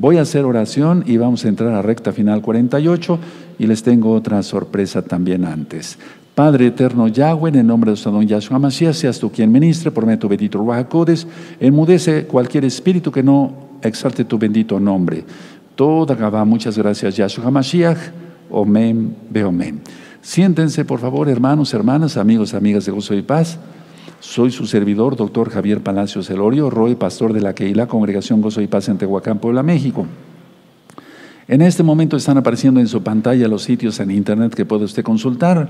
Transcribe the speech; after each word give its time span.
Voy 0.00 0.16
a 0.16 0.22
hacer 0.22 0.46
oración 0.46 1.04
y 1.06 1.18
vamos 1.18 1.44
a 1.44 1.48
entrar 1.48 1.74
a 1.74 1.82
recta 1.82 2.10
final 2.10 2.40
48 2.40 3.18
y 3.58 3.66
les 3.66 3.82
tengo 3.82 4.12
otra 4.12 4.42
sorpresa 4.42 5.02
también 5.02 5.44
antes. 5.44 5.98
Padre 6.34 6.68
eterno 6.68 7.06
Yahweh, 7.06 7.50
en 7.50 7.56
el 7.56 7.66
nombre 7.66 7.88
de 7.88 7.92
nuestro 7.92 8.10
don 8.10 8.26
Yahshua 8.26 8.58
Mashiach, 8.58 8.94
seas 8.94 9.18
tú 9.18 9.30
quien 9.30 9.52
ministre, 9.52 9.90
por 9.90 10.06
medio 10.06 10.20
tu 10.20 10.28
bendito 10.30 10.56
Ruajacodes, 10.56 11.26
enmudece 11.60 12.24
cualquier 12.24 12.64
espíritu 12.64 13.12
que 13.12 13.22
no 13.22 13.52
exalte 13.82 14.24
tu 14.24 14.38
bendito 14.38 14.80
nombre. 14.80 15.22
Toda 15.74 16.14
Gabá, 16.14 16.46
muchas 16.46 16.78
gracias 16.78 17.18
Yahshua 17.18 17.50
Mashiach, 17.50 17.98
Omen, 18.48 19.14
Beomen. 19.28 19.82
Siéntense, 20.22 20.86
por 20.86 21.00
favor, 21.00 21.28
hermanos, 21.28 21.74
hermanas, 21.74 22.16
amigos, 22.16 22.54
amigas 22.54 22.86
de 22.86 22.92
Gozo 22.92 23.12
y 23.14 23.20
Paz. 23.20 23.58
Soy 24.20 24.50
su 24.50 24.66
servidor, 24.66 25.16
doctor 25.16 25.50
Javier 25.50 25.82
Palacios 25.82 26.30
Elorio, 26.30 26.70
Roy, 26.70 26.94
pastor 26.94 27.32
de 27.32 27.40
la 27.40 27.54
Keila, 27.54 27.88
Congregación 27.88 28.40
Gozo 28.40 28.60
y 28.60 28.68
Paz 28.68 28.88
en 28.88 28.98
Tehuacán, 28.98 29.38
Puebla, 29.38 29.62
México. 29.62 30.06
En 31.48 31.62
este 31.62 31.82
momento 31.82 32.16
están 32.16 32.38
apareciendo 32.38 32.78
en 32.78 32.86
su 32.86 33.02
pantalla 33.02 33.48
los 33.48 33.62
sitios 33.64 33.98
en 33.98 34.10
internet 34.12 34.54
que 34.54 34.64
puede 34.64 34.84
usted 34.84 35.02
consultar 35.02 35.68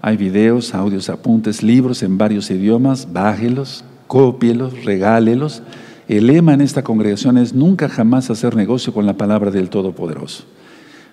hay 0.00 0.16
videos, 0.16 0.74
audios, 0.74 1.08
apuntes, 1.08 1.62
libros 1.62 2.02
en 2.02 2.18
varios 2.18 2.50
idiomas, 2.50 3.12
bájelos, 3.12 3.84
cópielos, 4.06 4.84
regálelos. 4.84 5.62
El 6.06 6.28
lema 6.28 6.54
en 6.54 6.60
esta 6.60 6.84
congregación 6.84 7.36
es 7.36 7.52
nunca 7.52 7.88
jamás 7.88 8.30
hacer 8.30 8.54
negocio 8.54 8.94
con 8.94 9.06
la 9.06 9.16
palabra 9.16 9.50
del 9.50 9.70
Todopoderoso. 9.70 10.44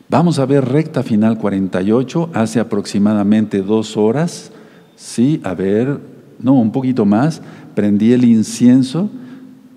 Vamos 0.07 0.37
a 0.37 0.45
ver 0.45 0.65
recta 0.65 1.01
final 1.01 1.39
48, 1.39 2.29
hace 2.33 2.59
aproximadamente 2.59 3.63
dos 3.63 3.97
horas. 3.97 4.51
Sí, 4.95 5.41
a 5.43 5.55
ver, 5.55 5.99
no, 6.39 6.53
un 6.53 6.71
poquito 6.71 7.05
más. 7.05 7.41
Prendí 7.73 8.13
el 8.13 8.25
incienso 8.25 9.09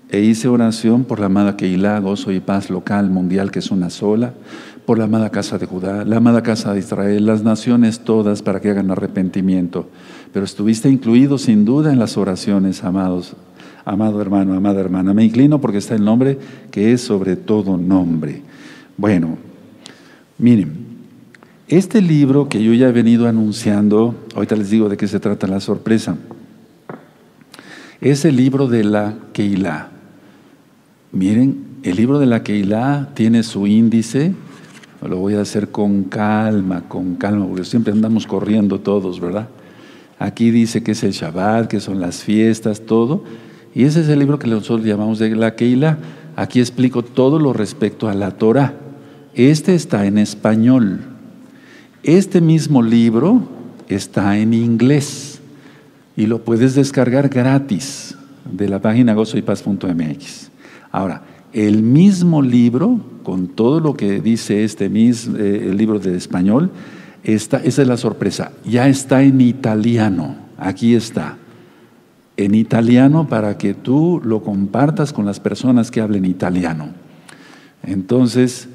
e 0.09 0.21
hice 0.21 0.47
oración 0.47 1.03
por 1.03 1.19
la 1.19 1.27
amada 1.27 1.55
Keilah, 1.55 1.99
gozo 1.99 2.31
y 2.31 2.39
paz 2.39 2.69
local, 2.69 3.09
mundial, 3.09 3.51
que 3.51 3.59
es 3.59 3.71
una 3.71 3.89
sola 3.89 4.33
por 4.89 4.97
la 4.97 5.03
amada 5.03 5.29
casa 5.29 5.59
de 5.59 5.67
Judá, 5.67 6.03
la 6.03 6.17
amada 6.17 6.41
casa 6.41 6.73
de 6.73 6.79
Israel, 6.79 7.27
las 7.27 7.43
naciones 7.43 7.99
todas 7.99 8.41
para 8.41 8.59
que 8.59 8.71
hagan 8.71 8.89
arrepentimiento. 8.89 9.87
Pero 10.33 10.45
estuviste 10.45 10.89
incluido 10.89 11.37
sin 11.37 11.63
duda 11.63 11.93
en 11.93 11.99
las 11.99 12.17
oraciones, 12.17 12.83
amados, 12.83 13.35
amado 13.85 14.19
hermano, 14.19 14.55
amada 14.55 14.79
hermana. 14.79 15.13
Me 15.13 15.23
inclino 15.23 15.61
porque 15.61 15.77
está 15.77 15.93
el 15.93 16.03
nombre 16.03 16.39
que 16.71 16.91
es 16.91 17.01
sobre 17.01 17.35
todo 17.35 17.77
nombre. 17.77 18.41
Bueno, 18.97 19.37
miren, 20.39 20.87
este 21.67 22.01
libro 22.01 22.49
que 22.49 22.63
yo 22.63 22.73
ya 22.73 22.87
he 22.87 22.91
venido 22.91 23.27
anunciando, 23.27 24.15
ahorita 24.33 24.55
les 24.55 24.71
digo 24.71 24.89
de 24.89 24.97
qué 24.97 25.07
se 25.07 25.19
trata 25.19 25.45
la 25.45 25.59
sorpresa, 25.59 26.17
es 28.01 28.25
el 28.25 28.37
libro 28.37 28.67
de 28.67 28.83
la 28.83 29.15
Keilah. 29.33 29.89
Miren, 31.11 31.65
el 31.83 31.97
libro 31.97 32.19
de 32.19 32.25
la 32.25 32.43
Keilah 32.43 33.09
tiene 33.13 33.43
su 33.43 33.67
índice, 33.67 34.33
lo 35.01 35.17
voy 35.17 35.35
a 35.35 35.41
hacer 35.41 35.69
con 35.69 36.03
calma, 36.03 36.83
con 36.87 37.15
calma, 37.15 37.47
porque 37.47 37.63
siempre 37.63 37.93
andamos 37.93 38.27
corriendo 38.27 38.79
todos, 38.79 39.19
¿verdad? 39.19 39.49
Aquí 40.17 40.51
dice 40.51 40.83
que 40.83 40.91
es 40.91 41.03
el 41.03 41.11
Shabbat, 41.11 41.67
que 41.67 41.79
son 41.79 42.01
las 42.01 42.23
fiestas, 42.23 42.81
todo. 42.81 43.23
Y 43.73 43.83
ese 43.83 44.01
es 44.01 44.09
el 44.09 44.19
libro 44.19 44.39
que 44.39 44.47
nosotros 44.47 44.85
llamamos 44.85 45.19
de 45.19 45.35
la 45.35 45.55
Keilah. 45.55 45.97
Aquí 46.35 46.59
explico 46.59 47.03
todo 47.03 47.39
lo 47.39 47.53
respecto 47.53 48.09
a 48.09 48.13
la 48.13 48.31
Torah. 48.31 48.73
Este 49.33 49.75
está 49.75 50.05
en 50.05 50.17
español. 50.17 50.99
Este 52.03 52.41
mismo 52.41 52.81
libro 52.81 53.43
está 53.87 54.37
en 54.37 54.53
inglés 54.53 55.28
y 56.19 56.25
lo 56.25 56.43
puedes 56.43 56.75
descargar 56.75 57.29
gratis 57.29 58.13
de 58.51 58.67
la 58.67 58.81
página 58.81 59.13
gozoypaz.mx. 59.13 60.51
Ahora, 60.91 61.21
el 61.53 61.81
mismo 61.81 62.41
libro, 62.41 62.99
con 63.23 63.47
todo 63.47 63.79
lo 63.79 63.93
que 63.93 64.19
dice 64.19 64.65
este 64.65 64.89
mismo, 64.89 65.37
eh, 65.37 65.73
libro 65.73 65.97
de 65.97 66.17
español, 66.17 66.71
esa 67.23 67.59
es 67.63 67.77
la 67.77 67.95
sorpresa, 67.95 68.51
ya 68.65 68.89
está 68.89 69.23
en 69.23 69.39
italiano, 69.39 70.35
aquí 70.57 70.93
está, 70.93 71.37
en 72.35 72.53
italiano 72.53 73.29
para 73.29 73.57
que 73.57 73.73
tú 73.73 74.19
lo 74.21 74.43
compartas 74.43 75.13
con 75.13 75.25
las 75.25 75.39
personas 75.39 75.89
que 75.89 76.01
hablen 76.01 76.25
italiano. 76.25 76.89
Entonces, 77.81 78.67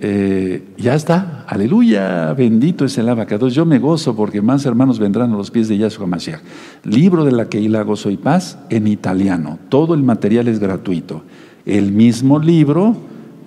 eh, 0.00 0.62
ya 0.76 0.94
está, 0.94 1.44
aleluya, 1.46 2.32
bendito 2.34 2.84
es 2.84 2.96
el 2.98 3.08
abacados. 3.08 3.54
Yo 3.54 3.66
me 3.66 3.78
gozo 3.78 4.14
porque 4.14 4.40
más 4.42 4.64
hermanos 4.66 4.98
vendrán 4.98 5.32
a 5.32 5.36
los 5.36 5.50
pies 5.50 5.68
de 5.68 5.78
Yahshua 5.78 6.06
Mashiach. 6.06 6.40
Libro 6.84 7.24
de 7.24 7.32
la 7.32 7.44
que 7.44 7.58
Keila 7.58 7.82
Gozo 7.82 8.10
y 8.10 8.16
Paz 8.16 8.58
en 8.70 8.86
italiano, 8.86 9.58
todo 9.68 9.94
el 9.94 10.02
material 10.02 10.48
es 10.48 10.60
gratuito 10.60 11.22
el 11.68 11.92
mismo 11.92 12.38
libro, 12.38 12.96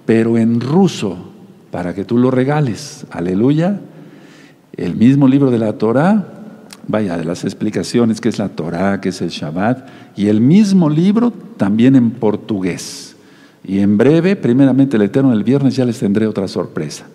pero 0.05 0.37
en 0.37 0.61
ruso, 0.61 1.17
para 1.71 1.95
que 1.95 2.05
tú 2.05 2.19
lo 2.19 2.29
regales. 2.29 3.07
Aleluya. 3.09 3.81
El 4.77 4.95
mismo 4.95 5.27
libro 5.27 5.49
de 5.49 5.57
la 5.57 5.73
Torah, 5.73 6.27
vaya, 6.87 7.17
de 7.17 7.25
las 7.25 7.43
explicaciones, 7.43 8.21
que 8.21 8.29
es 8.29 8.37
la 8.37 8.49
Torah, 8.49 9.01
que 9.01 9.09
es 9.09 9.21
el 9.23 9.29
Shabbat, 9.29 9.89
y 10.15 10.27
el 10.27 10.39
mismo 10.39 10.87
libro 10.87 11.31
también 11.31 11.95
en 11.95 12.11
portugués. 12.11 13.10
Y 13.63 13.79
en 13.79 13.97
breve, 13.97 14.35
primeramente 14.35 14.97
el 14.97 15.03
Eterno, 15.03 15.33
el 15.33 15.43
viernes 15.43 15.75
ya 15.75 15.85
les 15.85 15.99
tendré 15.99 16.27
otra 16.27 16.47
sorpresa. 16.47 17.05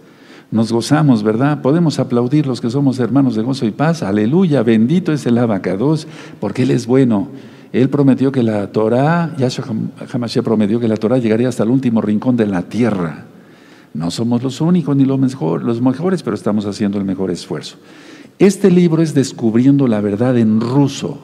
Nos 0.51 0.73
gozamos, 0.73 1.23
¿verdad? 1.23 1.61
Podemos 1.61 1.99
aplaudir 1.99 2.47
los 2.47 2.61
que 2.61 2.71
somos 2.71 3.01
hermanos 3.01 3.35
de 3.35 3.43
gozo 3.43 3.67
y 3.67 3.73
paz. 3.73 4.03
Aleluya, 4.03 4.63
bendito 4.63 5.13
es 5.13 5.27
el 5.27 5.39
abacados, 5.39 6.07
porque 6.39 6.63
Él 6.63 6.71
es 6.71 6.87
bueno. 6.87 7.29
Él 7.73 7.89
prometió 7.89 8.31
que 8.31 8.45
la 8.45 8.71
Torah, 8.71 9.35
Yahshua 9.37 9.67
Hamashiach 10.13 10.45
prometió 10.45 10.79
que 10.79 10.87
la 10.87 10.97
Torah 10.97 11.19
llegaría 11.19 11.49
hasta 11.49 11.65
el 11.65 11.71
último 11.71 12.01
rincón 12.01 12.37
de 12.37 12.47
la 12.47 12.63
tierra. 12.63 13.27
No 13.93 14.11
somos 14.11 14.43
los 14.43 14.61
únicos 14.61 14.97
ni 14.97 15.05
los, 15.05 15.19
los 15.63 15.81
mejores, 15.83 16.23
pero 16.23 16.37
estamos 16.37 16.65
haciendo 16.65 16.99
el 16.99 17.05
mejor 17.05 17.31
esfuerzo. 17.31 17.77
Este 18.39 18.71
libro 18.71 19.03
es 19.03 19.15
Descubriendo 19.15 19.89
la 19.89 20.01
Verdad 20.01 20.39
en 20.39 20.61
ruso, 20.61 21.19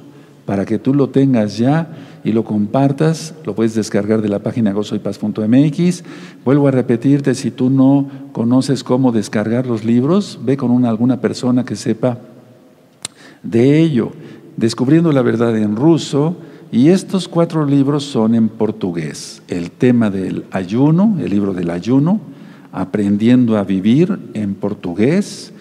para 0.46 0.64
que 0.64 0.78
tú 0.78 0.94
lo 0.94 1.10
tengas 1.10 1.58
ya 1.58 1.88
y 2.24 2.32
lo 2.32 2.44
compartas. 2.44 3.34
Lo 3.44 3.54
puedes 3.54 3.74
descargar 3.74 4.22
de 4.22 4.28
la 4.28 4.40
página 4.40 4.72
gozoypaz.mx. 4.72 6.04
Vuelvo 6.44 6.68
a 6.68 6.70
repetirte, 6.70 7.34
si 7.34 7.50
tú 7.50 7.70
no 7.70 8.08
conoces 8.32 8.84
cómo 8.84 9.12
descargar 9.12 9.66
los 9.66 9.84
libros, 9.84 10.40
ve 10.42 10.56
con 10.56 10.70
una, 10.70 10.88
alguna 10.88 11.20
persona 11.20 11.64
que 11.64 11.76
sepa 11.76 12.18
de 13.42 13.80
ello. 13.80 14.12
Descubriendo 14.56 15.12
la 15.12 15.22
verdad 15.22 15.56
en 15.56 15.76
ruso, 15.76 16.36
y 16.72 16.88
estos 16.88 17.28
cuatro 17.28 17.66
libros 17.66 18.02
son 18.02 18.34
en 18.34 18.48
portugués. 18.48 19.42
El 19.48 19.70
tema 19.70 20.08
del 20.08 20.46
ayuno, 20.50 21.18
el 21.20 21.28
libro 21.28 21.52
del 21.52 21.68
ayuno, 21.68 22.20
aprendiendo 22.72 23.58
a 23.58 23.64
vivir 23.64 24.18
en 24.32 24.54
portugués, 24.54 25.52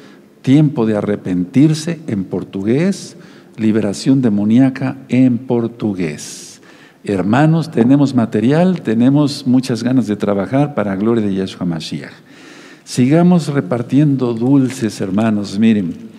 tiempo 0.41 0.85
de 0.85 0.95
arrepentirse 0.95 1.99
en 2.07 2.23
portugués, 2.23 3.17
liberación 3.61 4.21
demoníaca 4.21 4.97
en 5.07 5.37
portugués. 5.37 6.61
Hermanos, 7.03 7.71
tenemos 7.71 8.13
material, 8.13 8.81
tenemos 8.81 9.47
muchas 9.47 9.83
ganas 9.83 10.07
de 10.07 10.15
trabajar 10.15 10.75
para 10.75 10.91
la 10.91 10.97
gloria 10.97 11.25
de 11.25 11.33
Yahshua 11.33 11.65
Mashiach. 11.65 12.11
Sigamos 12.83 13.47
repartiendo 13.47 14.33
dulces, 14.33 14.99
hermanos. 15.01 15.57
Miren, 15.57 16.10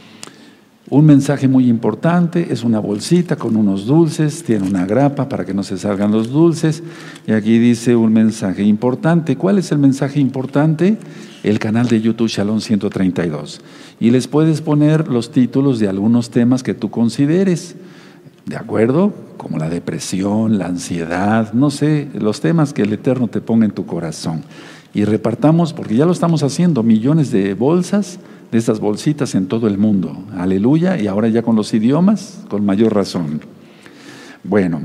un 0.93 1.07
mensaje 1.07 1.49
muy 1.49 1.71
importante 1.71 2.49
es 2.51 2.65
una 2.65 2.79
bolsita 2.79 3.37
con 3.37 3.57
unos 3.57 3.87
dulces, 3.87 4.45
tiene 4.45 4.69
una 4.69 4.85
grapa 4.85 5.27
para 5.27 5.47
que 5.47 5.55
no 5.55 5.63
se 5.63 5.79
salgan 5.79 6.13
los 6.13 6.31
dulces. 6.31 6.83
Y 7.27 7.33
aquí 7.33 7.59
dice 7.59 7.97
un 7.97 8.13
mensaje 8.13 8.63
importante. 8.63 9.37
¿Cuál 9.37 9.57
es 9.57 9.73
el 9.73 9.79
mensaje 9.79 10.21
importante? 10.21 10.99
El 11.45 11.59
canal 11.59 11.89
de 11.89 12.03
YouTube 12.03 12.29
Shalom 12.29 12.61
132. 12.61 13.63
Y 14.01 14.11
les 14.11 14.29
puedes 14.29 14.61
poner 14.61 15.09
los 15.09 15.31
títulos 15.31 15.79
de 15.79 15.89
algunos 15.89 16.29
temas 16.29 16.63
que 16.63 16.75
tú 16.75 16.91
consideres. 16.91 17.75
¿De 18.45 18.57
acuerdo? 18.57 19.15
Como 19.39 19.57
la 19.57 19.71
depresión, 19.71 20.59
la 20.59 20.67
ansiedad, 20.67 21.55
no 21.55 21.71
sé, 21.71 22.11
los 22.13 22.43
temas 22.43 22.75
que 22.75 22.83
el 22.83 22.93
Eterno 22.93 23.29
te 23.29 23.41
ponga 23.41 23.65
en 23.65 23.73
tu 23.73 23.87
corazón. 23.87 24.43
Y 24.93 25.07
repartamos, 25.07 25.73
porque 25.73 25.97
ya 25.97 26.05
lo 26.05 26.13
estamos 26.13 26.43
haciendo, 26.43 26.83
millones 26.83 27.31
de 27.31 27.55
bolsas 27.55 28.19
de 28.53 28.59
estas 28.59 28.81
bolsitas 28.81 29.35
en 29.35 29.47
todo 29.47 29.67
el 29.67 29.79
mundo. 29.79 30.25
Aleluya. 30.37 31.01
Y 31.01 31.07
ahora 31.07 31.29
ya 31.29 31.43
con 31.43 31.57
los 31.57 31.73
idiomas, 31.73 32.45
con 32.49 32.65
mayor 32.65 32.95
razón. 32.95 33.41
Bueno, 34.45 34.83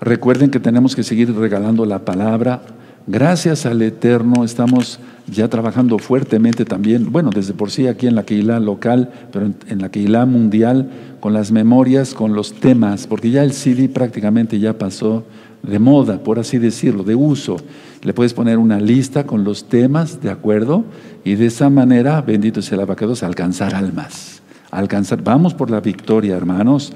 recuerden 0.00 0.50
que 0.50 0.58
tenemos 0.58 0.96
que 0.96 1.02
seguir 1.02 1.32
regalando 1.36 1.84
la 1.84 2.04
palabra. 2.04 2.62
Gracias 3.06 3.66
al 3.66 3.82
Eterno 3.82 4.42
estamos 4.42 5.00
ya 5.26 5.48
trabajando 5.48 5.98
fuertemente 5.98 6.64
también, 6.64 7.12
bueno, 7.12 7.30
desde 7.30 7.52
por 7.54 7.70
sí 7.70 7.86
aquí 7.86 8.06
en 8.06 8.14
la 8.14 8.24
Keilah 8.24 8.58
local, 8.58 9.10
pero 9.32 9.50
en 9.68 9.80
la 9.80 9.90
Keilah 9.90 10.26
mundial, 10.26 10.90
con 11.20 11.32
las 11.32 11.52
memorias, 11.52 12.14
con 12.14 12.34
los 12.34 12.54
temas, 12.54 13.06
porque 13.06 13.30
ya 13.30 13.44
el 13.44 13.52
CD 13.52 13.88
prácticamente 13.88 14.58
ya 14.58 14.78
pasó 14.78 15.24
de 15.62 15.78
moda, 15.78 16.18
por 16.18 16.38
así 16.38 16.58
decirlo, 16.58 17.04
de 17.04 17.14
uso. 17.14 17.56
Le 18.02 18.14
puedes 18.14 18.32
poner 18.32 18.58
una 18.58 18.80
lista 18.80 19.26
con 19.26 19.44
los 19.44 19.68
temas, 19.68 20.22
¿de 20.22 20.30
acuerdo? 20.30 20.84
Y 21.24 21.34
de 21.34 21.46
esa 21.46 21.68
manera, 21.68 22.20
bendito 22.22 22.62
sea 22.62 22.76
el 22.76 22.82
abacados, 22.82 23.22
alcanzar 23.22 23.74
almas. 23.74 24.40
Alcanzar, 24.70 25.22
vamos 25.22 25.54
por 25.54 25.70
la 25.70 25.80
victoria, 25.80 26.36
hermanos. 26.36 26.92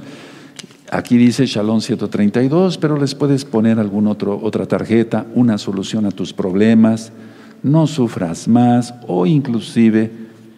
Aquí 0.91 1.17
dice 1.17 1.47
Shalom 1.47 1.81
132, 1.81 2.79
pero 2.79 2.97
les 2.99 3.15
puedes 3.15 3.45
poner 3.45 3.79
alguna 3.79 4.11
otra 4.11 4.67
tarjeta, 4.67 5.27
una 5.35 5.59
solución 5.59 6.07
a 6.07 6.11
tus 6.11 6.33
problemas, 6.33 7.11
no 7.63 7.87
sufras 7.87 8.47
más 8.47 8.95
o 9.09 9.27
inclusive 9.27 10.11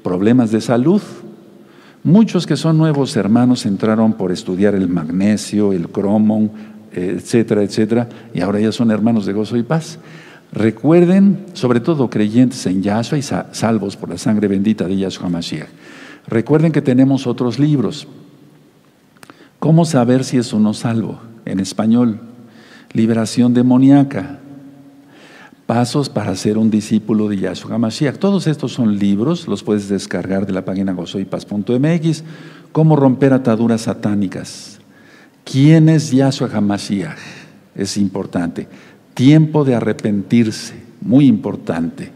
problemas 0.02 0.50
de 0.50 0.60
salud. 0.60 1.00
Muchos 2.02 2.46
que 2.46 2.56
son 2.56 2.76
nuevos 2.78 3.16
hermanos 3.16 3.66
entraron 3.66 4.12
por 4.12 4.30
estudiar 4.30 4.74
el 4.74 4.88
magnesio, 4.88 5.72
el 5.72 5.88
cromo, 5.88 6.50
etcétera, 6.92 7.62
etcétera, 7.62 8.08
y 8.34 8.40
ahora 8.40 8.60
ya 8.60 8.72
son 8.72 8.90
hermanos 8.90 9.26
de 9.26 9.32
gozo 9.32 9.56
y 9.56 9.62
paz. 9.62 9.98
Recuerden, 10.56 11.44
sobre 11.52 11.80
todo 11.80 12.08
creyentes 12.08 12.64
en 12.64 12.82
Yahshua 12.82 13.18
y 13.18 13.22
salvos 13.22 13.94
por 13.94 14.08
la 14.08 14.16
sangre 14.16 14.48
bendita 14.48 14.86
de 14.86 14.96
Yahshua 14.96 15.28
Mashiach. 15.28 15.68
Recuerden 16.26 16.72
que 16.72 16.80
tenemos 16.80 17.26
otros 17.26 17.58
libros. 17.58 18.08
¿Cómo 19.58 19.84
saber 19.84 20.24
si 20.24 20.38
es 20.38 20.54
uno 20.54 20.72
salvo? 20.72 21.20
En 21.44 21.60
español, 21.60 22.20
liberación 22.94 23.52
demoníaca, 23.52 24.38
pasos 25.66 26.08
para 26.08 26.34
ser 26.34 26.56
un 26.56 26.70
discípulo 26.70 27.28
de 27.28 27.36
Yahshua 27.36 27.76
Mashiach. 27.76 28.16
Todos 28.16 28.46
estos 28.46 28.72
son 28.72 28.98
libros, 28.98 29.48
los 29.48 29.62
puedes 29.62 29.90
descargar 29.90 30.46
de 30.46 30.54
la 30.54 30.64
página 30.64 30.94
gozoypaz.mx. 30.94 32.24
Cómo 32.72 32.96
romper 32.96 33.34
ataduras 33.34 33.82
satánicas. 33.82 34.78
¿Quién 35.44 35.90
es 35.90 36.12
Yahshua 36.12 36.48
HaMashiach? 36.50 37.18
Es 37.74 37.98
importante. 37.98 38.66
Tiempo 39.16 39.64
de 39.64 39.74
arrepentirse, 39.74 40.74
muy 41.00 41.24
importante. 41.26 42.10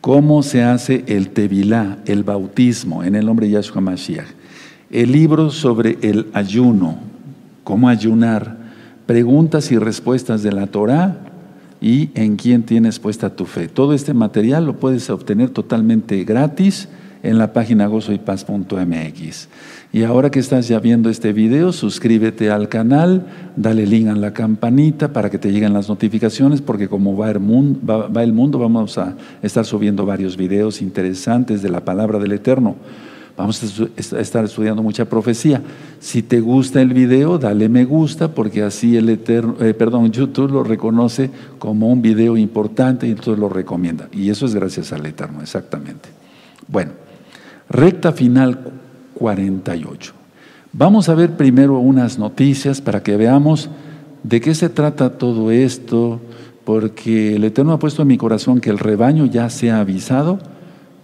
¿Cómo 0.00 0.42
se 0.42 0.64
hace 0.64 1.04
el 1.06 1.30
tevilá, 1.30 1.98
el 2.06 2.24
bautismo 2.24 3.04
en 3.04 3.14
el 3.14 3.24
nombre 3.24 3.46
de 3.46 3.52
Yahshua 3.52 3.76
HaMashiach? 3.76 4.26
El 4.90 5.12
libro 5.12 5.50
sobre 5.50 5.96
el 6.02 6.26
ayuno, 6.32 6.98
cómo 7.62 7.88
ayunar, 7.88 8.56
preguntas 9.06 9.70
y 9.70 9.78
respuestas 9.78 10.42
de 10.42 10.50
la 10.50 10.66
Torah 10.66 11.18
y 11.80 12.10
en 12.14 12.34
quién 12.34 12.64
tienes 12.64 12.98
puesta 12.98 13.30
tu 13.30 13.46
fe. 13.46 13.68
Todo 13.68 13.94
este 13.94 14.12
material 14.12 14.66
lo 14.66 14.76
puedes 14.76 15.08
obtener 15.08 15.50
totalmente 15.50 16.24
gratis 16.24 16.88
en 17.22 17.38
la 17.38 17.52
página 17.52 17.86
gozoypaz.mx. 17.86 19.48
Y 19.92 20.04
ahora 20.04 20.30
que 20.30 20.38
estás 20.38 20.68
ya 20.68 20.78
viendo 20.78 21.10
este 21.10 21.32
video, 21.32 21.72
suscríbete 21.72 22.50
al 22.50 22.68
canal, 22.68 23.26
dale 23.56 23.86
link 23.86 24.06
a 24.06 24.14
la 24.14 24.32
campanita 24.32 25.12
para 25.12 25.30
que 25.30 25.38
te 25.38 25.50
lleguen 25.50 25.72
las 25.72 25.88
notificaciones, 25.88 26.62
porque 26.62 26.88
como 26.88 27.16
va 27.16 27.28
el, 27.28 27.40
mundo, 27.40 28.58
vamos 28.60 28.98
a 28.98 29.16
estar 29.42 29.64
subiendo 29.64 30.06
varios 30.06 30.36
videos 30.36 30.80
interesantes 30.80 31.60
de 31.60 31.70
la 31.70 31.84
palabra 31.84 32.20
del 32.20 32.30
Eterno. 32.30 32.76
Vamos 33.36 33.60
a 33.62 34.20
estar 34.20 34.44
estudiando 34.44 34.80
mucha 34.80 35.06
profecía. 35.06 35.60
Si 35.98 36.22
te 36.22 36.40
gusta 36.40 36.80
el 36.80 36.94
video, 36.94 37.38
dale 37.38 37.68
me 37.68 37.84
gusta, 37.84 38.32
porque 38.32 38.62
así 38.62 38.96
el 38.96 39.08
Eterno, 39.08 39.56
eh, 39.60 39.74
perdón, 39.74 40.12
YouTube 40.12 40.52
lo 40.52 40.62
reconoce 40.62 41.30
como 41.58 41.88
un 41.88 42.00
video 42.00 42.36
importante 42.36 43.08
y 43.08 43.10
entonces 43.10 43.38
lo 43.38 43.48
recomienda. 43.48 44.08
Y 44.12 44.30
eso 44.30 44.46
es 44.46 44.54
gracias 44.54 44.92
al 44.92 45.04
Eterno, 45.04 45.40
exactamente. 45.42 46.10
Bueno, 46.68 46.92
recta 47.68 48.12
final 48.12 48.58
48. 49.20 50.14
Vamos 50.72 51.10
a 51.10 51.14
ver 51.14 51.36
primero 51.36 51.78
unas 51.78 52.18
noticias 52.18 52.80
para 52.80 53.02
que 53.02 53.18
veamos 53.18 53.68
de 54.22 54.40
qué 54.40 54.54
se 54.54 54.70
trata 54.70 55.18
todo 55.18 55.50
esto, 55.50 56.20
porque 56.64 57.36
el 57.36 57.44
Eterno 57.44 57.72
ha 57.72 57.78
puesto 57.78 58.02
en 58.02 58.08
mi 58.08 58.16
corazón 58.16 58.60
que 58.60 58.70
el 58.70 58.78
rebaño 58.78 59.26
ya 59.26 59.50
se 59.50 59.70
ha 59.70 59.80
avisado, 59.80 60.38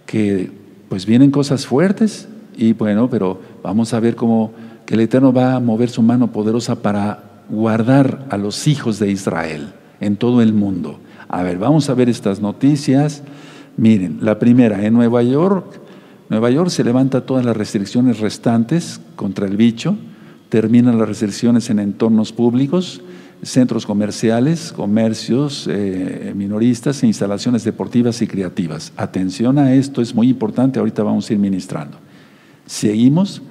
que 0.07 0.49
pues 0.89 1.05
vienen 1.05 1.29
cosas 1.29 1.67
fuertes 1.67 2.27
y 2.57 2.73
bueno, 2.73 3.07
pero 3.07 3.39
vamos 3.61 3.93
a 3.93 3.99
ver 3.99 4.15
cómo 4.15 4.51
que 4.87 4.95
el 4.95 5.01
Eterno 5.01 5.31
va 5.31 5.53
a 5.53 5.59
mover 5.59 5.89
su 5.89 6.01
mano 6.01 6.31
poderosa 6.31 6.81
para 6.81 7.43
guardar 7.49 8.25
a 8.31 8.37
los 8.37 8.67
hijos 8.67 8.97
de 8.97 9.11
Israel 9.11 9.73
en 9.99 10.15
todo 10.15 10.41
el 10.41 10.53
mundo. 10.53 10.99
A 11.29 11.43
ver, 11.43 11.59
vamos 11.59 11.87
a 11.89 11.93
ver 11.93 12.09
estas 12.09 12.41
noticias. 12.41 13.21
Miren, 13.75 14.19
la 14.21 14.39
primera, 14.39 14.83
en 14.83 14.93
Nueva 14.93 15.21
York 15.21 15.86
Nueva 16.29 16.49
York 16.49 16.69
se 16.69 16.83
levanta 16.83 17.25
todas 17.25 17.45
las 17.45 17.55
restricciones 17.55 18.19
restantes 18.19 18.99
contra 19.15 19.47
el 19.47 19.55
bicho, 19.55 19.95
terminan 20.49 20.97
las 20.97 21.07
restricciones 21.07 21.69
en 21.69 21.79
entornos 21.79 22.33
públicos, 22.33 23.01
centros 23.43 23.85
comerciales, 23.85 24.73
comercios, 24.73 25.67
eh, 25.69 26.33
minoristas 26.35 27.01
e 27.03 27.07
instalaciones 27.07 27.63
deportivas 27.63 28.21
y 28.21 28.27
creativas. 28.27 28.91
Atención 28.97 29.57
a 29.57 29.73
esto, 29.73 30.01
es 30.01 30.13
muy 30.13 30.27
importante, 30.27 30.79
ahorita 30.79 31.03
vamos 31.03 31.29
a 31.29 31.33
ir 31.33 31.39
ministrando. 31.39 31.97
Seguimos. 32.65 33.41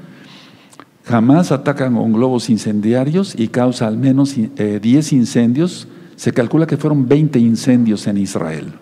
Jamás 1.05 1.53
atacan 1.53 1.95
con 1.95 2.13
globos 2.13 2.51
incendiarios 2.51 3.35
y 3.39 3.49
causa 3.49 3.87
al 3.87 3.97
menos 3.97 4.35
10 4.35 4.53
eh, 4.59 5.17
incendios. 5.17 5.87
Se 6.17 6.33
calcula 6.33 6.67
que 6.67 6.77
fueron 6.77 7.09
20 7.09 7.39
incendios 7.39 8.07
en 8.07 8.19
Israel. 8.19 8.73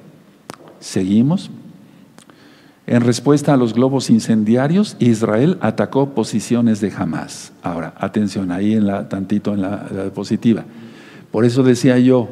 Seguimos. 0.81 1.51
En 2.87 3.01
respuesta 3.01 3.55
a 3.55 3.57
los 3.57 3.73
globos 3.73 4.11
incendiarios, 4.11 4.97
Israel 4.99 5.57
atacó 5.63 6.11
posiciones 6.11 6.81
de 6.83 6.93
Hamas. 6.95 7.53
Ahora, 7.63 7.95
atención, 7.97 8.53
ahí 8.53 8.75
en 8.75 8.87
la, 8.87 9.09
tantito 9.09 9.55
en 9.55 9.63
la, 9.63 9.87
diapositiva. 9.91 10.65
Por 11.31 11.47
eso 11.47 11.63
decía 11.63 11.99
yo, 11.99 12.29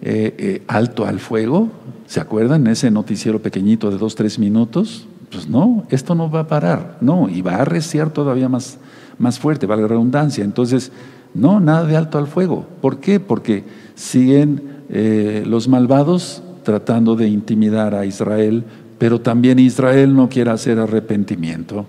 eh, 0.00 0.34
eh, 0.38 0.62
alto 0.66 1.06
al 1.06 1.20
fuego, 1.20 1.70
¿se 2.06 2.18
acuerdan? 2.18 2.66
Ese 2.66 2.90
noticiero 2.90 3.40
pequeñito 3.40 3.90
de 3.90 3.98
dos, 3.98 4.16
tres 4.16 4.40
minutos. 4.40 5.06
Pues 5.30 5.48
no, 5.48 5.84
esto 5.88 6.16
no 6.16 6.28
va 6.28 6.40
a 6.40 6.46
parar, 6.48 6.98
no, 7.00 7.28
y 7.28 7.40
va 7.40 7.52
a 7.52 7.62
arreciar 7.62 8.10
todavía 8.10 8.48
más, 8.48 8.78
más 9.18 9.38
fuerte, 9.38 9.68
la 9.68 9.76
redundancia. 9.76 10.44
Entonces, 10.44 10.90
no, 11.32 11.60
nada 11.60 11.86
de 11.86 11.96
alto 11.96 12.18
al 12.18 12.26
fuego. 12.26 12.66
¿Por 12.80 12.98
qué? 12.98 13.20
Porque 13.20 13.64
siguen 13.94 14.82
eh, 14.90 15.44
los 15.46 15.68
malvados 15.68 16.42
tratando 16.64 17.16
de 17.16 17.28
intimidar 17.28 17.94
a 17.94 18.04
Israel 18.04 18.64
pero 19.02 19.20
también 19.20 19.58
Israel 19.58 20.14
no 20.14 20.28
quiere 20.28 20.52
hacer 20.52 20.78
arrepentimiento. 20.78 21.86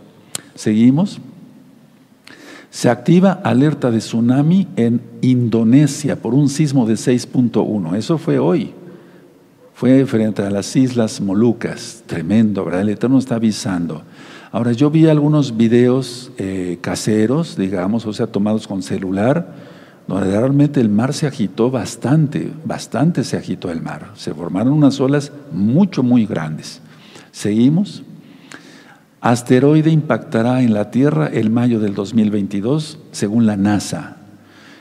¿Seguimos? 0.55 1.19
Se 2.71 2.89
activa 2.89 3.33
alerta 3.43 3.91
de 3.91 3.99
tsunami 3.99 4.67
en 4.77 4.99
Indonesia 5.21 6.15
por 6.15 6.33
un 6.33 6.49
sismo 6.49 6.87
de 6.87 6.95
6.1. 6.95 7.95
Eso 7.95 8.17
fue 8.17 8.39
hoy. 8.39 8.73
Fue 9.75 10.03
frente 10.07 10.41
a 10.41 10.49
las 10.49 10.75
Islas 10.75 11.21
Molucas. 11.21 12.01
Tremendo, 12.07 12.65
¿verdad? 12.65 12.81
El 12.81 12.89
Eterno 12.89 13.19
está 13.19 13.35
avisando. 13.35 14.01
Ahora, 14.51 14.71
yo 14.71 14.89
vi 14.89 15.05
algunos 15.05 15.55
videos 15.55 16.31
eh, 16.39 16.79
caseros, 16.81 17.55
digamos, 17.55 18.07
o 18.07 18.13
sea, 18.13 18.25
tomados 18.25 18.67
con 18.67 18.81
celular, 18.81 19.53
donde 20.07 20.31
realmente 20.31 20.81
el 20.81 20.89
mar 20.89 21.13
se 21.13 21.27
agitó 21.27 21.69
bastante, 21.69 22.51
bastante 22.65 23.23
se 23.23 23.37
agitó 23.37 23.69
el 23.69 23.83
mar. 23.83 24.13
Se 24.15 24.33
formaron 24.33 24.73
unas 24.73 24.99
olas 24.99 25.31
mucho, 25.51 26.01
muy 26.01 26.25
grandes. 26.25 26.81
Seguimos. 27.33 28.03
Asteroide 29.19 29.89
impactará 29.89 30.61
en 30.61 30.73
la 30.73 30.91
Tierra 30.91 31.27
el 31.27 31.49
mayo 31.49 31.79
del 31.79 31.95
2022, 31.95 32.99
según 33.11 33.45
la 33.47 33.57
NASA. 33.57 34.17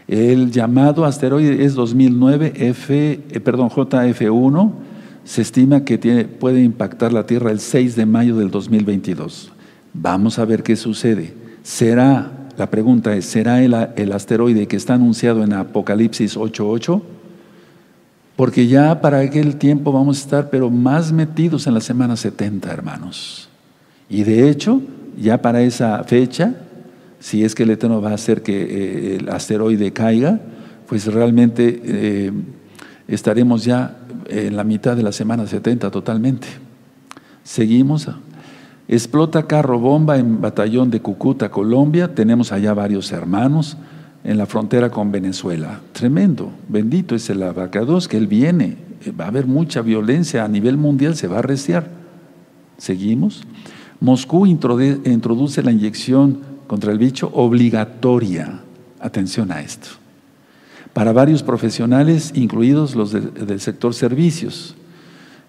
El 0.07 0.51
llamado 0.51 1.07
asteroide 1.07 1.65
es 1.65 1.75
2009 1.75 2.53
F, 2.57 3.21
eh, 3.31 3.41
perdón, 3.41 3.71
JF1. 3.71 4.73
Se 5.25 5.41
estima 5.41 5.85
que 5.85 5.97
tiene, 5.97 6.27
puede 6.27 6.63
impactar 6.63 7.13
la 7.13 7.25
Tierra 7.25 7.51
el 7.51 7.59
6 7.59 7.97
de 7.97 8.05
mayo 8.05 8.37
del 8.37 8.51
2022. 8.51 9.51
Vamos 9.95 10.39
a 10.39 10.45
ver 10.45 10.63
qué 10.63 10.77
sucede. 10.77 11.35
¿Será, 11.63 12.49
la 12.59 12.69
pregunta 12.69 13.17
es, 13.17 13.25
¿será 13.25 13.63
el, 13.63 13.75
el 13.97 14.13
asteroide 14.13 14.69
que 14.69 14.77
está 14.77 14.95
anunciado 14.95 15.43
en 15.43 15.55
Apocalipsis 15.55 16.37
8.8? 16.37 17.01
Porque 18.37 18.67
ya 18.67 19.01
para 19.01 19.21
aquel 19.21 19.57
tiempo 19.57 19.93
vamos 19.93 20.19
a 20.19 20.21
estar, 20.23 20.51
pero 20.51 20.71
más 20.71 21.13
metidos 21.13 21.67
en 21.67 21.75
la 21.75 21.81
semana 21.81 22.17
70, 22.17 22.73
hermanos. 22.73 23.49
Y 24.09 24.25
de 24.25 24.49
hecho, 24.49 24.81
ya 25.19 25.43
para 25.43 25.63
esa 25.63 26.03
fecha, 26.05 26.55
si 27.21 27.45
es 27.45 27.55
que 27.55 27.65
el 27.65 27.71
Eterno 27.71 28.01
va 28.01 28.11
a 28.11 28.15
hacer 28.15 28.43
que 28.43 28.63
eh, 28.63 29.17
el 29.17 29.29
asteroide 29.29 29.93
caiga, 29.93 30.41
pues 30.89 31.07
realmente 31.07 31.81
eh, 31.85 32.33
estaremos 33.07 33.65
ya 33.65 33.99
en 34.29 34.57
la 34.57 34.65
mitad 34.65 34.97
de 34.97 35.03
la 35.03 35.13
semana 35.13 35.47
70 35.47 35.91
totalmente. 35.91 36.49
Seguimos. 37.45 38.09
Explota 38.89 39.47
carro 39.47 39.79
bomba 39.79 40.19
en 40.19 40.41
batallón 40.41 40.91
de 40.91 41.01
Cucuta, 41.01 41.51
Colombia. 41.51 42.15
Tenemos 42.15 42.53
allá 42.53 42.75
varios 42.75 43.13
hermanos 43.13 43.77
en 44.25 44.39
la 44.39 44.47
frontera 44.47 44.91
con 44.91 45.11
Venezuela. 45.11 45.81
Tremendo, 45.93 46.51
bendito 46.69 47.15
es 47.15 47.29
el 47.31 47.43
abacados 47.43 48.09
que 48.09 48.17
él 48.17 48.27
viene. 48.27 48.77
Va 49.19 49.25
a 49.25 49.29
haber 49.29 49.47
mucha 49.47 49.83
violencia 49.83 50.45
a 50.45 50.49
nivel 50.49 50.77
mundial, 50.77 51.17
se 51.17 51.27
va 51.27 51.37
a 51.37 51.41
arreciar. 51.41 51.89
Seguimos. 52.79 53.43
Moscú 54.01 54.47
introduce 54.47 55.63
la 55.63 55.73
inyección 55.73 56.41
contra 56.67 56.93
el 56.93 56.99
bicho 56.99 57.31
obligatoria. 57.35 58.61
Atención 59.01 59.51
a 59.51 59.61
esto. 59.61 59.89
Para 60.93 61.13
varios 61.13 61.43
profesionales, 61.43 62.33
incluidos 62.35 62.95
los 62.95 63.13
del 63.13 63.61
sector 63.61 63.95
servicios. 63.95 64.77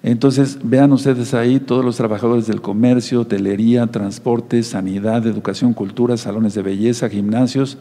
Entonces, 0.01 0.57
vean 0.63 0.91
ustedes 0.91 1.33
ahí 1.33 1.59
todos 1.59 1.85
los 1.85 1.97
trabajadores 1.97 2.47
del 2.47 2.61
comercio, 2.61 3.21
hotelería, 3.21 3.87
transporte, 3.87 4.61
sanidad, 4.63 5.25
educación, 5.27 5.73
cultura, 5.73 6.17
salones 6.17 6.55
de 6.55 6.61
belleza, 6.61 7.09
gimnasios, 7.09 7.77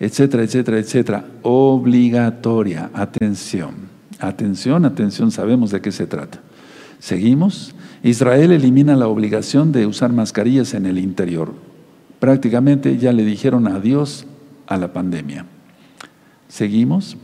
etcétera, 0.00 0.42
etcétera, 0.42 0.78
etcétera. 0.78 1.24
Obligatoria. 1.42 2.90
Atención. 2.94 3.88
Atención, 4.18 4.84
atención, 4.84 5.30
sabemos 5.30 5.70
de 5.70 5.80
qué 5.80 5.92
se 5.92 6.06
trata. 6.06 6.40
Seguimos. 6.98 7.74
Israel 8.02 8.52
elimina 8.52 8.96
la 8.96 9.08
obligación 9.08 9.72
de 9.72 9.86
usar 9.86 10.12
mascarillas 10.12 10.74
en 10.74 10.86
el 10.86 10.98
interior. 10.98 11.52
Prácticamente 12.18 12.96
ya 12.98 13.12
le 13.12 13.24
dijeron 13.24 13.68
adiós 13.68 14.26
a 14.66 14.76
la 14.76 14.92
pandemia. 14.92 15.46
Seguimos. 16.48 17.16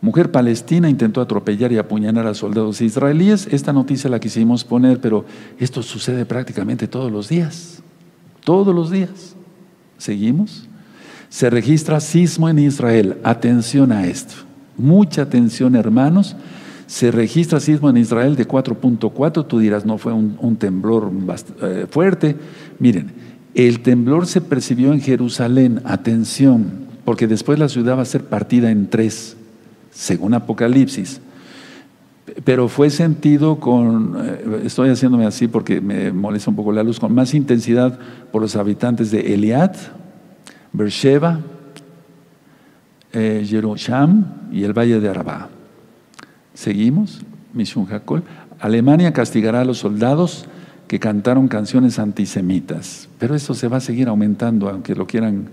Mujer 0.00 0.30
palestina 0.30 0.88
intentó 0.88 1.20
atropellar 1.20 1.72
y 1.72 1.78
apuñalar 1.78 2.26
a 2.26 2.34
soldados 2.34 2.80
israelíes. 2.80 3.48
Esta 3.50 3.72
noticia 3.72 4.08
la 4.08 4.20
quisimos 4.20 4.64
poner, 4.64 5.00
pero 5.00 5.24
esto 5.58 5.82
sucede 5.82 6.24
prácticamente 6.24 6.86
todos 6.86 7.10
los 7.10 7.28
días. 7.28 7.82
Todos 8.44 8.74
los 8.74 8.90
días. 8.90 9.34
Seguimos. 9.98 10.68
Se 11.28 11.50
registra 11.50 12.00
sismo 12.00 12.48
en 12.48 12.58
Israel. 12.58 13.18
Atención 13.22 13.92
a 13.92 14.06
esto. 14.06 14.34
Mucha 14.76 15.22
atención, 15.22 15.76
hermanos. 15.76 16.36
Se 16.86 17.10
registra 17.10 17.60
sismo 17.60 17.90
en 17.90 17.98
Israel 17.98 18.36
de 18.36 18.48
4.4. 18.48 19.46
Tú 19.46 19.58
dirás, 19.58 19.84
no 19.84 19.98
fue 19.98 20.12
un, 20.12 20.56
temblor 20.56 21.10
eh, 21.62 21.86
fuerte. 21.90 22.36
Miren, 22.78 23.12
el 23.54 23.80
temblor 23.80 24.26
se 24.26 24.40
percibió 24.40 24.92
en 24.92 25.00
Jerusalén. 25.00 25.82
Atención, 25.84 26.86
porque 27.04 27.26
después 27.26 27.58
la 27.58 27.68
ciudad 27.68 27.98
va 27.98 28.02
a 28.02 28.06
ser 28.06 28.24
partida 28.24 28.70
en 28.70 28.88
tres 28.88 29.36
según 29.90 30.34
Apocalipsis. 30.34 31.20
Pero 32.44 32.68
fue 32.68 32.90
sentido 32.90 33.58
con, 33.58 34.16
eh, 34.18 34.62
estoy 34.64 34.90
haciéndome 34.90 35.26
así 35.26 35.48
porque 35.48 35.80
me 35.80 36.12
molesta 36.12 36.50
un 36.50 36.56
poco 36.56 36.72
la 36.72 36.82
luz, 36.82 37.00
con 37.00 37.14
más 37.14 37.34
intensidad 37.34 37.98
por 38.30 38.42
los 38.42 38.54
habitantes 38.56 39.10
de 39.10 39.34
Eliad, 39.34 39.72
Beersheba, 40.72 41.40
eh, 43.12 43.44
Jerusalén 43.48 44.26
y 44.52 44.64
el 44.64 44.72
valle 44.72 45.00
de 45.00 45.08
Arabá. 45.08 45.48
Seguimos, 46.54 47.20
Mishun 47.52 47.86
Hakol. 47.90 48.22
Alemania 48.60 49.12
castigará 49.12 49.60
a 49.60 49.64
los 49.64 49.78
soldados 49.78 50.46
que 50.88 50.98
cantaron 50.98 51.48
canciones 51.48 51.98
antisemitas, 51.98 53.08
pero 53.18 53.34
eso 53.34 53.54
se 53.54 53.68
va 53.68 53.76
a 53.76 53.80
seguir 53.80 54.08
aumentando, 54.08 54.68
aunque 54.68 54.94
lo 54.94 55.06
quieran 55.06 55.50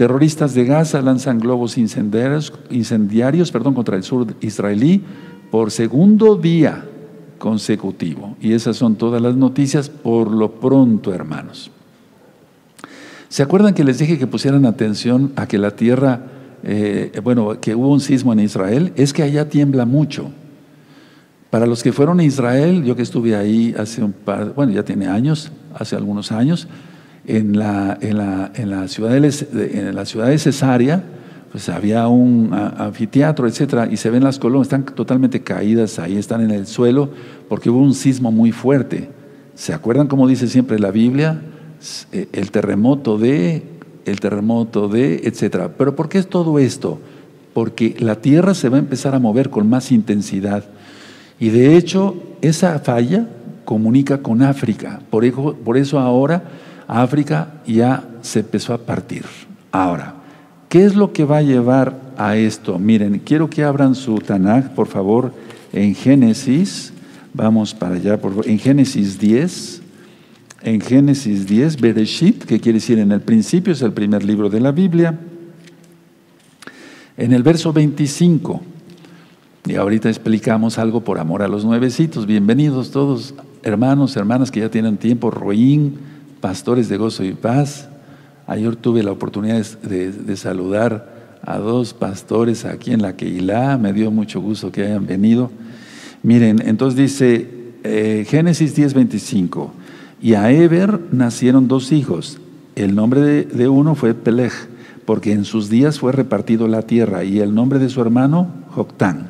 Terroristas 0.00 0.54
de 0.54 0.64
Gaza 0.64 1.02
lanzan 1.02 1.40
globos 1.40 1.76
incendiarios, 1.76 2.54
incendiarios 2.70 3.52
perdón, 3.52 3.74
contra 3.74 3.98
el 3.98 4.02
sur 4.02 4.34
israelí 4.40 5.02
por 5.50 5.70
segundo 5.70 6.36
día 6.36 6.86
consecutivo. 7.36 8.34
Y 8.40 8.54
esas 8.54 8.78
son 8.78 8.96
todas 8.96 9.20
las 9.20 9.36
noticias 9.36 9.90
por 9.90 10.30
lo 10.30 10.52
pronto, 10.52 11.12
hermanos. 11.12 11.70
¿Se 13.30 13.44
acuerdan 13.44 13.74
que 13.74 13.84
les 13.84 14.00
dije 14.00 14.18
que 14.18 14.26
pusieran 14.26 14.66
atención 14.66 15.32
a 15.36 15.46
que 15.46 15.56
la 15.56 15.70
tierra, 15.70 16.22
eh, 16.64 17.12
bueno, 17.22 17.60
que 17.60 17.76
hubo 17.76 17.92
un 17.92 18.00
sismo 18.00 18.32
en 18.32 18.40
Israel? 18.40 18.92
Es 18.96 19.12
que 19.12 19.22
allá 19.22 19.48
tiembla 19.48 19.86
mucho. 19.86 20.32
Para 21.48 21.66
los 21.66 21.84
que 21.84 21.92
fueron 21.92 22.18
a 22.18 22.24
Israel, 22.24 22.82
yo 22.82 22.96
que 22.96 23.02
estuve 23.02 23.36
ahí 23.36 23.72
hace 23.78 24.02
un 24.02 24.12
par, 24.12 24.52
bueno, 24.54 24.72
ya 24.72 24.82
tiene 24.82 25.06
años, 25.06 25.52
hace 25.72 25.94
algunos 25.94 26.32
años, 26.32 26.66
en 27.24 27.56
la, 27.56 27.96
en 28.00 28.16
la, 28.68 28.88
ciudad, 28.88 29.10
de, 29.10 29.92
la 29.92 30.04
ciudad 30.06 30.26
de 30.26 30.36
Cesarea, 30.36 31.04
pues 31.52 31.68
había 31.68 32.08
un 32.08 32.52
anfiteatro, 32.52 33.46
etcétera, 33.46 33.86
y 33.88 33.96
se 33.96 34.10
ven 34.10 34.24
las 34.24 34.40
columnas, 34.40 34.66
están 34.66 34.84
totalmente 34.84 35.40
caídas 35.40 36.00
ahí, 36.00 36.16
están 36.16 36.40
en 36.40 36.50
el 36.50 36.66
suelo, 36.66 37.10
porque 37.48 37.70
hubo 37.70 37.78
un 37.78 37.94
sismo 37.94 38.32
muy 38.32 38.50
fuerte. 38.50 39.08
¿Se 39.54 39.72
acuerdan 39.72 40.08
cómo 40.08 40.26
dice 40.26 40.48
siempre 40.48 40.80
la 40.80 40.90
Biblia? 40.90 41.40
Eh, 42.12 42.28
el 42.32 42.50
terremoto 42.50 43.16
de, 43.16 43.62
el 44.04 44.20
terremoto 44.20 44.88
de, 44.88 45.22
etcétera. 45.24 45.72
Pero 45.76 45.96
¿por 45.96 46.08
qué 46.08 46.18
es 46.18 46.28
todo 46.28 46.58
esto? 46.58 46.98
Porque 47.54 47.96
la 47.98 48.16
tierra 48.16 48.54
se 48.54 48.68
va 48.68 48.76
a 48.76 48.80
empezar 48.80 49.14
a 49.14 49.18
mover 49.18 49.50
con 49.50 49.68
más 49.68 49.90
intensidad. 49.90 50.64
Y 51.38 51.48
de 51.48 51.76
hecho, 51.76 52.16
esa 52.42 52.78
falla 52.80 53.26
comunica 53.64 54.18
con 54.18 54.42
África. 54.42 55.00
Por 55.10 55.24
eso, 55.24 55.56
por 55.64 55.78
eso 55.78 55.98
ahora 55.98 56.42
África 56.86 57.54
ya 57.66 58.04
se 58.20 58.40
empezó 58.40 58.74
a 58.74 58.78
partir. 58.78 59.24
Ahora, 59.72 60.16
¿qué 60.68 60.84
es 60.84 60.94
lo 60.94 61.12
que 61.12 61.24
va 61.24 61.38
a 61.38 61.42
llevar 61.42 61.98
a 62.18 62.36
esto? 62.36 62.78
Miren, 62.78 63.22
quiero 63.24 63.48
que 63.48 63.64
abran 63.64 63.94
su 63.94 64.16
Tanakh, 64.16 64.74
por 64.74 64.86
favor, 64.86 65.32
en 65.72 65.94
Génesis. 65.94 66.92
Vamos 67.32 67.72
para 67.72 67.94
allá, 67.94 68.20
por 68.20 68.32
favor. 68.32 68.48
En 68.48 68.58
Génesis 68.58 69.18
10. 69.18 69.80
En 70.62 70.80
Génesis 70.80 71.46
10, 71.46 71.80
Bereshit, 71.80 72.44
que 72.44 72.60
quiere 72.60 72.76
decir 72.78 72.98
en 72.98 73.12
el 73.12 73.22
principio, 73.22 73.72
es 73.72 73.80
el 73.80 73.94
primer 73.94 74.22
libro 74.22 74.50
de 74.50 74.60
la 74.60 74.72
Biblia. 74.72 75.18
En 77.16 77.32
el 77.32 77.42
verso 77.42 77.72
25. 77.72 78.60
Y 79.66 79.76
ahorita 79.76 80.10
explicamos 80.10 80.78
algo 80.78 81.02
por 81.02 81.18
amor 81.18 81.42
a 81.42 81.48
los 81.48 81.64
nuevecitos. 81.64 82.26
Bienvenidos 82.26 82.90
todos, 82.90 83.34
hermanos, 83.62 84.16
hermanas 84.16 84.50
que 84.50 84.60
ya 84.60 84.70
tienen 84.70 84.98
tiempo. 84.98 85.30
Roín, 85.30 85.98
pastores 86.42 86.90
de 86.90 86.98
gozo 86.98 87.24
y 87.24 87.32
paz. 87.32 87.88
Ayer 88.46 88.76
tuve 88.76 89.02
la 89.02 89.12
oportunidad 89.12 89.64
de, 89.80 90.36
saludar 90.36 91.38
a 91.42 91.56
dos 91.56 91.94
pastores 91.94 92.66
aquí 92.66 92.92
en 92.92 93.00
la 93.00 93.16
Keilah, 93.16 93.78
me 93.78 93.94
dio 93.94 94.10
mucho 94.10 94.42
gusto 94.42 94.70
que 94.70 94.84
hayan 94.84 95.06
venido. 95.06 95.50
Miren, 96.22 96.60
entonces 96.66 96.98
dice 96.98 97.48
eh, 97.82 98.26
Génesis 98.28 98.74
10, 98.74 98.92
25, 98.92 99.72
y 100.20 100.34
a 100.34 100.50
Eber 100.50 101.00
nacieron 101.12 101.68
dos 101.68 101.92
hijos. 101.92 102.38
El 102.74 102.94
nombre 102.94 103.44
de, 103.44 103.68
uno 103.68 103.94
fue 103.94 104.14
Peleg, 104.14 104.52
porque 105.04 105.32
en 105.32 105.44
sus 105.44 105.68
días 105.68 105.98
fue 105.98 106.12
repartido 106.12 106.68
la 106.68 106.82
tierra, 106.82 107.24
y 107.24 107.40
el 107.40 107.54
nombre 107.54 107.78
de 107.78 107.88
su 107.88 108.00
hermano, 108.00 108.48
Joctán. 108.70 109.28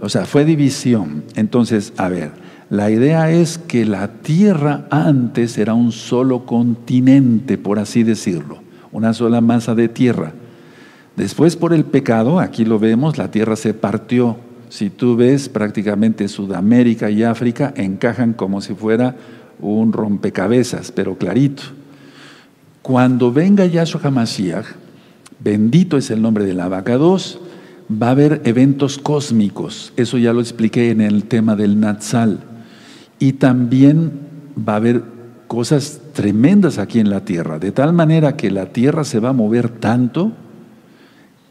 O 0.00 0.08
sea, 0.08 0.24
fue 0.24 0.44
división. 0.44 1.24
Entonces, 1.34 1.92
a 1.96 2.08
ver, 2.08 2.32
la 2.72 2.90
idea 2.90 3.30
es 3.30 3.58
que 3.58 3.84
la 3.84 4.08
Tierra 4.08 4.86
antes 4.90 5.58
era 5.58 5.74
un 5.74 5.92
solo 5.92 6.46
continente, 6.46 7.58
por 7.58 7.78
así 7.78 8.02
decirlo, 8.02 8.62
una 8.92 9.12
sola 9.12 9.40
masa 9.40 9.74
de 9.74 9.88
tierra. 9.88 10.32
Después 11.16 11.56
por 11.56 11.74
el 11.74 11.84
pecado, 11.84 12.40
aquí 12.40 12.64
lo 12.64 12.78
vemos, 12.78 13.18
la 13.18 13.30
Tierra 13.30 13.56
se 13.56 13.74
partió. 13.74 14.38
Si 14.70 14.88
tú 14.88 15.16
ves 15.16 15.50
prácticamente 15.50 16.28
Sudamérica 16.28 17.10
y 17.10 17.22
África 17.22 17.74
encajan 17.76 18.32
como 18.32 18.62
si 18.62 18.72
fuera 18.72 19.16
un 19.62 19.92
rompecabezas, 19.92 20.92
pero 20.92 21.16
clarito. 21.16 21.62
Cuando 22.82 23.32
venga 23.32 23.64
Yahshua 23.64 24.00
HaMashiach, 24.04 24.66
bendito 25.38 25.96
es 25.96 26.10
el 26.10 26.20
nombre 26.20 26.44
de 26.44 26.54
la 26.54 26.68
vaca 26.68 26.96
2, 26.96 27.40
va 27.90 28.08
a 28.08 28.10
haber 28.10 28.42
eventos 28.44 28.98
cósmicos. 28.98 29.92
Eso 29.96 30.18
ya 30.18 30.32
lo 30.32 30.40
expliqué 30.40 30.90
en 30.90 31.00
el 31.00 31.24
tema 31.24 31.56
del 31.56 31.78
Natsal. 31.80 32.40
Y 33.18 33.34
también 33.34 34.12
va 34.56 34.74
a 34.74 34.76
haber 34.76 35.02
cosas 35.46 36.00
tremendas 36.12 36.78
aquí 36.78 36.98
en 36.98 37.10
la 37.10 37.24
tierra, 37.24 37.58
de 37.58 37.72
tal 37.72 37.92
manera 37.92 38.36
que 38.36 38.50
la 38.50 38.66
tierra 38.66 39.04
se 39.04 39.20
va 39.20 39.30
a 39.30 39.34
mover 39.34 39.68
tanto 39.68 40.32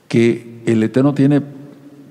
que 0.07 0.61
el 0.65 0.83
Eterno 0.83 1.13
tiene 1.13 1.41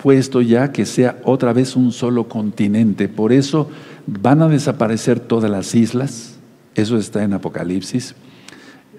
puesto 0.03 0.41
ya 0.41 0.73
que 0.73 0.87
sea 0.87 1.19
otra 1.25 1.53
vez 1.53 1.77
un 1.77 1.93
solo 1.93 2.29
continente. 2.29 3.09
Por 3.09 3.33
eso 3.33 3.69
van 4.07 4.43
a 4.43 4.49
desaparecer 4.49 5.21
todas 5.21 5.51
las 5.51 5.75
islas, 5.75 6.37
eso 6.75 6.97
está 6.97 7.23
en 7.23 7.35
Apocalipsis. 7.35 8.15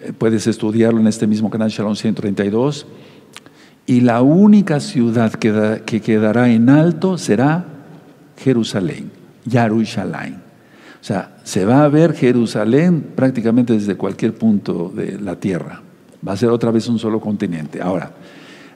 Eh, 0.01 0.13
puedes 0.17 0.47
estudiarlo 0.47 0.99
en 0.99 1.07
este 1.07 1.27
mismo 1.27 1.49
canal 1.49 1.69
Shalom 1.69 1.95
132. 1.95 2.85
Y 3.87 4.01
la 4.01 4.21
única 4.21 4.79
ciudad 4.79 5.33
que, 5.33 5.81
que 5.85 6.01
quedará 6.01 6.49
en 6.49 6.69
alto 6.69 7.17
será 7.17 7.65
Jerusalén, 8.37 9.11
Yarushalayim. 9.45 10.35
O 10.35 11.03
sea, 11.03 11.37
se 11.43 11.65
va 11.65 11.83
a 11.83 11.89
ver 11.89 12.13
Jerusalén 12.13 13.03
prácticamente 13.15 13.73
desde 13.73 13.95
cualquier 13.95 14.35
punto 14.35 14.91
de 14.95 15.19
la 15.19 15.35
tierra. 15.35 15.81
Va 16.25 16.33
a 16.33 16.37
ser 16.37 16.49
otra 16.49 16.69
vez 16.69 16.87
un 16.87 16.99
solo 16.99 17.19
continente. 17.19 17.81
Ahora, 17.81 18.11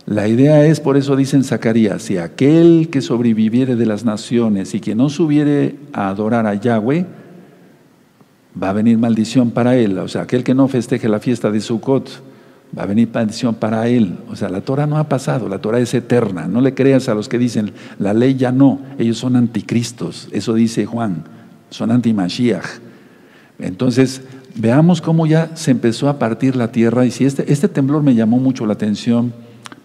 la 0.06 0.28
idea 0.28 0.66
es, 0.66 0.80
por 0.80 0.98
eso 0.98 1.16
dicen 1.16 1.44
Zacarías, 1.44 2.04
si 2.04 2.18
aquel 2.18 2.90
que 2.92 3.02
sobreviviere 3.02 3.76
de 3.76 3.86
las 3.86 4.06
naciones 4.06 4.76
y 4.76 4.80
que 4.80 4.96
no 4.96 5.10
subiere 5.10 5.76
a 5.94 6.10
adorar 6.10 6.46
a 6.46 6.54
Yahweh, 6.54 7.06
va 8.62 8.70
a 8.70 8.74
venir 8.74 8.98
maldición 8.98 9.52
para 9.52 9.76
él. 9.76 9.98
O 9.98 10.08
sea, 10.08 10.22
aquel 10.22 10.44
que 10.44 10.54
no 10.54 10.68
festeje 10.68 11.10
la 11.10 11.20
fiesta 11.20 11.50
de 11.50 11.60
Sukkot, 11.60 12.10
va 12.78 12.84
a 12.84 12.86
venir 12.86 13.10
maldición 13.12 13.56
para 13.56 13.88
él. 13.88 14.20
O 14.30 14.36
sea, 14.36 14.50
la 14.50 14.62
Torah 14.62 14.86
no 14.86 14.98
ha 14.98 15.10
pasado, 15.10 15.50
la 15.50 15.60
Torah 15.60 15.80
es 15.80 15.94
eterna. 15.94 16.48
No 16.48 16.62
le 16.62 16.74
creas 16.76 17.10
a 17.10 17.16
los 17.16 17.28
que 17.28 17.40
dicen, 17.40 17.72
la 17.98 18.14
ley 18.14 18.36
ya 18.36 18.52
no, 18.52 18.80
ellos 19.00 19.18
son 19.18 19.36
anticristos. 19.36 20.30
Eso 20.32 20.54
dice 20.54 20.86
Juan 20.86 21.24
son 21.70 21.92
anti-Mashiach. 21.92 22.66
Entonces, 23.60 24.22
veamos 24.56 25.02
cómo 25.02 25.26
ya 25.28 25.56
se 25.56 25.72
empezó 25.72 26.10
a 26.10 26.20
partir 26.20 26.56
la 26.56 26.72
tierra 26.72 27.06
y 27.06 27.12
si 27.12 27.26
este, 27.26 27.52
este 27.52 27.68
temblor 27.68 28.04
me 28.04 28.16
llamó 28.16 28.40
mucho 28.40 28.66
la 28.66 28.74
atención, 28.74 29.34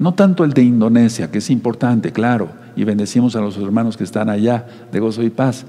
no 0.01 0.15
tanto 0.15 0.45
el 0.45 0.55
de 0.55 0.63
Indonesia, 0.63 1.31
que 1.31 1.39
es 1.39 1.51
importante, 1.51 2.11
claro, 2.11 2.49
y 2.75 2.85
bendecimos 2.85 3.37
a 3.37 3.43
los 3.43 3.59
hermanos 3.59 3.99
que 3.99 4.05
están 4.05 4.31
allá 4.31 4.67
de 4.91 4.99
gozo 4.99 5.23
y 5.23 5.29
paz, 5.29 5.67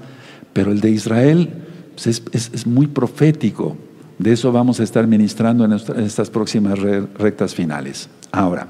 pero 0.54 0.72
el 0.72 0.80
de 0.80 0.90
Israel 0.90 1.50
pues, 1.94 2.22
es, 2.32 2.66
muy 2.66 2.86
profético. 2.86 3.76
De 4.18 4.32
eso 4.32 4.50
vamos 4.50 4.80
a 4.80 4.84
estar 4.84 5.06
ministrando 5.06 5.66
en 5.66 5.72
estas 5.72 6.30
próximas 6.30 6.78
rectas 6.78 7.54
finales. 7.54 8.08
Ahora, 8.30 8.68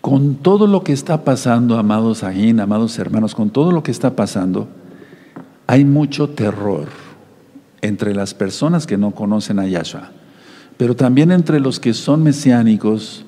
con 0.00 0.36
todo 0.36 0.68
lo 0.68 0.84
que 0.84 0.92
está 0.92 1.24
pasando, 1.24 1.76
amados 1.76 2.22
Ajín, 2.22 2.60
amados 2.60 2.96
hermanos, 3.00 3.34
con 3.34 3.50
todo 3.50 3.72
lo 3.72 3.82
que 3.82 3.90
está 3.90 4.14
pasando, 4.14 4.68
hay 5.66 5.84
mucho 5.84 6.28
terror 6.28 6.86
entre 7.82 8.14
las 8.14 8.32
personas 8.32 8.86
que 8.86 8.96
no 8.96 9.10
conocen 9.10 9.58
a 9.58 9.66
Yahshua, 9.66 10.12
pero 10.76 10.94
también 10.94 11.32
entre 11.32 11.58
los 11.58 11.80
que 11.80 11.94
son 11.94 12.22
mesiánicos 12.22 13.24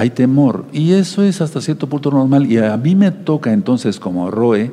hay 0.00 0.08
temor. 0.08 0.64
Y 0.72 0.94
eso 0.94 1.22
es 1.22 1.42
hasta 1.42 1.60
cierto 1.60 1.86
punto 1.86 2.10
normal. 2.10 2.50
Y 2.50 2.56
a 2.56 2.74
mí 2.78 2.94
me 2.94 3.10
toca 3.10 3.52
entonces 3.52 4.00
como 4.00 4.30
Roe, 4.30 4.72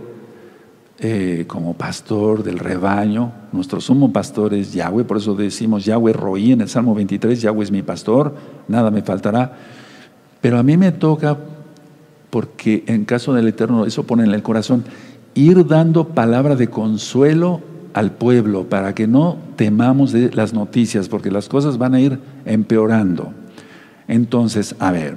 eh, 1.00 1.43
como 1.48 1.74
pastor 1.74 2.43
del 2.43 2.60
rebaño, 2.60 3.34
nuestro 3.51 3.81
sumo 3.81 4.13
pastor 4.13 4.53
es 4.53 4.72
Yahweh, 4.72 5.03
por 5.03 5.17
eso 5.17 5.36
decimos 5.36 5.84
Yahweh 5.84 6.13
Roí 6.13 6.53
en 6.53 6.62
el 6.62 6.69
Salmo 6.69 6.96
23, 6.96 7.41
Yahweh 7.41 7.65
es 7.65 7.72
mi 7.72 7.84
pastor, 7.84 8.36
nada 8.69 8.89
me 8.89 9.01
faltará. 9.01 9.51
Pero 10.39 10.60
a 10.60 10.63
mí 10.63 10.77
me 10.77 10.93
toca, 10.93 11.38
porque 12.29 12.86
en 12.88 13.03
caso 13.03 13.34
del 13.34 13.50
Eterno, 13.50 13.86
eso 13.86 14.03
pone 14.03 14.24
en 14.24 14.34
el 14.34 14.43
corazón, 14.43 14.86
ir 15.36 15.67
dando 15.67 16.07
palabra 16.07 16.55
de 16.55 16.69
consuelo 16.69 17.60
al 17.93 18.13
pueblo 18.13 18.69
para 18.69 18.96
que 18.96 19.07
no 19.07 19.36
temamos 19.57 20.13
de 20.13 20.31
las 20.31 20.53
noticias, 20.53 21.10
porque 21.10 21.31
las 21.31 21.50
cosas 21.50 21.77
van 21.77 21.96
a 21.96 22.00
ir 22.00 22.17
empeorando. 22.46 23.34
Entonces, 24.08 24.76
a 24.80 24.92
ver, 24.92 25.16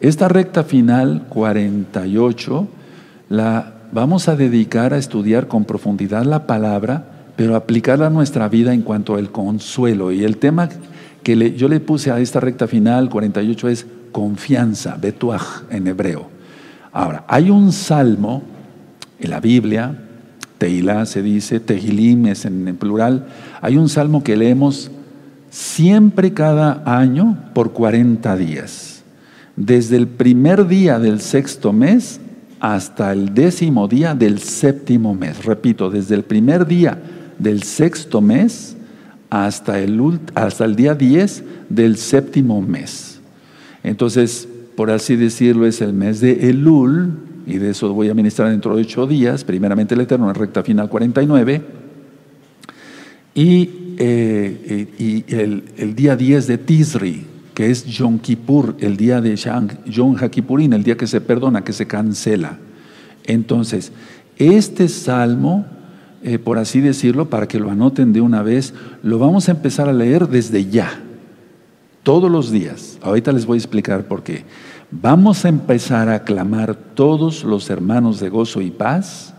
esta 0.00 0.28
recta 0.28 0.64
final 0.64 1.26
48 1.28 2.68
la 3.28 3.74
vamos 3.92 4.28
a 4.28 4.36
dedicar 4.36 4.92
a 4.92 4.98
estudiar 4.98 5.46
con 5.46 5.64
profundidad 5.64 6.24
la 6.24 6.46
palabra, 6.46 7.06
pero 7.36 7.56
aplicarla 7.56 8.08
a 8.08 8.10
nuestra 8.10 8.48
vida 8.48 8.74
en 8.74 8.82
cuanto 8.82 9.14
al 9.14 9.30
consuelo. 9.30 10.12
Y 10.12 10.24
el 10.24 10.36
tema 10.36 10.68
que 11.22 11.54
yo 11.54 11.68
le 11.68 11.80
puse 11.80 12.10
a 12.10 12.20
esta 12.20 12.40
recta 12.40 12.66
final 12.66 13.08
48 13.08 13.68
es 13.68 13.86
confianza, 14.12 14.96
betuaj 15.00 15.62
en 15.70 15.86
hebreo. 15.86 16.28
Ahora, 16.92 17.24
hay 17.28 17.50
un 17.50 17.72
salmo 17.72 18.42
en 19.18 19.30
la 19.30 19.40
Biblia, 19.40 19.96
Teilá 20.58 21.06
se 21.06 21.22
dice, 21.22 21.60
Tehilim 21.60 22.26
es 22.26 22.44
en 22.44 22.76
plural, 22.76 23.26
hay 23.60 23.76
un 23.76 23.88
salmo 23.88 24.22
que 24.22 24.36
leemos 24.36 24.90
siempre 25.54 26.34
cada 26.34 26.82
año 26.84 27.38
por 27.54 27.72
40 27.72 28.36
días. 28.36 29.04
Desde 29.54 29.96
el 29.96 30.08
primer 30.08 30.66
día 30.66 30.98
del 30.98 31.20
sexto 31.20 31.72
mes 31.72 32.20
hasta 32.58 33.12
el 33.12 33.34
décimo 33.34 33.86
día 33.86 34.16
del 34.16 34.40
séptimo 34.40 35.14
mes. 35.14 35.44
Repito, 35.44 35.90
desde 35.90 36.16
el 36.16 36.24
primer 36.24 36.66
día 36.66 37.00
del 37.38 37.62
sexto 37.62 38.20
mes 38.20 38.76
hasta 39.30 39.78
el, 39.78 40.00
hasta 40.34 40.64
el 40.64 40.74
día 40.74 40.96
10 40.96 41.44
del 41.68 41.98
séptimo 41.98 42.60
mes. 42.60 43.20
Entonces, 43.84 44.48
por 44.74 44.90
así 44.90 45.14
decirlo, 45.14 45.66
es 45.66 45.80
el 45.80 45.92
mes 45.92 46.20
de 46.20 46.50
Elul, 46.50 47.12
y 47.46 47.58
de 47.58 47.70
eso 47.70 47.94
voy 47.94 48.08
a 48.08 48.14
ministrar 48.14 48.50
dentro 48.50 48.74
de 48.74 48.82
ocho 48.82 49.06
días, 49.06 49.44
primeramente 49.44 49.94
el 49.94 50.00
Eterno 50.00 50.28
en 50.28 50.34
recta 50.34 50.64
final 50.64 50.88
49, 50.88 51.62
y 53.36 53.83
eh, 53.98 54.88
y 54.98 55.24
el, 55.34 55.94
día 55.94 56.16
10 56.16 56.46
de 56.46 56.58
Tisri, 56.58 57.26
que 57.54 57.70
es 57.70 57.84
Yom 57.84 58.18
Kippur, 58.18 58.76
el 58.80 58.96
día 58.96 59.20
de 59.20 59.36
Yom 59.86 60.16
HaKippurín, 60.16 60.72
el 60.72 60.82
día 60.82 60.96
que 60.96 61.06
se 61.06 61.20
perdona, 61.20 61.62
que 61.62 61.72
se 61.72 61.86
cancela. 61.86 62.58
Entonces, 63.24 63.92
este 64.38 64.88
salmo, 64.88 65.66
eh, 66.22 66.38
por 66.38 66.58
así 66.58 66.80
decirlo, 66.80 67.30
para 67.30 67.46
que 67.46 67.60
lo 67.60 67.70
anoten 67.70 68.12
de 68.12 68.20
una 68.20 68.42
vez, 68.42 68.74
lo 69.02 69.18
vamos 69.18 69.48
a 69.48 69.52
empezar 69.52 69.88
a 69.88 69.92
leer 69.92 70.28
desde 70.28 70.66
ya, 70.66 71.00
todos 72.02 72.30
los 72.30 72.50
días. 72.50 72.98
Ahorita 73.02 73.32
les 73.32 73.46
voy 73.46 73.56
a 73.56 73.60
explicar 73.60 74.04
por 74.04 74.22
qué. 74.22 74.44
Vamos 74.90 75.44
a 75.44 75.48
empezar 75.48 76.08
a 76.08 76.24
clamar 76.24 76.74
todos 76.74 77.44
los 77.44 77.70
hermanos 77.70 78.20
de 78.20 78.28
gozo 78.28 78.60
y 78.60 78.70
paz 78.70 79.34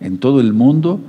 en 0.00 0.18
todo 0.18 0.40
el 0.40 0.52
mundo, 0.52 1.00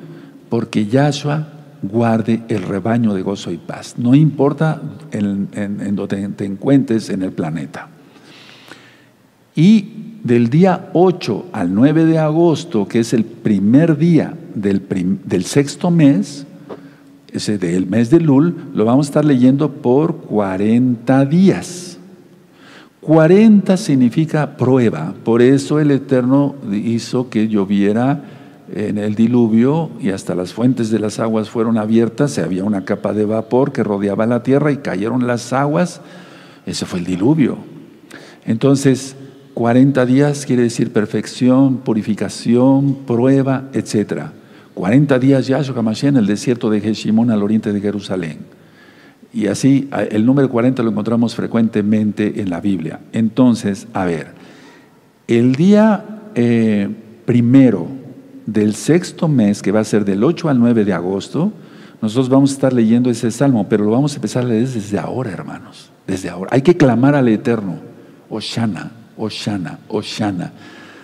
porque 0.49 0.85
Yahshua 0.85 1.60
guarde 1.81 2.43
el 2.47 2.63
rebaño 2.63 3.13
de 3.13 3.21
gozo 3.21 3.51
y 3.51 3.57
paz. 3.57 3.95
No 3.97 4.15
importa 4.15 4.81
en, 5.11 5.95
donde 5.95 6.29
te 6.29 6.45
encuentres 6.45 7.09
en 7.09 7.23
el 7.23 7.31
planeta. 7.31 7.89
Y 9.55 10.19
del 10.23 10.49
día 10.49 10.89
8 10.93 11.47
al 11.51 11.73
9 11.73 12.05
de 12.05 12.19
agosto, 12.19 12.87
que 12.87 12.99
es 12.99 13.13
el 13.13 13.25
primer 13.25 13.97
día 13.97 14.33
del, 14.53 14.83
del 15.25 15.43
sexto 15.43 15.91
mes, 15.91 16.45
ese 17.31 17.57
del 17.57 17.87
mes 17.87 18.09
de 18.09 18.19
Lul, 18.19 18.55
lo 18.73 18.85
vamos 18.85 19.07
a 19.07 19.09
estar 19.09 19.25
leyendo 19.25 19.71
por 19.71 20.17
40 20.17 21.25
días. 21.25 21.97
40 23.01 23.77
significa 23.77 24.57
prueba, 24.57 25.15
por 25.23 25.41
eso 25.41 25.79
el 25.79 25.89
Eterno 25.89 26.55
hizo 26.71 27.29
que 27.29 27.47
lloviera 27.47 28.23
en 28.73 28.97
el 28.97 29.15
diluvio 29.15 29.89
y 29.99 30.11
hasta 30.11 30.35
las 30.35 30.53
fuentes 30.53 30.89
de 30.89 30.99
las 30.99 31.19
aguas 31.19 31.49
fueron 31.49 31.77
abiertas, 31.77 32.31
se 32.31 32.41
había 32.41 32.63
una 32.63 32.85
capa 32.85 33.13
de 33.13 33.25
vapor 33.25 33.71
que 33.71 33.83
rodeaba 33.83 34.25
la 34.25 34.43
tierra 34.43 34.71
y 34.71 34.77
cayeron 34.77 35.27
las 35.27 35.51
aguas, 35.53 36.01
ese 36.65 36.85
fue 36.85 36.99
el 36.99 37.05
diluvio. 37.05 37.57
Entonces, 38.45 39.15
40 39.53 40.05
días 40.05 40.45
quiere 40.45 40.63
decir 40.63 40.93
perfección, 40.93 41.77
purificación, 41.77 42.99
prueba, 43.05 43.69
etc. 43.73 44.27
40 44.73 45.19
días 45.19 45.47
Yahshua 45.47 45.81
Mashiach 45.81 46.09
en 46.09 46.17
el 46.17 46.27
desierto 46.27 46.69
de 46.69 46.79
Jeshimón 46.79 47.31
al 47.31 47.43
oriente 47.43 47.73
de 47.73 47.81
Jerusalén. 47.81 48.39
Y 49.33 49.47
así 49.47 49.89
el 50.09 50.25
número 50.25 50.49
40 50.49 50.83
lo 50.83 50.91
encontramos 50.91 51.35
frecuentemente 51.35 52.41
en 52.41 52.49
la 52.49 52.59
Biblia. 52.59 52.99
Entonces, 53.13 53.87
a 53.93 54.05
ver, 54.05 54.27
el 55.27 55.55
día 55.55 56.03
eh, 56.35 56.89
primero, 57.25 57.87
del 58.45 58.75
sexto 58.75 59.27
mes, 59.27 59.61
que 59.61 59.71
va 59.71 59.81
a 59.81 59.83
ser 59.83 60.05
del 60.05 60.23
8 60.23 60.49
al 60.49 60.59
9 60.59 60.85
de 60.85 60.93
agosto, 60.93 61.51
nosotros 62.01 62.29
vamos 62.29 62.51
a 62.51 62.53
estar 62.53 62.73
leyendo 62.73 63.09
ese 63.11 63.29
salmo, 63.29 63.67
pero 63.69 63.85
lo 63.85 63.91
vamos 63.91 64.13
a 64.13 64.15
empezar 64.15 64.43
a 64.43 64.47
leer 64.47 64.67
desde 64.67 64.97
ahora, 64.97 65.31
hermanos. 65.31 65.91
Desde 66.07 66.29
ahora. 66.29 66.49
Hay 66.51 66.63
que 66.63 66.75
clamar 66.75 67.13
al 67.13 67.27
Eterno. 67.27 67.75
Oshana, 68.29 68.91
Oshana, 69.17 69.79
Oshana. 69.87 70.51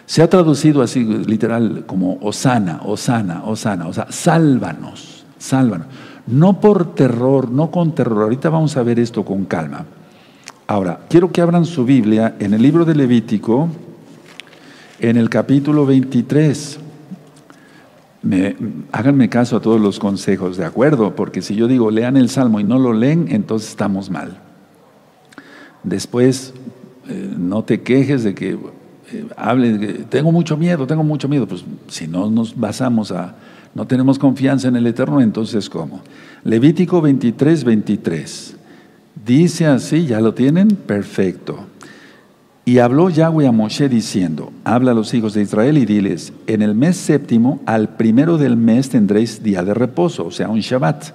Se 0.08 0.24
ha 0.24 0.30
traducido 0.30 0.82
así 0.82 1.04
literal 1.04 1.84
como 1.86 2.18
Osana, 2.22 2.82
Osana, 2.84 3.44
Osana. 3.44 3.88
O 3.88 3.94
sea, 3.94 4.08
sálvanos, 4.10 5.26
sálvanos. 5.38 5.88
No 6.26 6.60
por 6.60 6.96
terror, 6.96 7.52
no 7.52 7.70
con 7.70 7.94
terror. 7.94 8.24
Ahorita 8.24 8.50
vamos 8.50 8.76
a 8.76 8.84
ver 8.84 9.00
esto 9.00 9.24
con 9.24 9.46
calma. 9.46 9.86
Ahora, 10.66 11.02
quiero 11.10 11.32
que 11.32 11.42
abran 11.42 11.66
su 11.66 11.86
Biblia 11.86 12.36
en 12.40 12.54
el 12.54 12.62
libro 12.62 12.86
de 12.86 12.96
Levítico, 12.96 13.70
en 15.00 15.18
el 15.18 15.30
capítulo 15.30 15.86
23 15.86 16.80
háganme 18.92 19.30
caso 19.30 19.58
a 19.58 19.62
todos 19.62 19.80
los 19.80 20.00
consejos, 20.00 20.58
¿de 20.58 20.66
acuerdo? 20.66 21.16
Porque 21.16 21.42
si 21.42 21.56
yo 21.56 21.68
digo 21.68 21.92
lean 21.92 22.18
el 22.18 22.30
Salmo 22.30 22.60
y 22.60 22.64
no 22.64 22.80
lo 22.80 22.94
leen, 22.94 23.28
entonces 23.30 23.70
estamos 23.70 24.10
mal. 24.10 24.40
Después, 25.84 26.54
eh, 27.08 27.34
no 27.38 27.64
te 27.64 27.82
quejes 27.82 28.24
de 28.24 28.36
que 28.36 28.58
eh, 29.12 30.06
tengo 30.10 30.32
mucho 30.32 30.58
miedo, 30.58 30.86
tengo 30.88 31.04
mucho 31.04 31.30
miedo. 31.30 31.48
Pues 31.48 31.64
si 31.88 32.08
no 32.08 32.30
nos 32.30 32.58
basamos 32.60 33.12
a, 33.12 33.36
no 33.74 33.88
tenemos 33.88 34.20
confianza 34.20 34.68
en 34.68 34.76
el 34.76 34.88
Eterno, 34.88 35.22
entonces 35.22 35.70
¿cómo? 35.70 36.02
Levítico 36.44 37.02
23, 37.02 37.64
23. 37.64 38.56
Dice 39.26 39.66
así, 39.66 40.06
¿ya 40.06 40.20
lo 40.20 40.34
tienen? 40.34 40.70
Perfecto. 40.70 41.66
Y 42.68 42.80
habló 42.80 43.10
Yahweh 43.10 43.48
a 43.48 43.54
Moshe 43.54 43.88
diciendo, 43.88 44.52
habla 44.66 44.92
a 44.92 44.94
los 44.94 45.14
hijos 45.14 45.34
de 45.34 45.42
Israel 45.42 45.78
y 45.78 45.86
diles, 45.86 46.34
en 46.48 46.62
el 46.62 46.76
mes 46.76 46.98
séptimo, 46.98 47.62
al 47.66 47.96
primero 47.96 48.38
del 48.38 48.58
mes 48.58 48.90
tendréis 48.90 49.42
día 49.42 49.64
de 49.64 49.74
reposo, 49.74 50.26
o 50.26 50.32
sea, 50.32 50.50
un 50.50 50.60
Shabbat, 50.60 51.14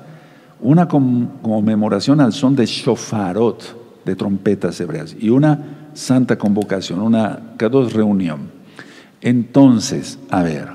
una 0.63 0.89
conmemoración 0.89 2.23
al 2.23 2.33
son 2.33 2.57
de 2.57 2.65
shofarot, 2.65 4.03
de 4.03 4.17
trompetas 4.17 4.81
hebreas, 4.81 5.15
y 5.21 5.29
una 5.29 5.91
santa 5.93 6.39
convocación, 6.39 7.03
una 7.03 7.39
dos 7.59 7.93
reunión. 7.93 8.51
Entonces, 9.21 10.19
a 10.31 10.43
ver, 10.43 10.69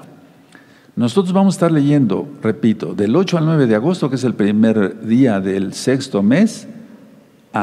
nosotros 0.95 1.33
vamos 1.33 1.55
a 1.55 1.57
estar 1.57 1.71
leyendo, 1.71 2.27
repito, 2.43 2.93
del 2.93 3.15
8 3.15 3.39
al 3.39 3.45
9 3.47 3.65
de 3.65 3.73
agosto, 3.73 4.11
que 4.11 4.17
es 4.17 4.23
el 4.23 4.35
primer 4.35 5.07
día 5.07 5.39
del 5.39 5.73
sexto 5.73 6.21
mes, 6.21 6.67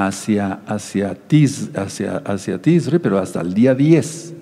hacia, 0.03 0.61
hacia, 0.67 1.15
Tisre, 2.61 2.99
pero 2.99 3.19
hasta 3.19 3.41
el 3.41 3.55
día 3.55 3.75
10. 3.75 4.35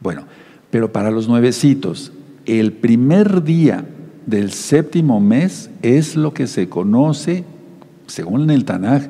Bueno, 0.00 0.24
pero 0.70 0.92
para 0.92 1.10
los 1.10 1.26
nuevecitos, 1.26 2.12
el 2.44 2.72
primer 2.72 3.42
día 3.42 3.86
del 4.26 4.52
séptimo 4.52 5.20
mes 5.20 5.70
es 5.80 6.16
lo 6.16 6.34
que 6.34 6.46
se 6.46 6.68
conoce, 6.68 7.44
según 8.06 8.50
el 8.50 8.64
Tanaj, 8.66 9.04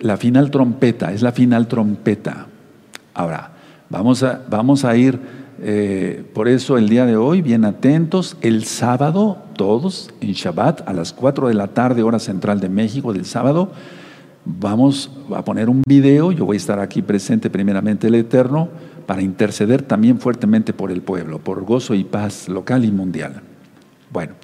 la, 0.00 0.16
final 0.16 0.50
trompeta, 0.50 1.12
es 1.12 1.22
la 1.22 1.30
final 1.30 1.68
trompeta. 1.68 2.48
Ahora, 3.14 3.52
vamos 3.88 4.24
a, 4.24 4.42
vamos 4.50 4.84
a 4.84 4.96
ir, 4.96 5.20
eh, 5.62 6.24
por 6.34 6.48
eso 6.48 6.78
el 6.78 6.88
día 6.88 7.06
de 7.06 7.16
hoy, 7.16 7.42
bien 7.42 7.64
atentos, 7.64 8.36
el 8.40 8.64
sábado, 8.64 9.38
todos 9.54 10.10
en 10.20 10.32
Shabbat, 10.32 10.88
a 10.88 10.92
las 10.92 11.12
4 11.12 11.46
de 11.46 11.54
la 11.54 11.68
tarde, 11.68 12.02
hora 12.02 12.18
central 12.18 12.58
de 12.58 12.68
México, 12.68 13.12
del 13.12 13.24
sábado, 13.24 13.70
Vamos 14.58 15.10
a 15.34 15.44
poner 15.44 15.68
un 15.68 15.82
video, 15.86 16.32
yo 16.32 16.44
voy 16.44 16.56
a 16.56 16.58
estar 16.58 16.80
aquí 16.80 17.02
presente 17.02 17.50
primeramente 17.50 18.08
el 18.08 18.16
Eterno 18.16 18.68
para 19.06 19.22
interceder 19.22 19.82
también 19.82 20.18
fuertemente 20.18 20.72
por 20.72 20.90
el 20.90 21.02
pueblo, 21.02 21.38
por 21.38 21.64
gozo 21.64 21.94
y 21.94 22.04
paz 22.04 22.48
local 22.48 22.84
y 22.84 22.90
mundial. 22.90 23.42
Bueno, 24.12 24.34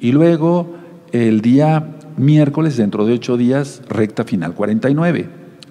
y 0.00 0.10
luego 0.12 0.74
el 1.12 1.40
día 1.40 1.86
miércoles, 2.16 2.76
dentro 2.76 3.06
de 3.06 3.14
ocho 3.14 3.36
días, 3.36 3.82
recta 3.88 4.24
final 4.24 4.54
49. 4.54 5.28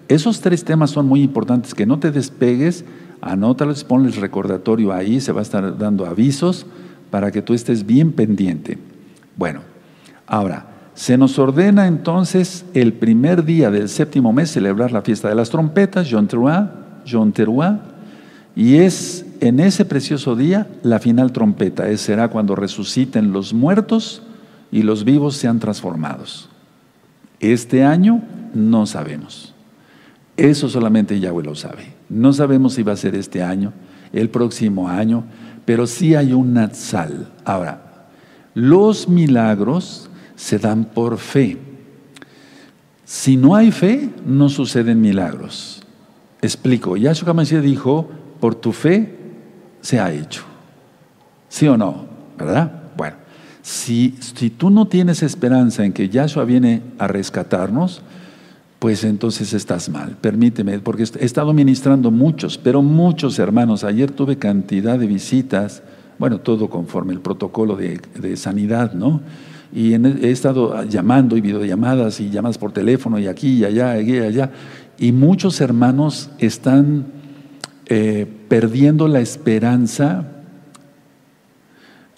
Esos 0.08 0.40
tres 0.40 0.64
temas 0.64 0.92
son 0.92 1.08
muy 1.08 1.22
importantes, 1.22 1.74
que 1.74 1.86
no 1.86 2.00
te 2.00 2.12
despegues, 2.12 2.86
anótalos, 3.22 3.84
ponles 3.84 4.16
recordatorio 4.16 4.94
ahí, 4.94 5.20
se 5.20 5.34
va 5.34 5.40
a 5.40 5.44
estar 5.44 5.78
dando 5.78 6.06
avisos 6.06 6.66
para 7.10 7.32
que 7.32 7.42
tú 7.42 7.54
estés 7.54 7.86
bien 7.86 8.14
pendiente. 8.14 8.78
Bueno, 9.36 9.62
ahora, 10.26 10.73
se 10.96 11.18
nos 11.18 11.40
ordena 11.40 11.88
entonces 11.88 12.66
el 12.74 12.94
primer 12.94 13.46
día 13.46 13.72
del 13.72 13.90
séptimo 13.90 14.32
mes 14.32 14.52
celebrar 14.52 14.92
la 14.92 15.02
fiesta 15.02 15.30
de 15.30 15.36
las 15.36 15.50
trompetas, 15.50 16.08
John 16.12 16.28
y 18.56 18.76
es 18.76 19.26
en 19.42 19.60
ese 19.60 19.86
precioso 19.86 20.36
día 20.36 20.68
la 20.84 21.00
final 21.00 21.32
trompeta, 21.32 21.86
será 21.98 22.30
cuando 22.30 22.56
resuciten 22.56 23.32
los 23.32 23.54
muertos 23.54 24.22
y 24.72 24.84
los 24.84 25.04
vivos 25.04 25.36
sean 25.36 25.60
transformados. 25.60 26.50
Este 27.40 27.84
año 27.84 28.22
no 28.54 28.86
sabemos. 28.86 29.54
Eso 30.38 30.70
solamente 30.70 31.20
Yahweh 31.20 31.44
lo 31.44 31.56
sabe. 31.56 31.94
No 32.10 32.32
sabemos 32.34 32.74
si 32.74 32.84
va 32.84 32.94
a 32.94 32.98
ser 32.98 33.16
este 33.16 33.44
año, 33.44 33.74
el 34.14 34.30
próximo 34.30 34.88
año, 34.88 35.24
pero 35.66 35.88
sí 35.88 36.16
hay 36.16 36.34
un 36.34 36.54
Natsal. 36.54 37.28
Ahora, 37.44 38.08
los 38.54 39.10
milagros 39.10 40.10
se 40.44 40.60
dan 40.60 40.84
por 40.84 41.20
fe. 41.20 41.58
Si 43.06 43.38
no 43.38 43.56
hay 43.56 43.72
fe, 43.72 44.10
no 44.26 44.50
suceden 44.50 45.00
milagros. 45.00 45.82
Explico, 46.42 46.98
Yahshua 46.98 47.30
HaMashiach 47.30 47.62
dijo, 47.62 48.10
por 48.42 48.54
tu 48.54 48.74
fe 48.74 49.16
se 49.80 50.02
ha 50.02 50.12
hecho. 50.12 50.44
¿Sí 51.48 51.66
o 51.70 51.78
no? 51.78 52.08
¿Verdad? 52.38 52.92
Bueno, 52.98 53.16
si, 53.62 54.18
si 54.20 54.50
tú 54.50 54.70
no 54.70 54.86
tienes 54.90 55.24
esperanza 55.24 55.86
en 55.86 55.94
que 55.94 56.10
Yahshua 56.10 56.44
viene 56.44 56.82
a 57.00 57.08
rescatarnos, 57.08 58.02
pues 58.80 59.06
entonces 59.06 59.54
estás 59.54 59.88
mal. 59.88 60.18
Permíteme, 60.20 60.78
porque 60.80 61.04
he 61.22 61.24
estado 61.24 61.54
ministrando 61.54 62.12
muchos, 62.12 62.58
pero 62.58 62.82
muchos 62.82 63.40
hermanos. 63.40 63.86
Ayer 63.86 64.12
tuve 64.12 64.38
cantidad 64.38 65.00
de 65.00 65.08
visitas, 65.08 65.84
bueno, 66.20 66.42
todo 66.42 66.70
conforme 66.70 67.14
el 67.14 67.22
protocolo 67.22 67.78
de, 67.78 68.02
de 68.20 68.36
sanidad, 68.36 68.92
¿no? 68.92 69.22
Y 69.74 69.94
he 69.94 70.30
estado 70.30 70.84
llamando 70.84 71.36
y 71.36 71.42
videollamadas 71.42 72.20
y 72.20 72.30
llamadas 72.30 72.58
por 72.58 72.72
teléfono 72.72 73.18
y 73.18 73.28
aquí 73.28 73.58
y 73.58 73.66
allá, 73.66 74.00
y 74.00 74.20
allá. 74.20 74.52
Y 75.00 75.12
muchos 75.12 75.60
hermanos 75.62 76.30
están 76.38 77.06
eh, 77.88 78.28
perdiendo 78.48 79.08
la 79.08 79.20
esperanza, 79.20 80.28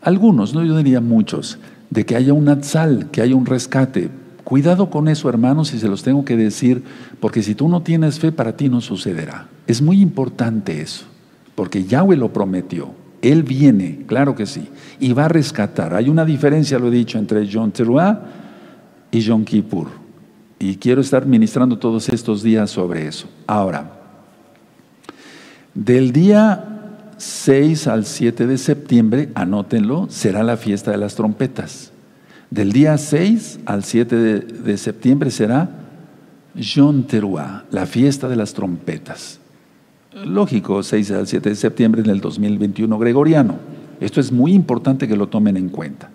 algunos, 0.01 0.53
no 0.53 0.63
yo 0.63 0.77
diría 0.77 1.01
muchos, 1.01 1.57
de 1.89 2.05
que 2.05 2.15
haya 2.15 2.33
un 2.33 2.49
atzal, 2.49 3.09
que 3.09 3.21
haya 3.21 3.35
un 3.35 3.45
rescate. 3.45 4.09
Cuidado 4.43 4.91
con 4.91 5.07
eso, 5.07 5.27
hermanos, 5.29 5.73
y 5.73 5.79
se 5.79 5.87
los 5.87 6.03
tengo 6.03 6.23
que 6.23 6.37
decir, 6.37 6.83
porque 7.19 7.41
si 7.41 7.55
tú 7.55 7.67
no 7.67 7.81
tienes 7.81 8.19
fe, 8.19 8.31
para 8.31 8.55
ti 8.55 8.69
no 8.69 8.81
sucederá. 8.81 9.47
Es 9.65 9.81
muy 9.81 10.01
importante 10.01 10.81
eso, 10.81 11.05
porque 11.55 11.85
Yahweh 11.85 12.17
lo 12.17 12.31
prometió. 12.31 13.04
Él 13.25 13.41
viene, 13.41 14.03
claro 14.05 14.35
que 14.35 14.45
sí, 14.45 14.67
y 14.99 15.11
va 15.13 15.25
a 15.25 15.29
rescatar. 15.29 15.95
Hay 15.95 16.09
una 16.09 16.23
diferencia, 16.23 16.77
lo 16.77 16.89
he 16.89 16.91
dicho, 16.91 17.17
entre 17.17 17.51
John 17.51 17.71
Teruah 17.71 18.19
y 19.09 19.25
John 19.25 19.43
Kippur. 19.43 19.88
Y 20.59 20.75
quiero 20.75 21.01
estar 21.01 21.25
ministrando 21.25 21.79
todos 21.79 22.07
estos 22.09 22.43
días 22.43 22.69
sobre 22.69 23.07
eso. 23.07 23.27
Ahora, 23.47 23.93
del 25.73 26.11
día 26.11 26.91
6 27.17 27.88
al 27.88 28.05
7 28.05 28.45
de 28.45 28.59
septiembre, 28.59 29.29
anótenlo, 29.33 30.05
será 30.11 30.43
la 30.43 30.55
fiesta 30.55 30.91
de 30.91 30.97
las 30.97 31.15
trompetas. 31.15 31.91
Del 32.51 32.71
día 32.73 32.95
6 32.95 33.61
al 33.65 33.83
7 33.83 34.15
de, 34.15 34.77
septiembre 34.77 35.31
será 35.31 35.67
John 36.55 37.07
Teruah, 37.07 37.63
la 37.71 37.88
fiesta 37.88 38.29
de 38.29 38.35
las 38.35 38.53
trompetas 38.53 39.39
lógico, 40.23 40.82
6 40.82 41.12
al 41.12 41.28
7 41.28 41.49
de 41.49 41.56
septiembre 41.56 42.01
del 42.01 42.21
2021 42.21 42.97
gregoriano. 42.97 43.56
Esto 43.99 44.21
es 44.21 44.32
muy 44.32 44.54
importante 44.54 45.08
que 45.08 45.17
lo 45.17 45.28
tomen 45.28 45.58
en 45.58 45.69
cuenta. 45.69 46.10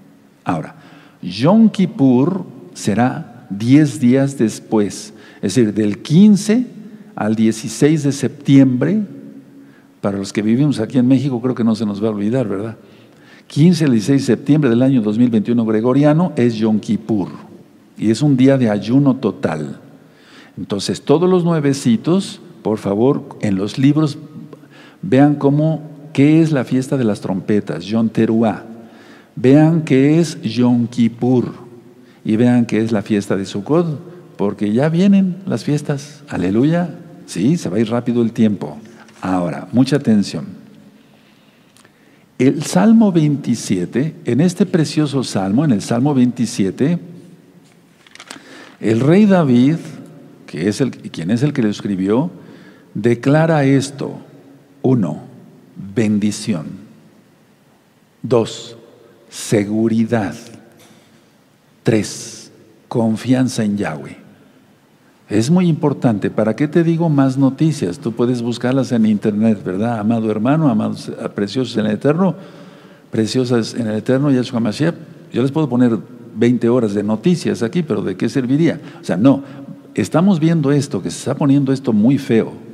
Ahora, 0.44 0.74
Yom 1.22 1.68
Kippur 1.68 2.44
será 2.72 3.46
10 3.50 4.00
días 4.00 4.38
después, 4.38 5.12
es 5.36 5.54
decir, 5.54 5.74
del 5.74 5.98
15 5.98 6.66
al 7.14 7.34
16 7.34 8.04
de 8.04 8.12
septiembre, 8.12 9.02
para 10.00 10.16
los 10.16 10.32
que 10.32 10.40
vivimos 10.40 10.80
aquí 10.80 10.96
en 10.98 11.06
México 11.06 11.40
creo 11.42 11.54
que 11.54 11.64
no 11.64 11.74
se 11.74 11.84
nos 11.84 12.02
va 12.02 12.08
a 12.08 12.12
olvidar, 12.12 12.48
¿verdad? 12.48 12.76
15 13.48 13.84
al 13.84 13.90
16 13.92 14.22
de 14.22 14.26
septiembre 14.26 14.70
del 14.70 14.80
año 14.80 15.02
2021 15.02 15.64
gregoriano 15.66 16.32
es 16.36 16.54
Yom 16.54 16.80
Kippur 16.80 17.28
y 17.98 18.10
es 18.10 18.22
un 18.22 18.36
día 18.36 18.56
de 18.56 18.70
ayuno 18.70 19.16
total. 19.16 19.78
Entonces, 20.56 21.02
todos 21.02 21.28
los 21.28 21.44
nuevecitos 21.44 22.40
por 22.62 22.78
favor, 22.78 23.38
en 23.40 23.56
los 23.56 23.78
libros 23.78 24.18
vean 25.02 25.36
cómo, 25.36 25.82
qué 26.12 26.42
es 26.42 26.52
la 26.52 26.64
fiesta 26.64 26.96
de 26.96 27.04
las 27.04 27.20
trompetas, 27.20 27.84
Yom 27.84 28.08
Teruah. 28.08 28.64
Vean 29.36 29.82
qué 29.82 30.18
es 30.20 30.40
Yom 30.42 30.86
Kippur 30.86 31.52
y 32.24 32.36
vean 32.36 32.66
qué 32.66 32.82
es 32.82 32.92
la 32.92 33.02
fiesta 33.02 33.36
de 33.36 33.46
Sukkot, 33.46 34.36
porque 34.36 34.72
ya 34.72 34.88
vienen 34.88 35.36
las 35.46 35.64
fiestas. 35.64 36.22
Aleluya. 36.28 36.90
Sí, 37.26 37.56
se 37.56 37.68
va 37.68 37.76
a 37.76 37.80
ir 37.80 37.90
rápido 37.90 38.22
el 38.22 38.32
tiempo. 38.32 38.76
Ahora, 39.20 39.68
mucha 39.72 39.96
atención. 39.96 40.46
El 42.38 42.62
Salmo 42.62 43.12
27, 43.12 44.14
en 44.24 44.40
este 44.40 44.64
precioso 44.64 45.22
salmo, 45.22 45.64
en 45.64 45.72
el 45.72 45.82
Salmo 45.82 46.14
27, 46.14 46.98
el 48.80 49.00
rey 49.00 49.26
David, 49.26 49.76
que 50.46 50.68
es 50.68 50.80
el, 50.80 50.90
quien 50.90 51.30
es 51.30 51.42
el 51.42 51.52
que 51.52 51.62
lo 51.62 51.68
escribió, 51.68 52.30
declara 52.94 53.64
esto. 53.64 54.18
Uno, 54.82 55.20
bendición. 55.94 56.66
Dos, 58.22 58.76
seguridad. 59.28 60.34
Tres, 61.82 62.50
confianza 62.88 63.64
en 63.64 63.76
Yahweh. 63.76 64.16
Es 65.28 65.48
muy 65.48 65.68
importante. 65.68 66.28
¿Para 66.28 66.56
qué 66.56 66.66
te 66.66 66.82
digo 66.82 67.08
más 67.08 67.38
noticias? 67.38 68.00
Tú 68.00 68.12
puedes 68.12 68.42
buscarlas 68.42 68.90
en 68.90 69.06
internet, 69.06 69.62
¿verdad? 69.64 70.00
Amado 70.00 70.30
hermano, 70.30 70.68
amados 70.68 71.10
preciosos 71.34 71.76
en 71.76 71.86
el 71.86 71.92
eterno, 71.92 72.34
preciosas 73.12 73.74
en 73.74 73.86
el 73.86 73.96
eterno, 73.96 74.30
Yahshua 74.32 74.58
Mashiach. 74.58 74.94
Yo 75.32 75.42
les 75.42 75.52
puedo 75.52 75.68
poner 75.68 75.96
20 76.34 76.68
horas 76.68 76.94
de 76.94 77.04
noticias 77.04 77.62
aquí, 77.62 77.82
pero 77.82 78.02
¿de 78.02 78.16
qué 78.16 78.28
serviría? 78.28 78.80
O 79.00 79.04
sea, 79.04 79.16
no. 79.16 79.44
Estamos 79.94 80.40
viendo 80.40 80.72
esto, 80.72 81.02
que 81.02 81.10
se 81.10 81.18
está 81.18 81.34
poniendo 81.34 81.72
esto 81.72 81.92
muy 81.92 82.18
feo. 82.18 82.69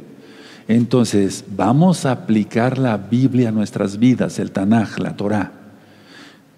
Entonces, 0.69 1.45
vamos 1.57 2.07
a 2.07 2.13
aplicar 2.13 2.79
la 2.79 2.97
Biblia 2.97 3.51
a 3.51 3.53
nuestras 3.53 3.99
vidas, 3.99 4.39
el 4.39 4.51
Tanaj, 4.51 4.99
la 4.99 5.17
Torah. 5.17 5.53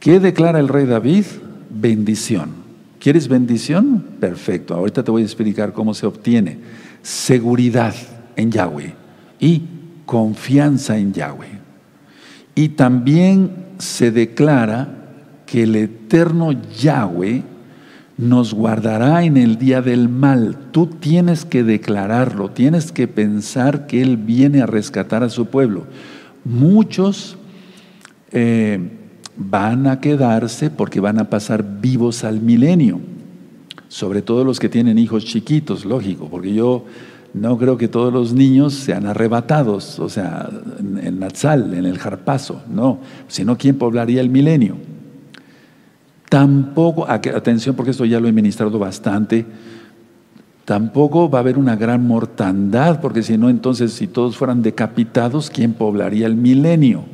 ¿Qué 0.01 0.19
declara 0.19 0.61
el 0.61 0.69
rey 0.69 0.87
David? 0.87 1.25
Bendición. 1.69 2.51
¿Quieres 2.99 3.29
bendición? 3.29 4.05
Perfecto. 4.19 4.75
Ahorita 4.75 5.03
te 5.03 5.11
voy 5.11 5.23
a 5.23 5.27
explicar 5.27 5.73
cómo 5.73 5.95
se 5.95 6.07
obtiene. 6.07 6.59
Seguridad 7.03 7.95
en 8.35 8.51
Yahweh 8.51 8.95
y 9.39 9.63
confianza 10.07 10.97
en 10.97 11.13
Yahweh. 11.13 11.59
Y 12.55 12.71
también 12.71 13.51
se 13.79 14.11
declara 14.11 14.89
que 15.47 15.65
el 15.65 15.77
eterno 15.77 16.53
Yahweh 16.53 17.43
nos 18.19 18.53
guardará 18.53 19.23
en 19.23 19.37
el 19.37 19.59
día 19.59 19.81
del 19.81 20.09
mal. 20.09 20.57
Tú 20.73 20.87
tienes 20.87 21.45
que 21.45 21.63
declararlo, 21.63 22.51
tienes 22.51 22.91
que 22.91 23.07
pensar 23.07 23.87
que 23.87 24.03
Él 24.03 24.17
viene 24.17 24.61
a 24.61 24.67
rescatar 24.67 25.23
a 25.23 25.31
su 25.31 25.47
pueblo. 25.47 25.85
Muchos 26.45 27.37
eh, 28.33 28.81
van 29.37 29.87
a 29.87 30.01
quedarse 30.01 30.69
porque 30.69 30.99
van 30.99 31.21
a 31.21 31.31
pasar 31.31 31.81
vivos 31.81 32.25
al 32.25 32.41
milenio, 32.41 33.01
sobre 33.87 34.21
todo 34.21 34.45
los 34.45 34.59
que 34.59 34.69
tienen 34.69 34.99
hijos 34.99 35.25
chiquitos, 35.25 35.85
lógico, 35.85 36.29
porque 36.29 36.53
yo 36.53 36.87
no 37.35 37.57
creo 37.57 37.79
que 37.79 37.87
todos 37.87 38.13
los 38.13 38.33
niños 38.33 38.75
sean 38.75 39.07
arrebatados, 39.07 40.01
o 40.01 40.09
sea, 40.09 40.51
en 40.81 40.99
el 40.99 41.21
Natsal, 41.21 41.73
en 41.73 41.85
el 41.85 41.99
Jarpazo, 41.99 42.63
no, 42.69 42.99
sino 43.29 43.57
¿quién 43.57 43.79
poblaría 43.79 44.21
el 44.21 44.29
milenio? 44.29 44.77
Tampoco, 46.29 47.09
atención 47.09 47.75
porque 47.75 47.93
esto 47.93 48.05
ya 48.05 48.21
lo 48.21 48.29
he 48.29 48.33
ministrado 48.33 48.79
bastante, 48.79 49.47
tampoco 50.65 51.31
va 51.31 51.39
a 51.39 51.41
haber 51.41 51.57
una 51.57 51.77
gran 51.77 52.07
mortandad, 52.07 53.01
porque 53.01 53.23
si 53.23 53.39
no, 53.39 53.49
entonces 53.49 53.93
si 53.93 54.07
todos 54.07 54.37
fueran 54.37 54.63
decapitados, 54.63 55.49
¿quién 55.49 55.73
poblaría 55.73 56.27
el 56.27 56.37
milenio? 56.37 57.05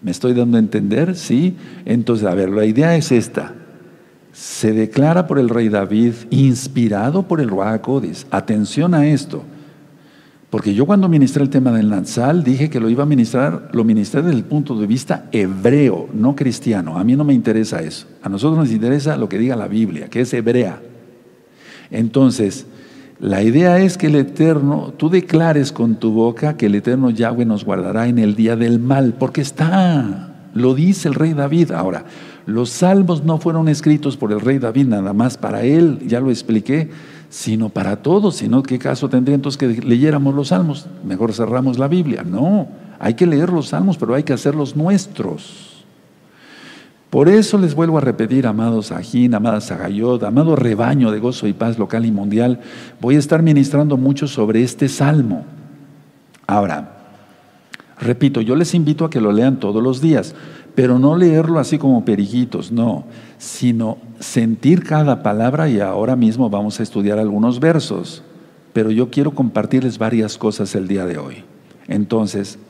¿Me 0.00 0.10
estoy 0.10 0.32
dando 0.32 0.56
a 0.56 0.60
entender? 0.60 1.16
Sí. 1.16 1.56
Entonces, 1.84 2.26
a 2.26 2.34
ver, 2.34 2.50
la 2.50 2.64
idea 2.64 2.96
es 2.96 3.10
esta. 3.12 3.54
Se 4.32 4.72
declara 4.72 5.26
por 5.26 5.38
el 5.38 5.48
rey 5.48 5.68
David, 5.68 6.12
inspirado 6.30 7.24
por 7.24 7.40
el 7.40 7.48
Ruach 7.48 7.82
Atención 8.30 8.94
a 8.94 9.06
esto. 9.06 9.42
Porque 10.50 10.72
yo 10.72 10.86
cuando 10.86 11.08
ministré 11.08 11.42
el 11.42 11.50
tema 11.50 11.72
del 11.72 11.90
Natsal 11.90 12.42
dije 12.42 12.70
que 12.70 12.80
lo 12.80 12.88
iba 12.88 13.02
a 13.02 13.06
ministrar, 13.06 13.68
lo 13.72 13.84
ministré 13.84 14.22
desde 14.22 14.36
el 14.36 14.44
punto 14.44 14.78
de 14.78 14.86
vista 14.86 15.28
hebreo, 15.30 16.08
no 16.14 16.34
cristiano. 16.34 16.98
A 16.98 17.04
mí 17.04 17.16
no 17.16 17.24
me 17.24 17.34
interesa 17.34 17.82
eso. 17.82 18.06
A 18.22 18.30
nosotros 18.30 18.58
nos 18.58 18.72
interesa 18.72 19.18
lo 19.18 19.28
que 19.28 19.38
diga 19.38 19.56
la 19.56 19.68
Biblia, 19.68 20.08
que 20.08 20.22
es 20.22 20.32
hebrea. 20.32 20.80
Entonces, 21.90 22.66
la 23.20 23.42
idea 23.42 23.78
es 23.78 23.98
que 23.98 24.06
el 24.06 24.14
Eterno, 24.14 24.94
tú 24.96 25.10
declares 25.10 25.70
con 25.70 25.96
tu 25.96 26.12
boca 26.12 26.56
que 26.56 26.66
el 26.66 26.76
Eterno 26.76 27.10
Yahweh 27.10 27.44
nos 27.44 27.64
guardará 27.64 28.08
en 28.08 28.18
el 28.18 28.34
día 28.34 28.56
del 28.56 28.78
mal, 28.78 29.16
porque 29.18 29.42
está, 29.42 30.48
lo 30.54 30.74
dice 30.74 31.08
el 31.08 31.14
rey 31.14 31.34
David. 31.34 31.72
Ahora, 31.72 32.04
los 32.46 32.70
salmos 32.70 33.24
no 33.24 33.36
fueron 33.38 33.68
escritos 33.68 34.16
por 34.16 34.32
el 34.32 34.40
rey 34.40 34.58
David 34.58 34.86
nada 34.86 35.12
más 35.12 35.36
para 35.36 35.64
él, 35.64 35.98
ya 36.06 36.20
lo 36.20 36.30
expliqué, 36.30 36.88
sino 37.30 37.68
para 37.68 37.96
todos, 37.96 38.36
sino 38.36 38.62
qué 38.62 38.78
caso 38.78 39.08
tendría 39.08 39.34
entonces 39.34 39.58
que 39.58 39.68
leyéramos 39.82 40.34
los 40.34 40.48
salmos, 40.48 40.86
mejor 41.04 41.32
cerramos 41.32 41.78
la 41.78 41.88
Biblia. 41.88 42.24
No, 42.24 42.68
hay 42.98 43.14
que 43.14 43.26
leer 43.26 43.50
los 43.50 43.68
salmos, 43.68 43.96
pero 43.98 44.14
hay 44.14 44.22
que 44.22 44.32
hacerlos 44.32 44.76
nuestros. 44.76 45.84
Por 47.10 47.28
eso 47.28 47.56
les 47.56 47.74
vuelvo 47.74 47.96
a 47.96 48.02
repetir, 48.02 48.46
amados 48.46 48.92
Ajín, 48.92 49.34
amadas 49.34 49.64
Sagayot, 49.64 50.22
amado 50.24 50.56
rebaño 50.56 51.10
de 51.10 51.20
gozo 51.20 51.46
y 51.46 51.54
paz 51.54 51.78
local 51.78 52.04
y 52.04 52.10
mundial, 52.10 52.60
voy 53.00 53.16
a 53.16 53.18
estar 53.18 53.42
ministrando 53.42 53.96
mucho 53.96 54.28
sobre 54.28 54.62
este 54.62 54.88
salmo. 54.88 55.46
Ahora, 56.46 56.98
repito, 57.98 58.42
yo 58.42 58.56
les 58.56 58.74
invito 58.74 59.06
a 59.06 59.10
que 59.10 59.22
lo 59.22 59.32
lean 59.32 59.58
todos 59.58 59.82
los 59.82 60.02
días, 60.02 60.34
pero 60.78 61.00
no 61.00 61.16
leerlo 61.16 61.58
así 61.58 61.76
como 61.76 62.04
periquitos, 62.04 62.70
no, 62.70 63.02
sino 63.36 63.98
sentir 64.20 64.84
cada 64.84 65.24
palabra 65.24 65.68
y 65.68 65.80
ahora 65.80 66.14
mismo 66.14 66.50
vamos 66.50 66.78
a 66.78 66.84
estudiar 66.84 67.18
algunos 67.18 67.58
versos, 67.58 68.22
pero 68.72 68.92
yo 68.92 69.10
quiero 69.10 69.32
compartirles 69.32 69.98
varias 69.98 70.38
cosas 70.38 70.76
el 70.76 70.86
día 70.86 71.04
de 71.04 71.18
hoy. 71.18 71.42
Entonces, 71.88 72.60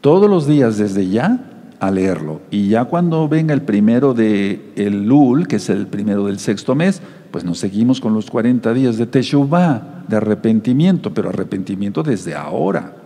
todos 0.00 0.28
los 0.28 0.48
días 0.48 0.76
desde 0.76 1.08
ya, 1.08 1.52
a 1.78 1.92
leerlo. 1.92 2.40
Y 2.50 2.66
ya 2.66 2.86
cuando 2.86 3.28
venga 3.28 3.54
el 3.54 3.62
primero 3.62 4.12
de 4.12 4.72
el 4.74 5.06
Lul, 5.06 5.46
que 5.46 5.56
es 5.56 5.70
el 5.70 5.86
primero 5.86 6.26
del 6.26 6.40
sexto 6.40 6.74
mes, 6.74 7.00
pues 7.30 7.44
nos 7.44 7.60
seguimos 7.60 8.00
con 8.00 8.12
los 8.12 8.28
40 8.28 8.74
días 8.74 8.96
de 8.96 9.06
Teshuvah, 9.06 10.02
de 10.08 10.16
arrepentimiento, 10.16 11.14
pero 11.14 11.28
arrepentimiento 11.28 12.02
desde 12.02 12.34
ahora. 12.34 13.05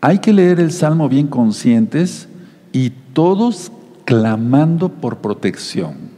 Hay 0.00 0.18
que 0.20 0.32
leer 0.32 0.60
el 0.60 0.70
Salmo 0.70 1.08
bien 1.08 1.26
conscientes 1.26 2.28
y 2.72 2.90
todos 3.12 3.72
clamando 4.04 4.88
por 4.88 5.18
protección. 5.18 6.08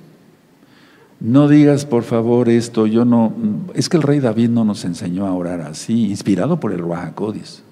No 1.19 1.49
digas, 1.49 1.85
por 1.87 2.03
favor, 2.03 2.49
esto, 2.49 2.87
yo 2.87 3.05
no. 3.05 3.33
Es 3.75 3.88
que 3.88 3.97
el 3.97 4.03
rey 4.03 4.21
David 4.21 4.49
no 4.49 4.64
nos 4.64 4.85
enseñó 4.85 5.27
a 5.27 5.35
orar 5.35 5.61
así, 5.61 6.09
inspirado 6.09 6.61
por 6.61 6.73
el 6.73 6.79
Ruajakodis. 6.79 7.62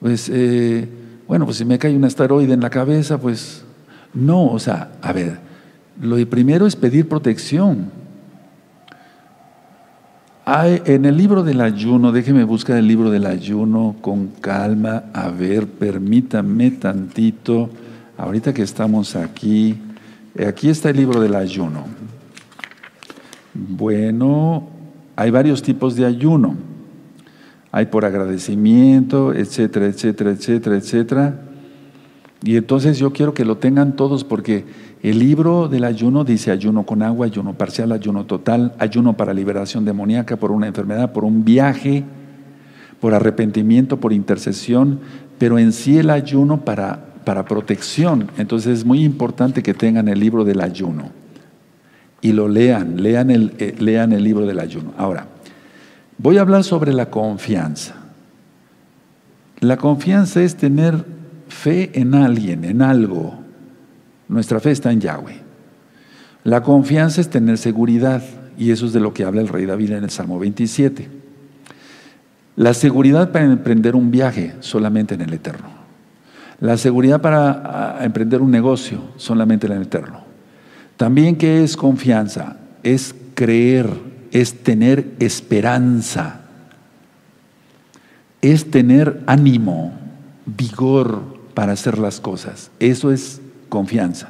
Pues 0.00 0.28
eh, 0.32 0.88
bueno, 1.26 1.44
pues 1.44 1.56
si 1.56 1.64
me 1.64 1.78
cae 1.78 1.96
un 1.96 2.04
asteroide 2.04 2.52
en 2.52 2.60
la 2.60 2.70
cabeza, 2.70 3.18
pues 3.18 3.64
no, 4.14 4.46
o 4.46 4.58
sea, 4.58 4.92
a 5.02 5.12
ver, 5.12 5.38
lo 6.00 6.16
primero 6.28 6.66
es 6.66 6.76
pedir 6.76 7.08
protección. 7.08 7.90
En 10.54 11.04
el 11.04 11.16
libro 11.16 11.42
del 11.42 11.60
ayuno, 11.60 12.12
déjeme 12.12 12.44
buscar 12.44 12.76
el 12.76 12.86
libro 12.86 13.10
del 13.10 13.26
ayuno 13.26 13.96
con 14.00 14.28
calma, 14.28 15.04
a 15.14 15.30
ver, 15.30 15.66
permítame 15.66 16.72
tantito, 16.72 17.70
ahorita 18.18 18.52
que 18.52 18.62
estamos 18.62 19.16
aquí, 19.16 19.74
eh, 20.34 20.46
aquí 20.46 20.68
está 20.68 20.90
el 20.90 20.98
libro 20.98 21.20
del 21.20 21.34
ayuno. 21.34 21.86
Bueno, 23.54 24.68
hay 25.16 25.30
varios 25.30 25.62
tipos 25.62 25.96
de 25.96 26.04
ayuno 26.04 26.56
hay 27.72 27.86
por 27.86 28.04
agradecimiento, 28.04 29.32
etcétera, 29.32 29.86
etcétera, 29.86 30.30
etcétera, 30.30 30.76
etcétera. 30.76 31.40
Y 32.44 32.56
entonces 32.56 32.98
yo 32.98 33.12
quiero 33.12 33.32
que 33.32 33.46
lo 33.46 33.56
tengan 33.56 33.96
todos 33.96 34.24
porque 34.24 34.66
el 35.02 35.18
libro 35.18 35.68
del 35.68 35.84
ayuno 35.84 36.24
dice 36.24 36.50
ayuno 36.50 36.84
con 36.84 37.02
agua, 37.02 37.26
ayuno 37.26 37.54
parcial, 37.54 37.92
ayuno 37.92 38.24
total, 38.24 38.74
ayuno 38.78 39.16
para 39.16 39.34
liberación 39.34 39.84
demoníaca 39.84 40.36
por 40.36 40.52
una 40.52 40.68
enfermedad, 40.68 41.12
por 41.12 41.24
un 41.24 41.44
viaje, 41.44 42.04
por 43.00 43.12
arrepentimiento, 43.14 43.98
por 43.98 44.12
intercesión, 44.12 45.00
pero 45.38 45.58
en 45.58 45.72
sí 45.72 45.98
el 45.98 46.10
ayuno 46.10 46.64
para, 46.64 47.04
para 47.24 47.44
protección. 47.44 48.30
Entonces 48.38 48.78
es 48.78 48.84
muy 48.84 49.02
importante 49.02 49.62
que 49.62 49.74
tengan 49.74 50.08
el 50.08 50.20
libro 50.20 50.44
del 50.44 50.60
ayuno 50.60 51.10
y 52.20 52.32
lo 52.32 52.48
lean, 52.48 53.02
lean 53.02 53.30
el, 53.30 53.54
eh, 53.58 53.74
lean 53.80 54.12
el 54.12 54.22
libro 54.22 54.46
del 54.46 54.60
ayuno. 54.60 54.92
Ahora, 54.96 55.26
Voy 56.22 56.38
a 56.38 56.42
hablar 56.42 56.62
sobre 56.62 56.92
la 56.92 57.10
confianza. 57.10 57.94
La 59.58 59.76
confianza 59.76 60.40
es 60.40 60.54
tener 60.54 61.04
fe 61.48 61.90
en 61.98 62.14
alguien, 62.14 62.64
en 62.64 62.80
algo. 62.80 63.41
Nuestra 64.32 64.60
fe 64.60 64.70
está 64.70 64.90
en 64.90 65.00
Yahweh. 65.00 65.40
La 66.44 66.62
confianza 66.62 67.20
es 67.20 67.30
tener 67.30 67.58
seguridad, 67.58 68.22
y 68.58 68.70
eso 68.70 68.86
es 68.86 68.92
de 68.92 69.00
lo 69.00 69.14
que 69.14 69.24
habla 69.24 69.40
el 69.40 69.48
rey 69.48 69.66
David 69.66 69.92
en 69.92 70.04
el 70.04 70.10
Salmo 70.10 70.38
27. 70.38 71.08
La 72.56 72.74
seguridad 72.74 73.30
para 73.30 73.44
emprender 73.44 73.94
un 73.94 74.10
viaje 74.10 74.54
solamente 74.60 75.14
en 75.14 75.20
el 75.20 75.32
Eterno. 75.32 75.68
La 76.60 76.76
seguridad 76.76 77.20
para 77.20 77.50
ah, 77.50 78.04
emprender 78.04 78.40
un 78.40 78.50
negocio 78.50 79.00
solamente 79.16 79.66
en 79.66 79.74
el 79.74 79.82
Eterno. 79.82 80.24
También 80.96 81.36
que 81.36 81.62
es 81.62 81.76
confianza, 81.76 82.56
es 82.82 83.14
creer 83.34 84.12
es 84.32 84.62
tener 84.62 85.12
esperanza, 85.20 86.40
es 88.40 88.70
tener 88.70 89.22
ánimo, 89.26 89.92
vigor 90.46 91.22
para 91.54 91.72
hacer 91.72 91.98
las 91.98 92.18
cosas. 92.18 92.70
Eso 92.80 93.12
es 93.12 93.41
confianza. 93.72 94.28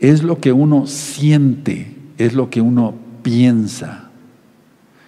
Es 0.00 0.24
lo 0.24 0.40
que 0.40 0.50
uno 0.50 0.88
siente, 0.88 1.94
es 2.18 2.34
lo 2.34 2.50
que 2.50 2.60
uno 2.60 2.94
piensa. 3.22 4.10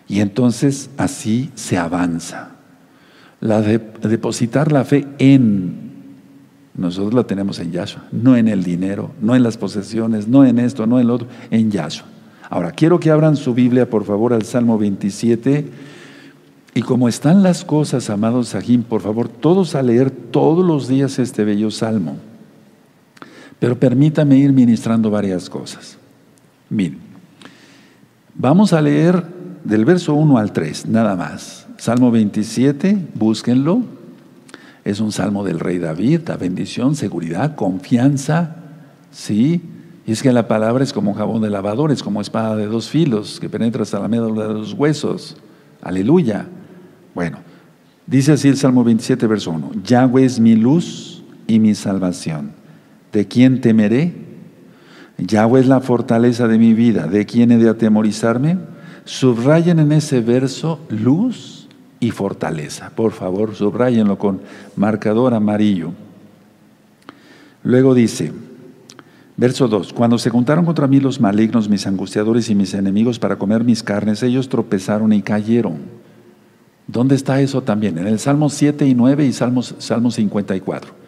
Y 0.07 0.21
entonces 0.21 0.91
así 0.97 1.51
se 1.57 1.77
avanza. 1.77 2.51
La 3.41 3.63
de, 3.63 3.79
depositar 3.79 4.71
la 4.71 4.85
fe 4.85 5.09
en, 5.19 5.91
nosotros 6.77 7.15
la 7.15 7.25
tenemos 7.25 7.59
en 7.59 7.73
Yahshua, 7.73 8.05
no 8.13 8.37
en 8.37 8.47
el 8.47 8.63
dinero, 8.63 9.11
no 9.21 9.35
en 9.35 9.43
las 9.43 9.57
posesiones, 9.57 10.29
no 10.29 10.45
en 10.45 10.61
esto, 10.61 10.87
no 10.87 11.01
en 11.01 11.09
lo 11.09 11.15
otro, 11.15 11.27
en 11.51 11.73
Yahshua. 11.73 12.07
Ahora, 12.49 12.71
quiero 12.71 13.01
que 13.01 13.11
abran 13.11 13.35
su 13.35 13.55
Biblia, 13.55 13.91
por 13.91 14.05
favor, 14.05 14.33
al 14.33 14.45
Salmo 14.45 14.79
27. 14.79 15.69
Y 16.75 16.83
como 16.83 17.09
están 17.09 17.43
las 17.43 17.65
cosas, 17.65 18.09
amados 18.09 18.51
Sahim, 18.51 18.85
por 18.85 19.01
favor, 19.01 19.29
todos 19.29 19.75
a 19.75 19.83
leer 19.83 20.13
todos 20.13 20.65
los 20.65 20.87
días 20.87 21.19
este 21.19 21.43
bello 21.43 21.73
salmo. 21.73 22.19
Pero 23.59 23.79
permítame 23.79 24.37
ir 24.37 24.53
ministrando 24.53 25.11
varias 25.11 25.49
cosas. 25.49 25.97
Miren, 26.69 26.99
vamos 28.35 28.73
a 28.73 28.83
leer 28.83 29.25
del 29.65 29.85
verso 29.85 30.15
1 30.15 30.39
al 30.39 30.53
3, 30.53 30.87
nada 30.87 31.17
más. 31.17 31.67
Salmo 31.79 32.11
27, 32.11 32.99
búsquenlo. 33.15 33.83
Es 34.85 35.01
un 35.01 35.11
salmo 35.11 35.43
del 35.43 35.59
rey 35.59 35.79
David, 35.79 36.21
da 36.21 36.37
bendición, 36.37 36.95
seguridad, 36.95 37.57
confianza, 37.57 38.57
¿sí? 39.11 39.61
Y 40.07 40.13
es 40.13 40.23
que 40.23 40.33
la 40.33 40.47
palabra 40.47 40.85
es 40.85 40.93
como 40.93 41.15
jabón 41.15 41.43
de 41.43 41.51
lavador, 41.51 41.91
es 41.91 42.03
como 42.03 42.21
espada 42.21 42.55
de 42.55 42.67
dos 42.67 42.89
filos 42.89 43.41
que 43.41 43.49
penetra 43.49 43.83
hasta 43.83 43.99
la 43.99 44.07
médula 44.07 44.47
de 44.47 44.55
los 44.55 44.73
huesos. 44.75 45.37
Aleluya. 45.83 46.47
Bueno, 47.15 47.39
dice 48.07 48.33
así 48.33 48.49
el 48.49 48.57
Salmo 48.57 48.85
27, 48.85 49.27
verso 49.27 49.51
1. 49.51 49.73
Yahweh 49.83 50.25
es 50.25 50.39
mi 50.39 50.55
luz 50.55 51.25
y 51.49 51.59
mi 51.59 51.75
salvación. 51.75 52.53
¿De 53.17 53.27
quién 53.27 53.63
temeré? 53.63 54.13
Yahweh 55.17 55.61
es 55.61 55.67
la 55.67 55.81
fortaleza 55.81 56.49
de 56.49 56.59
mi 56.59 56.75
vida. 56.75 57.07
¿De 57.07 57.25
quién 57.25 57.51
he 57.51 57.57
de 57.57 57.71
atemorizarme? 57.71 58.59
Subrayen 59.07 59.79
en 59.79 59.93
ese 59.93 60.21
verso 60.21 60.81
luz 60.91 61.67
y 61.99 62.11
fortaleza. 62.11 62.91
Por 62.95 63.13
favor, 63.13 63.55
subrayenlo 63.55 64.19
con 64.19 64.43
marcador 64.77 65.33
amarillo. 65.33 65.93
Luego 67.63 67.95
dice, 67.95 68.33
Verso 69.39 69.67
2. 69.67 69.95
Cuando 69.95 70.19
se 70.19 70.29
juntaron 70.29 70.67
contra 70.67 70.87
mí 70.87 71.01
los 71.01 71.19
malignos, 71.19 71.71
mis 71.71 71.87
angustiadores 71.87 72.51
y 72.51 72.55
mis 72.55 72.75
enemigos 72.75 73.19
para 73.19 73.37
comer 73.37 73.65
mis 73.65 73.83
carnes, 73.83 74.23
ellos 74.23 74.51
tropezaron 74.51 75.15
y 75.15 75.23
cayeron. 75.23 75.79
¿Dónde 76.87 77.15
está 77.15 77.41
eso 77.41 77.63
también? 77.63 77.97
En 77.97 78.09
el 78.09 78.19
Salmo 78.19 78.51
7 78.51 78.87
y 78.87 78.95
9 78.95 79.25
y 79.25 79.33
Salmos, 79.33 79.75
Salmo 79.79 80.11
54. 80.11 81.06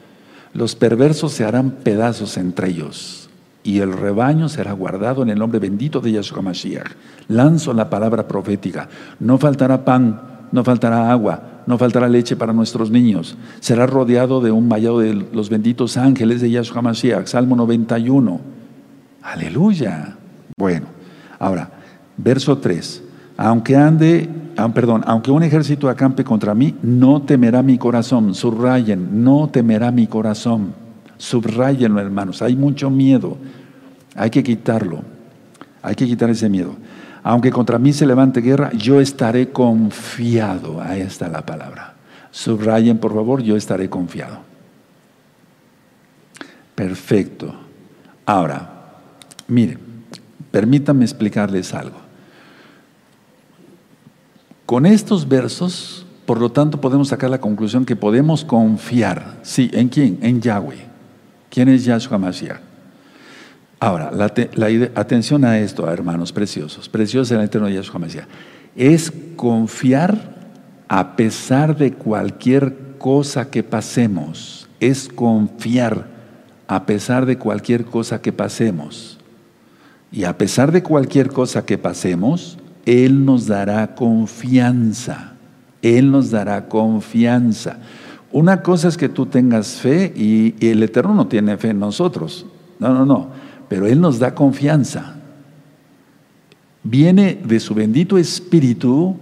Los 0.55 0.75
perversos 0.75 1.33
se 1.33 1.45
harán 1.45 1.71
pedazos 1.71 2.37
entre 2.37 2.69
ellos 2.69 3.29
y 3.69 3.81
el 3.81 3.93
rebaño 3.93 4.49
será 4.49 4.73
guardado 4.73 5.23
en 5.23 5.29
el 5.29 5.39
nombre 5.39 5.59
bendito 5.59 6.01
de 6.01 6.13
Yahshua 6.13 6.41
Mashiach. 6.41 6.91
Lanzo 7.29 7.75
la 7.75 7.91
palabra 7.91 8.27
profética. 8.27 8.89
No 9.21 9.37
faltará 9.37 9.85
pan, 9.85 10.21
no 10.53 10.65
faltará 10.65 11.11
agua, 11.11 11.63
no 11.67 11.77
faltará 11.77 12.09
leche 12.09 12.35
para 12.35 12.55
nuestros 12.55 12.91
niños. 12.91 13.37
Será 13.61 13.87
rodeado 13.87 14.41
de 14.41 14.51
un 14.51 14.71
vallado 14.71 15.01
de 15.01 15.13
los 15.13 15.51
benditos 15.51 15.99
ángeles 15.99 16.41
de 16.41 16.51
Yahshua 16.51 16.81
Mashiach. 16.81 17.27
Salmo 17.27 17.57
91. 17.57 18.41
Aleluya. 19.21 20.17
Bueno, 20.57 20.87
ahora, 21.39 21.71
verso 22.17 22.57
3. 22.57 23.03
Aunque 23.37 23.77
ande 23.77 24.31
ah, 24.59 24.69
perdón, 24.69 25.03
aunque 25.07 25.31
un 25.31 25.43
ejército 25.43 25.89
acampe 25.89 26.25
contra 26.25 26.55
mí, 26.55 26.75
no 26.83 27.23
temerá 27.23 27.63
mi 27.63 27.79
corazón. 27.79 28.35
Subrayen, 28.35 29.25
no 29.25 29.49
temerá 29.49 29.91
mi 29.91 30.07
corazón. 30.07 30.75
Subrayenlo, 31.17 32.01
hermanos. 32.01 32.43
Hay 32.43 32.57
mucho 32.57 32.91
miedo. 32.91 33.37
Hay 34.15 34.31
que 34.31 34.43
quitarlo. 34.43 35.03
Hay 35.83 35.95
que 35.95 36.07
quitar 36.07 36.31
ese 36.31 36.49
miedo. 36.49 36.75
Aunque 37.23 37.51
contra 37.51 37.79
mí 37.79 37.93
se 37.93 38.07
levante 38.07 38.41
guerra, 38.41 38.71
yo 38.73 39.01
estaré 39.01 39.51
confiado. 39.51 40.81
Ahí 40.81 41.01
está 41.01 41.29
la 41.29 41.45
palabra. 41.45 41.95
Subrayen, 42.31 42.99
por 42.99 43.15
favor, 43.15 43.43
yo 43.43 43.57
estaré 43.57 43.89
confiado. 43.89 44.39
Perfecto. 46.75 47.55
Ahora, 48.25 48.71
miren, 49.49 49.79
permítanme 50.51 51.05
explicarles 51.05 51.75
algo. 51.75 52.08
Con 54.69 54.85
estos 54.85 55.27
versos, 55.27 56.05
por 56.27 56.39
lo 56.39 56.53
tanto, 56.53 56.79
podemos 56.79 57.09
sacar 57.09 57.31
la 57.31 57.41
conclusión 57.41 57.87
que 57.87 57.97
podemos 57.97 58.45
confiar. 58.45 59.39
Sí, 59.41 59.71
¿en 59.73 59.89
quién? 59.89 60.19
En 60.21 60.43
Yahweh. 60.43 60.85
¿Quién 61.49 61.71
es 61.71 61.87
Yahshua 61.87 62.19
Mashiach? 62.19 62.61
Ahora, 63.81 64.11
la, 64.13 64.27
atención 64.95 65.47
a 65.47 65.59
esto, 65.59 65.91
hermanos 65.91 66.35
preciosos, 66.35 66.87
preciosos 66.87 67.31
el 67.31 67.41
eterno 67.41 67.71
Yahshua 67.71 67.99
Mashiach. 67.99 68.27
Es 68.77 69.11
confiar 69.37 70.37
a 70.87 71.17
pesar 71.17 71.75
de 71.75 71.95
cualquier 71.95 72.77
cosa 72.99 73.49
que 73.49 73.63
pasemos. 73.63 74.69
Es 74.81 75.09
confiar 75.09 76.09
a 76.67 76.85
pesar 76.85 77.25
de 77.25 77.39
cualquier 77.39 77.87
cosa 77.87 78.21
que 78.21 78.35
pasemos. 78.35 79.19
Y 80.13 80.25
a 80.25 80.37
pesar 80.37 80.73
de 80.73 80.83
cualquier 80.83 81.31
cosa 81.31 81.65
que 81.65 81.79
pasemos, 81.79 82.59
Él 82.89 83.27
nos 83.27 83.47
dará 83.47 83.95
confianza. 83.95 85.35
Él 85.83 86.11
nos 86.11 86.31
dará 86.31 86.69
confianza. 86.69 87.81
Una 88.33 88.63
cosa 88.63 88.89
es 88.89 88.97
que 88.97 89.11
tú 89.11 89.27
tengas 89.27 89.75
fe 89.75 90.11
y, 90.17 90.55
el 90.67 90.83
Eterno 90.83 91.13
no 91.13 91.27
tiene 91.27 91.59
fe 91.59 91.69
en 91.69 91.81
nosotros. 91.81 92.47
No, 92.79 92.95
no, 92.95 93.05
no. 93.05 93.29
Pero 93.69 93.87
Él 93.87 94.01
nos 94.01 94.19
da 94.19 94.35
confianza. 94.35 95.17
Viene 96.83 97.39
de 97.45 97.61
su 97.61 97.75
bendito 97.75 98.17
Espíritu 98.17 99.17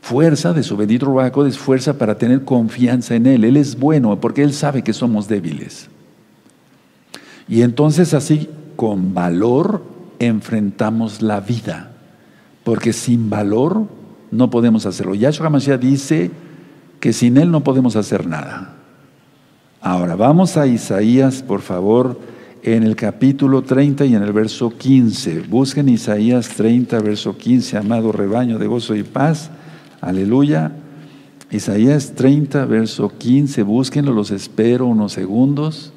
fuerza, 0.00 0.52
de 0.52 0.62
su 0.62 0.76
bendito 0.76 1.06
Ruaco, 1.06 1.42
de 1.42 1.50
fuerza 1.50 1.98
para 1.98 2.16
tener 2.16 2.44
confianza 2.44 3.16
en 3.16 3.26
Él. 3.26 3.42
Él 3.42 3.56
es 3.56 3.76
bueno 3.76 4.20
porque 4.20 4.44
Él 4.44 4.52
sabe 4.52 4.84
que 4.84 4.92
somos 4.92 5.26
débiles. 5.26 5.88
Y 7.48 7.62
entonces 7.62 8.14
así, 8.14 8.48
con 8.76 9.12
valor, 9.12 9.82
enfrentamos 10.20 11.20
la 11.20 11.40
vida. 11.40 11.95
Porque 12.66 12.92
sin 12.92 13.30
valor 13.30 13.86
no 14.32 14.50
podemos 14.50 14.86
hacerlo. 14.86 15.14
Yahshua 15.14 15.50
Mashiach 15.50 15.80
dice 15.80 16.32
que 16.98 17.12
sin 17.12 17.36
Él 17.36 17.52
no 17.52 17.62
podemos 17.62 17.94
hacer 17.94 18.26
nada. 18.26 18.74
Ahora, 19.80 20.16
vamos 20.16 20.56
a 20.56 20.66
Isaías, 20.66 21.44
por 21.44 21.60
favor, 21.60 22.18
en 22.64 22.82
el 22.82 22.96
capítulo 22.96 23.62
30 23.62 24.06
y 24.06 24.16
en 24.16 24.22
el 24.24 24.32
verso 24.32 24.70
15. 24.76 25.42
Busquen 25.42 25.88
Isaías 25.88 26.48
30, 26.48 26.98
verso 27.02 27.38
15, 27.38 27.76
amado 27.76 28.10
rebaño 28.10 28.58
de 28.58 28.66
gozo 28.66 28.96
y 28.96 29.04
paz. 29.04 29.48
Aleluya. 30.00 30.72
Isaías 31.52 32.14
30, 32.16 32.64
verso 32.64 33.12
15, 33.16 33.62
búsquenlo, 33.62 34.12
los 34.12 34.32
espero 34.32 34.86
unos 34.86 35.12
segundos. 35.12 35.92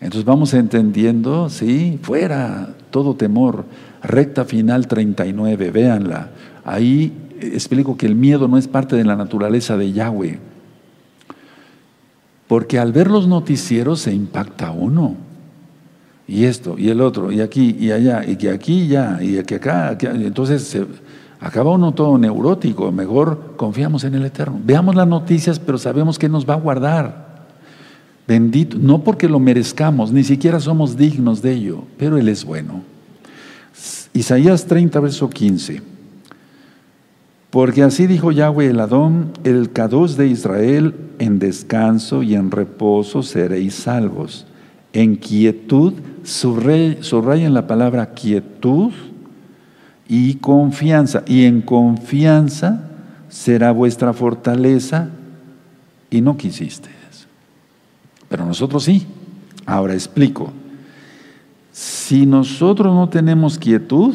Entonces 0.00 0.24
vamos 0.24 0.54
entendiendo, 0.54 1.50
sí, 1.50 1.98
fuera 2.00 2.76
todo 2.90 3.14
temor. 3.14 3.66
Recta 4.02 4.44
final 4.44 4.86
39, 4.86 5.70
véanla. 5.70 6.30
Ahí 6.64 7.12
explico 7.40 7.96
que 7.96 8.06
el 8.06 8.14
miedo 8.14 8.48
no 8.48 8.58
es 8.58 8.68
parte 8.68 8.96
de 8.96 9.04
la 9.04 9.16
naturaleza 9.16 9.76
de 9.76 9.92
Yahweh. 9.92 10.38
Porque 12.46 12.78
al 12.78 12.92
ver 12.92 13.10
los 13.10 13.28
noticieros 13.28 14.00
se 14.00 14.14
impacta 14.14 14.70
uno. 14.70 15.16
Y 16.26 16.44
esto, 16.44 16.76
y 16.78 16.90
el 16.90 17.00
otro, 17.00 17.32
y 17.32 17.40
aquí, 17.40 17.74
y 17.78 17.90
allá, 17.90 18.22
y 18.26 18.36
que 18.36 18.50
aquí 18.50 18.86
ya, 18.86 19.18
y 19.22 19.42
que 19.44 19.54
acá, 19.54 19.96
entonces 19.98 20.62
se, 20.62 20.84
acaba 21.40 21.72
uno 21.72 21.92
todo 21.92 22.18
neurótico. 22.18 22.92
Mejor 22.92 23.54
confiamos 23.56 24.04
en 24.04 24.14
el 24.14 24.24
Eterno. 24.24 24.60
Veamos 24.62 24.94
las 24.94 25.08
noticias, 25.08 25.58
pero 25.58 25.78
sabemos 25.78 26.18
que 26.18 26.28
nos 26.28 26.48
va 26.48 26.54
a 26.54 26.58
guardar. 26.58 27.28
Bendito, 28.26 28.76
no 28.78 29.02
porque 29.02 29.26
lo 29.26 29.40
merezcamos, 29.40 30.12
ni 30.12 30.22
siquiera 30.22 30.60
somos 30.60 30.98
dignos 30.98 31.40
de 31.40 31.52
ello, 31.52 31.84
pero 31.96 32.18
Él 32.18 32.28
es 32.28 32.44
bueno. 32.44 32.82
Isaías 34.12 34.66
30, 34.66 35.00
verso 35.00 35.30
15. 35.30 35.82
Porque 37.50 37.82
así 37.82 38.06
dijo 38.06 38.30
Yahweh 38.30 38.70
el 38.70 38.80
Adón, 38.80 39.32
el 39.44 39.72
Kadosh 39.72 40.16
de 40.16 40.26
Israel, 40.26 40.94
en 41.18 41.38
descanso 41.38 42.22
y 42.22 42.34
en 42.34 42.50
reposo 42.50 43.22
seréis 43.22 43.74
salvos. 43.74 44.46
En 44.92 45.16
quietud, 45.16 45.94
subrayen 46.24 47.54
la 47.54 47.66
palabra 47.66 48.10
quietud 48.10 48.92
y 50.08 50.34
confianza. 50.34 51.22
Y 51.26 51.44
en 51.44 51.62
confianza 51.62 52.90
será 53.28 53.72
vuestra 53.72 54.12
fortaleza 54.12 55.08
y 56.10 56.20
no 56.20 56.36
quisiste. 56.36 56.98
Pero 58.28 58.44
nosotros 58.44 58.84
sí. 58.84 59.06
Ahora 59.66 59.94
explico. 59.94 60.52
Si 61.78 62.26
nosotros 62.26 62.92
no 62.92 63.08
tenemos 63.08 63.56
quietud 63.56 64.12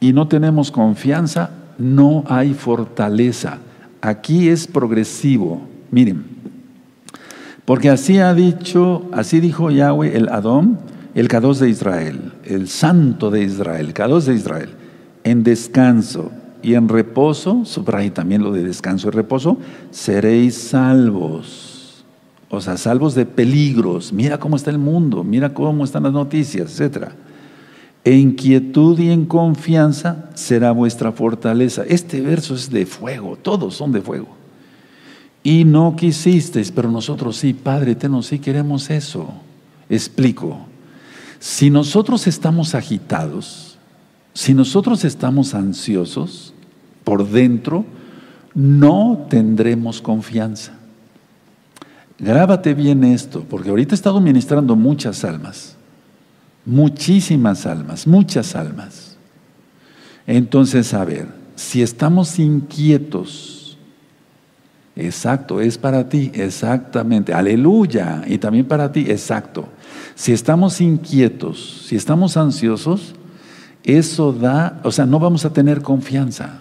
y 0.00 0.14
no 0.14 0.28
tenemos 0.28 0.70
confianza, 0.70 1.50
no 1.76 2.24
hay 2.26 2.54
fortaleza. 2.54 3.58
Aquí 4.00 4.48
es 4.48 4.66
progresivo. 4.66 5.60
Miren, 5.90 6.24
porque 7.66 7.90
así 7.90 8.16
ha 8.16 8.32
dicho, 8.32 9.10
así 9.12 9.40
dijo 9.40 9.70
Yahweh 9.70 10.16
el 10.16 10.30
Adón, 10.30 10.78
el 11.14 11.28
Kadosh 11.28 11.58
de 11.58 11.68
Israel, 11.68 12.32
el 12.44 12.66
Santo 12.66 13.30
de 13.30 13.42
Israel, 13.42 13.88
el 13.88 13.92
Kadosh 13.92 14.24
de 14.24 14.34
Israel, 14.34 14.70
en 15.24 15.42
descanso 15.42 16.30
y 16.62 16.76
en 16.76 16.88
reposo, 16.88 17.66
subraya 17.66 18.14
también 18.14 18.42
lo 18.42 18.52
de 18.52 18.62
descanso 18.62 19.08
y 19.08 19.10
reposo, 19.10 19.58
seréis 19.90 20.56
salvos 20.56 21.71
o 22.54 22.60
sea, 22.60 22.76
salvos 22.76 23.14
de 23.14 23.24
peligros. 23.24 24.12
Mira 24.12 24.38
cómo 24.38 24.56
está 24.56 24.70
el 24.70 24.76
mundo, 24.76 25.24
mira 25.24 25.54
cómo 25.54 25.84
están 25.84 26.02
las 26.02 26.12
noticias, 26.12 26.78
etc. 26.78 27.08
En 28.04 28.34
quietud 28.34 28.98
y 28.98 29.10
en 29.10 29.24
confianza 29.24 30.28
será 30.34 30.70
vuestra 30.70 31.12
fortaleza. 31.12 31.82
Este 31.88 32.20
verso 32.20 32.54
es 32.54 32.68
de 32.68 32.84
fuego, 32.84 33.38
todos 33.40 33.74
son 33.74 33.90
de 33.90 34.02
fuego. 34.02 34.28
Y 35.42 35.64
no 35.64 35.96
quisisteis, 35.96 36.70
pero 36.70 36.90
nosotros 36.90 37.38
sí, 37.38 37.54
Padre 37.54 37.92
eterno, 37.92 38.22
sí 38.22 38.38
queremos 38.38 38.90
eso. 38.90 39.32
Explico. 39.88 40.58
Si 41.38 41.70
nosotros 41.70 42.26
estamos 42.26 42.74
agitados, 42.74 43.78
si 44.34 44.52
nosotros 44.52 45.06
estamos 45.06 45.54
ansiosos 45.54 46.52
por 47.02 47.26
dentro, 47.26 47.86
no 48.54 49.26
tendremos 49.30 50.02
confianza. 50.02 50.81
Grábate 52.22 52.72
bien 52.72 53.02
esto, 53.02 53.44
porque 53.50 53.70
ahorita 53.70 53.94
he 53.94 53.96
estado 53.96 54.20
ministrando 54.20 54.76
muchas 54.76 55.24
almas, 55.24 55.74
muchísimas 56.64 57.66
almas, 57.66 58.06
muchas 58.06 58.54
almas. 58.54 59.16
Entonces, 60.24 60.94
a 60.94 61.04
ver, 61.04 61.26
si 61.56 61.82
estamos 61.82 62.38
inquietos, 62.38 63.76
exacto, 64.94 65.60
es 65.60 65.76
para 65.76 66.08
ti, 66.08 66.30
exactamente, 66.32 67.34
aleluya, 67.34 68.22
y 68.28 68.38
también 68.38 68.66
para 68.66 68.92
ti, 68.92 69.00
exacto. 69.08 69.68
Si 70.14 70.32
estamos 70.32 70.80
inquietos, 70.80 71.86
si 71.88 71.96
estamos 71.96 72.36
ansiosos, 72.36 73.16
eso 73.82 74.32
da, 74.32 74.80
o 74.84 74.92
sea, 74.92 75.06
no 75.06 75.18
vamos 75.18 75.44
a 75.44 75.52
tener 75.52 75.82
confianza. 75.82 76.60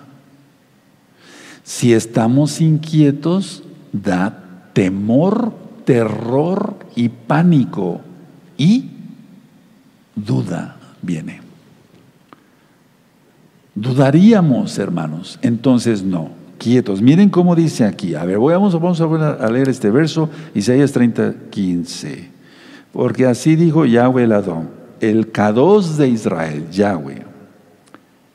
Si 1.63 1.93
estamos 1.93 2.61
inquietos, 2.61 3.61
da 3.93 4.41
temor, 4.73 5.53
terror 5.85 6.75
y 6.95 7.09
pánico 7.09 8.01
y 8.57 8.89
duda 10.15 10.77
viene. 11.01 11.41
Dudaríamos, 13.73 14.77
hermanos. 14.77 15.39
Entonces, 15.41 16.03
no. 16.03 16.41
Quietos. 16.57 17.01
Miren 17.01 17.29
cómo 17.29 17.55
dice 17.55 17.85
aquí. 17.85 18.13
A 18.13 18.23
ver, 18.23 18.37
vamos, 18.37 18.73
vamos 18.73 19.01
a 19.01 19.49
leer 19.49 19.69
este 19.69 19.89
verso, 19.89 20.29
Isaías 20.53 20.91
30, 20.91 21.33
15. 21.49 22.29
Porque 22.91 23.25
así 23.25 23.55
dijo 23.55 23.85
Yahweh 23.85 24.25
el 24.25 24.31
Adón, 24.31 24.69
el 24.99 25.31
Kados 25.31 25.97
de 25.97 26.09
Israel, 26.09 26.69
Yahweh, 26.69 27.23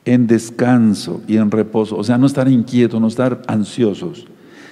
en 0.06 0.26
descanso 0.26 1.22
y 1.28 1.36
en 1.36 1.52
reposo. 1.52 1.96
O 1.96 2.02
sea, 2.02 2.18
no 2.18 2.26
estar 2.26 2.48
inquietos, 2.48 3.00
no 3.00 3.06
estar 3.06 3.42
ansiosos. 3.46 4.26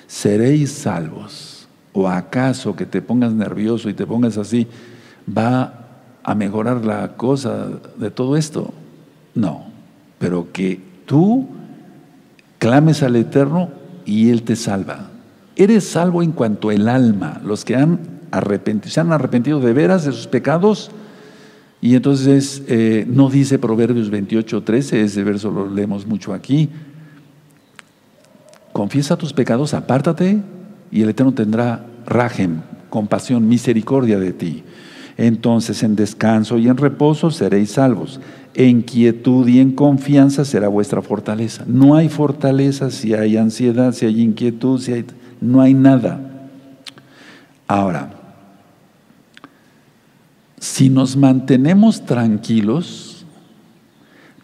Seréis 0.08 0.72
salvos 0.72 1.53
¿O 1.94 2.08
acaso 2.08 2.74
que 2.74 2.86
te 2.86 3.00
pongas 3.00 3.32
nervioso 3.32 3.88
y 3.88 3.94
te 3.94 4.04
pongas 4.04 4.36
así 4.36 4.66
va 5.26 5.86
a 6.24 6.34
mejorar 6.34 6.84
la 6.84 7.16
cosa 7.16 7.68
de 7.96 8.10
todo 8.10 8.36
esto? 8.36 8.74
No, 9.34 9.66
pero 10.18 10.52
que 10.52 10.80
tú 11.06 11.46
clames 12.58 13.04
al 13.04 13.14
Eterno 13.14 13.70
y 14.04 14.30
Él 14.30 14.42
te 14.42 14.56
salva. 14.56 15.08
Eres 15.54 15.84
salvo 15.84 16.24
en 16.24 16.32
cuanto 16.32 16.72
el 16.72 16.88
alma, 16.88 17.40
los 17.44 17.64
que 17.64 17.76
han 17.76 18.00
arrepentido, 18.32 18.92
se 18.92 18.98
han 18.98 19.12
arrepentido 19.12 19.60
de 19.60 19.72
veras 19.72 20.04
de 20.04 20.10
sus 20.10 20.26
pecados. 20.26 20.90
Y 21.80 21.94
entonces 21.94 22.64
eh, 22.66 23.06
no 23.08 23.30
dice 23.30 23.60
Proverbios 23.60 24.10
28, 24.10 24.64
13, 24.64 25.02
ese 25.02 25.22
verso 25.22 25.52
lo 25.52 25.70
leemos 25.70 26.08
mucho 26.08 26.34
aquí. 26.34 26.70
Confiesa 28.72 29.16
tus 29.16 29.32
pecados, 29.32 29.74
apártate 29.74 30.42
y 30.90 31.02
el 31.02 31.10
Eterno 31.10 31.32
tendrá 31.32 31.86
rajem, 32.06 32.60
compasión, 32.90 33.48
misericordia 33.48 34.18
de 34.18 34.32
ti. 34.32 34.62
Entonces 35.16 35.82
en 35.82 35.96
descanso 35.96 36.58
y 36.58 36.68
en 36.68 36.76
reposo 36.76 37.30
seréis 37.30 37.72
salvos. 37.72 38.20
En 38.54 38.82
quietud 38.82 39.46
y 39.48 39.60
en 39.60 39.72
confianza 39.72 40.44
será 40.44 40.68
vuestra 40.68 41.02
fortaleza. 41.02 41.64
No 41.66 41.96
hay 41.96 42.08
fortaleza 42.08 42.90
si 42.90 43.14
hay 43.14 43.36
ansiedad, 43.36 43.92
si 43.92 44.06
hay 44.06 44.20
inquietud, 44.20 44.80
si 44.80 44.92
hay... 44.92 45.04
No 45.40 45.60
hay 45.60 45.74
nada. 45.74 46.20
Ahora, 47.66 48.12
si 50.58 50.88
nos 50.88 51.16
mantenemos 51.16 52.06
tranquilos, 52.06 53.26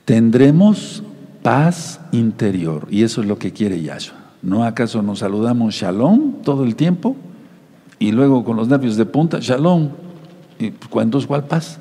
tendremos 0.05 1.03
paz 1.43 2.01
interior. 2.12 2.86
Y 2.91 3.05
eso 3.05 3.22
es 3.22 3.26
lo 3.26 3.38
que 3.38 3.53
quiere 3.53 3.80
Yahshua. 3.80 4.20
¿No 4.43 4.64
acaso 4.64 5.03
nos 5.03 5.18
saludamos 5.18 5.74
shalom 5.74 6.43
todo 6.43 6.64
el 6.64 6.74
tiempo? 6.74 7.16
Y 7.99 8.12
luego 8.12 8.45
con 8.45 8.57
los 8.57 8.68
nervios 8.68 8.97
de 8.97 9.05
punta, 9.05 9.38
shalom. 9.41 9.91
¿Y 10.59 10.70
cuándo 10.70 11.18
es 11.18 11.26
cuál 11.26 11.45
paz? 11.45 11.78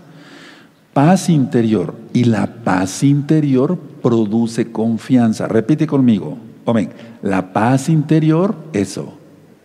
Paz 0.93 1.29
interior. 1.29 1.93
Y 2.13 2.25
la 2.25 2.47
paz 2.47 3.03
interior 3.03 3.77
produce 4.01 4.71
confianza. 4.71 5.47
Repite 5.47 5.87
conmigo. 5.87 6.37
Amén. 6.65 6.89
La 7.21 7.53
paz 7.53 7.89
interior, 7.89 8.55
eso, 8.73 9.13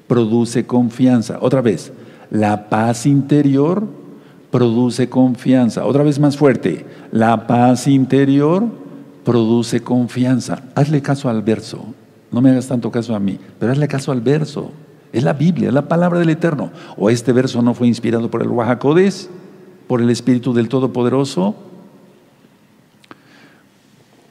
produce 0.07 0.67
confianza. 0.67 1.39
Otra 1.41 1.61
vez. 1.61 1.93
La 2.31 2.69
paz 2.69 3.07
interior 3.07 3.87
produce 4.51 5.09
confianza. 5.09 5.85
Otra 5.85 6.05
vez 6.05 6.19
más 6.19 6.37
fuerte. 6.37 6.87
La 7.11 7.47
paz 7.47 7.87
interior 7.89 8.65
produce 9.25 9.83
confianza. 9.83 10.63
Hazle 10.75 11.03
caso 11.03 11.29
al 11.29 11.43
verso. 11.43 11.94
No 12.35 12.41
me 12.41 12.51
hagas 12.51 12.67
tanto 12.67 12.91
caso 12.91 13.15
a 13.15 13.21
mí, 13.21 13.39
pero 13.61 13.71
hazle 13.71 13.87
caso 13.87 14.11
al 14.11 14.21
verso. 14.21 14.73
Es 15.13 15.23
la 15.23 15.35
Biblia, 15.35 15.69
es 15.69 15.75
la 15.75 15.87
palabra 15.87 16.19
del 16.19 16.31
Eterno. 16.31 16.73
¿O 16.97 17.09
este 17.09 17.33
verso 17.33 17.63
no 17.63 17.75
fue 17.75 17.87
inspirado 17.87 18.29
por 18.29 18.43
el 18.43 18.49
Wahakodes, 18.49 19.31
por 19.87 20.03
el 20.03 20.11
Espíritu 20.11 20.53
del 20.53 20.69
Todopoderoso? 20.69 21.55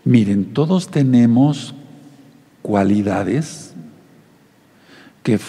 Miren, 0.03 0.53
todos 0.53 0.89
tenemos 0.89 1.75
cualidades 2.61 3.73
que, 5.23 5.39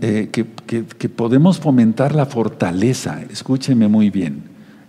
eh, 0.00 0.30
que, 0.30 1.08
podemos 1.10 1.60
fomentar 1.60 2.14
la 2.14 2.24
fortaleza, 2.24 3.20
escúcheme 3.30 3.88
muy 3.88 4.08
bien, 4.08 4.44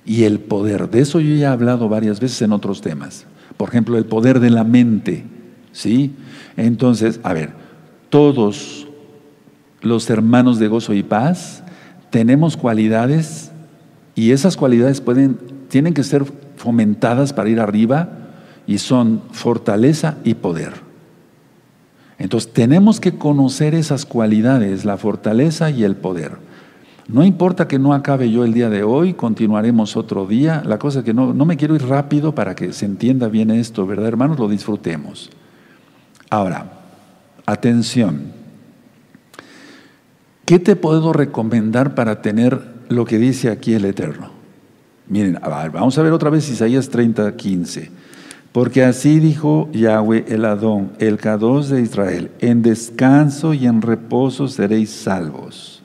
y 0.06 0.24
el 0.24 0.40
poder. 0.40 0.90
De 0.90 1.02
eso 1.02 1.20
yo 1.20 1.36
ya 1.36 1.50
he 1.50 1.52
hablado 1.52 1.90
varias 1.90 2.22
veces 2.22 2.42
en 2.44 2.54
otros 2.54 2.80
temas. 2.80 3.26
Por 3.58 3.68
ejemplo, 3.68 3.98
el 3.98 4.06
poder 4.06 4.40
de 4.40 4.52
la 4.52 4.64
mente. 4.64 5.26
¿sí? 5.78 6.12
Entonces, 6.58 7.20
a 7.24 7.34
ver, 7.34 7.52
todos 8.10 8.88
los 9.82 10.10
hermanos 10.10 10.60
de 10.60 10.68
gozo 10.68 10.94
y 10.94 11.04
paz, 11.04 11.64
tenemos 12.10 12.58
cualidades 12.58 13.52
y 14.16 14.32
esas 14.32 14.58
cualidades 14.58 15.02
tienen 15.70 15.94
que 15.94 16.04
ser 16.04 16.26
fomentadas 16.58 17.32
para 17.32 17.50
ir 17.50 17.60
arriba 17.60 18.10
y 18.66 18.80
son 18.80 19.22
fortaleza 19.32 20.18
y 20.24 20.34
poder. 20.34 20.74
Entonces 22.18 22.52
tenemos 22.52 23.00
que 23.00 23.14
conocer 23.14 23.76
esas 23.76 24.06
cualidades, 24.06 24.84
la 24.84 24.98
fortaleza 24.98 25.70
y 25.70 25.84
el 25.84 25.96
poder. 25.96 26.32
No 27.08 27.24
importa 27.24 27.68
que 27.68 27.78
no 27.78 27.94
acabe 27.94 28.32
yo 28.32 28.44
el 28.44 28.54
día 28.54 28.70
de 28.70 28.84
hoy, 28.84 29.14
continuaremos 29.14 29.96
otro 29.96 30.26
día. 30.26 30.64
La 30.66 30.80
cosa 30.80 31.00
es 31.00 31.06
que 31.06 31.14
no 31.14 31.34
me 31.34 31.56
quiero 31.56 31.76
ir 31.76 31.86
rápido 31.86 32.34
para 32.34 32.56
que 32.56 32.74
se 32.74 32.86
entienda 32.86 33.28
bien 33.28 33.52
esto, 33.52 33.86
¿verdad, 33.86 34.08
hermanos? 34.08 34.40
Lo 34.40 34.50
disfrutemos. 34.50 35.30
Ahora, 36.30 36.66
atención. 37.46 38.34
¿Qué 40.46 40.60
te 40.60 40.76
puedo 40.76 41.14
recomendar 41.14 41.96
para 41.96 42.22
tener 42.22 42.62
lo 42.90 43.06
que 43.06 43.18
dice 43.18 43.50
aquí 43.50 43.74
el 43.74 43.86
Eterno? 43.86 44.32
Miren, 45.08 45.40
vamos 45.42 45.98
a 45.98 46.02
ver 46.02 46.12
otra 46.12 46.30
vez 46.30 46.50
Isaías 46.50 46.90
30, 46.90 47.36
15. 47.36 47.92
Porque 48.52 48.84
así 48.84 49.20
dijo 49.20 49.70
Yahweh 49.72 50.26
el 50.28 50.44
Adón, 50.46 50.92
el 51.00 51.18
Kadosh 51.18 51.68
de 51.68 51.82
Israel, 51.82 52.32
en 52.40 52.62
descanso 52.62 53.54
y 53.54 53.68
en 53.68 53.82
reposo 53.82 54.48
seréis 54.48 54.90
salvos. 54.90 55.84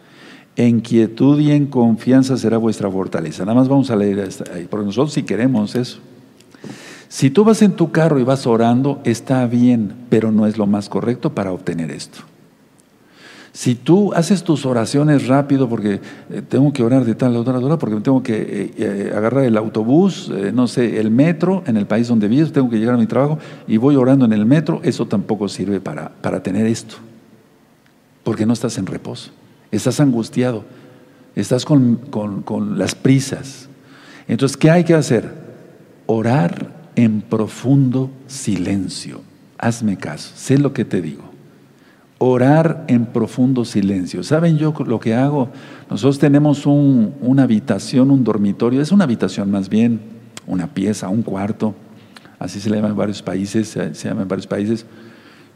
En 0.56 0.80
quietud 0.80 1.38
y 1.40 1.50
en 1.50 1.66
confianza 1.66 2.36
será 2.36 2.58
vuestra 2.58 2.90
fortaleza. 2.90 3.44
Nada 3.44 3.58
más 3.58 3.68
vamos 3.68 3.90
a 3.90 3.96
leer 3.96 4.28
ahí, 4.54 4.66
porque 4.68 4.86
nosotros 4.86 5.12
si 5.12 5.22
queremos 5.22 5.74
eso. 5.74 5.98
Si 7.12 7.28
tú 7.28 7.44
vas 7.44 7.60
en 7.60 7.72
tu 7.72 7.92
carro 7.92 8.18
y 8.18 8.24
vas 8.24 8.46
orando, 8.46 9.02
está 9.04 9.46
bien, 9.46 9.92
pero 10.08 10.32
no 10.32 10.46
es 10.46 10.56
lo 10.56 10.66
más 10.66 10.88
correcto 10.88 11.34
para 11.34 11.52
obtener 11.52 11.90
esto. 11.90 12.20
Si 13.52 13.74
tú 13.74 14.14
haces 14.14 14.42
tus 14.44 14.64
oraciones 14.64 15.26
rápido, 15.28 15.68
porque 15.68 16.00
eh, 16.30 16.40
tengo 16.48 16.72
que 16.72 16.82
orar 16.82 17.04
de 17.04 17.14
tal 17.14 17.36
a 17.36 17.40
otra 17.40 17.58
hora, 17.58 17.78
porque 17.78 18.00
tengo 18.00 18.22
que 18.22 18.40
eh, 18.40 18.74
eh, 18.78 19.12
agarrar 19.14 19.44
el 19.44 19.58
autobús, 19.58 20.32
no 20.54 20.66
sé, 20.66 21.00
el 21.00 21.10
metro 21.10 21.62
en 21.66 21.76
el 21.76 21.84
país 21.84 22.08
donde 22.08 22.28
vivo, 22.28 22.50
tengo 22.50 22.70
que 22.70 22.78
llegar 22.78 22.94
a 22.94 22.98
mi 22.98 23.06
trabajo 23.06 23.38
y 23.68 23.76
voy 23.76 23.94
orando 23.96 24.24
en 24.24 24.32
el 24.32 24.46
metro, 24.46 24.80
eso 24.82 25.06
tampoco 25.06 25.50
sirve 25.50 25.80
para, 25.80 26.08
para 26.22 26.42
tener 26.42 26.64
esto. 26.64 26.94
Porque 28.24 28.46
no 28.46 28.54
estás 28.54 28.78
en 28.78 28.86
reposo, 28.86 29.32
estás 29.70 30.00
angustiado, 30.00 30.64
estás 31.36 31.66
con, 31.66 31.96
con 31.96 32.78
las 32.78 32.94
prisas. 32.94 33.68
Entonces, 34.28 34.56
¿qué 34.56 34.70
hay 34.70 34.84
que 34.84 34.94
hacer? 34.94 35.30
Orar 36.06 36.81
en 36.96 37.22
profundo 37.22 38.10
silencio. 38.26 39.20
Hazme 39.58 39.96
caso, 39.96 40.32
sé 40.34 40.58
lo 40.58 40.72
que 40.72 40.84
te 40.84 41.00
digo 41.00 41.32
orar 42.24 42.84
en 42.86 43.06
profundo 43.06 43.64
silencio. 43.64 44.22
¿Saben 44.22 44.56
yo 44.56 44.72
lo 44.86 45.00
que 45.00 45.12
hago? 45.12 45.48
Nosotros 45.90 46.20
tenemos 46.20 46.66
una 46.66 47.42
habitación, 47.42 48.12
un 48.12 48.22
dormitorio, 48.22 48.80
es 48.80 48.92
una 48.92 49.04
habitación 49.04 49.50
más 49.50 49.68
bien, 49.68 50.00
una 50.46 50.68
pieza, 50.68 51.08
un 51.08 51.22
cuarto, 51.22 51.74
así 52.38 52.60
se 52.60 52.70
le 52.70 52.76
llama 52.76 52.90
en 52.90 52.96
varios 52.96 53.22
países, 53.22 53.66
se, 53.70 53.92
llama 53.92 54.22
en 54.22 54.28
varios 54.28 54.46
países. 54.46 54.86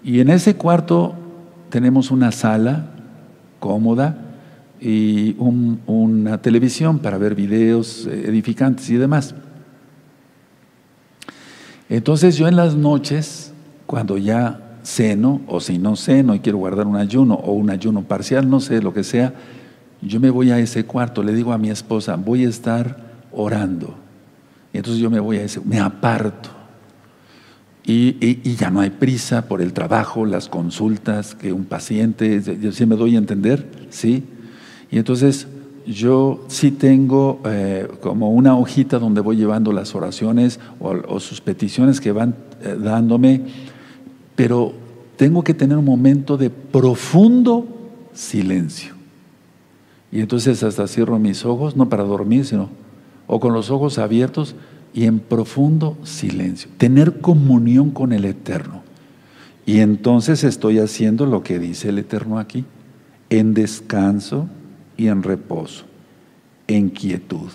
Y 0.03 0.18
en 0.18 0.28
ese 0.28 0.57
cuarto 0.57 1.14
tenemos 1.70 2.11
una 2.11 2.32
sala 2.32 2.87
cómoda 3.61 4.18
y 4.80 5.37
una 5.39 6.43
televisión 6.43 6.99
para 6.99 7.16
ver 7.16 7.37
videos 7.37 8.09
eh, 8.09 8.24
edificantes 8.26 8.91
y 8.91 8.97
demás. 8.97 9.37
Entonces 11.89 12.37
yo 12.37 12.49
en 12.49 12.57
las 12.57 12.74
noches, 12.74 13.53
cuando 13.87 14.18
ya 14.18 14.78
ceno 14.82 15.41
o 15.47 15.61
si 15.61 15.78
no 15.78 15.97
ceno 15.97 16.34
y 16.34 16.41
quiero 16.41 16.59
guardar 16.59 16.87
un 16.87 16.97
ayuno 16.97 17.34
o 17.34 17.53
un 17.53 17.70
ayuno 17.70 18.03
parcial, 18.03 18.49
no 18.49 18.61
sé, 18.61 18.82
lo 18.82 18.93
que 18.93 19.05
sea, 19.05 19.34
yo 20.03 20.20
me 20.20 20.30
voy 20.30 20.51
a 20.51 20.59
ese 20.59 20.84
cuarto, 20.84 21.22
le 21.22 21.32
digo 21.32 21.53
a 21.53 21.59
mi 21.59 21.70
esposa, 21.70 22.16
voy 22.16 22.45
a 22.45 22.49
estar 22.49 22.97
orando. 23.32 23.95
Y 24.72 24.78
entonces 24.78 25.01
yo 25.01 25.11
me 25.11 25.20
voy 25.20 25.39
a 25.39 25.43
ese, 25.43 25.61
me 25.61 25.80
aparto. 25.80 26.51
Y, 27.84 28.57
ya 28.57 28.68
no 28.70 28.80
hay 28.80 28.91
prisa 28.91 29.47
por 29.47 29.62
el 29.62 29.72
trabajo, 29.72 30.26
las 30.26 30.49
consultas, 30.49 31.37
que 31.37 31.53
un 31.53 31.64
paciente, 31.64 32.43
yo 32.61 32.72
sí 32.72 32.84
me 32.84 32.97
doy 32.97 33.14
a 33.14 33.18
entender, 33.18 33.64
¿sí? 33.91 34.24
Y 34.91 34.99
entonces 34.99 35.47
yo 35.87 36.45
sí 36.49 36.72
tengo 36.72 37.41
eh, 37.45 37.89
como 38.01 38.30
una 38.30 38.57
hojita 38.57 38.99
donde 38.99 39.20
voy 39.20 39.37
llevando 39.37 39.72
las 39.72 39.95
oraciones 39.95 40.59
o, 40.80 41.20
sus 41.20 41.41
peticiones 41.41 42.01
que 42.01 42.12
van 42.12 42.34
eh, 42.62 42.76
dándome 42.78 43.43
pero 44.37 44.74
tengo 45.16 45.43
que 45.43 45.55
tener 45.55 45.78
un 45.78 45.84
momento 45.84 46.37
de 46.37 46.51
profundo 46.51 47.66
silencio. 48.12 48.95
Y 50.12 50.20
entonces 50.20 50.62
hasta 50.62 50.87
cierro 50.87 51.18
mis 51.18 51.45
ojos, 51.45 51.74
no 51.74 51.89
para 51.89 52.05
dormir, 52.05 52.45
sino 52.45 52.68
o 53.26 53.41
con 53.41 53.53
los 53.53 53.70
ojos 53.70 53.99
abiertos 53.99 54.55
y 54.95 55.05
en 55.05 55.18
profundo 55.18 55.97
silencio. 56.05 56.70
Tener 56.76 57.20
comunión 57.20 57.91
con 57.91 58.12
el 58.12 58.24
Eterno. 58.24 58.82
Y 59.64 59.80
entonces 59.80 60.45
estoy 60.45 60.78
haciendo 60.78 61.26
lo 61.26 61.43
que 61.43 61.59
dice 61.59 61.89
el 61.89 61.99
Eterno 61.99 62.39
aquí, 62.39 62.64
en 63.30 63.53
descanso 63.53 64.49
y 64.97 65.09
en 65.09 65.22
reposo, 65.22 65.84
en 66.66 66.90
quietud. 66.90 67.51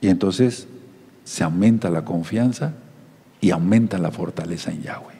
Y 0.00 0.08
entonces 0.08 0.68
se 1.24 1.44
aumenta 1.44 1.90
la 1.90 2.04
confianza 2.04 2.74
y 3.40 3.50
aumenta 3.50 3.98
la 3.98 4.10
fortaleza 4.10 4.70
en 4.70 4.82
Yahweh 4.82 5.16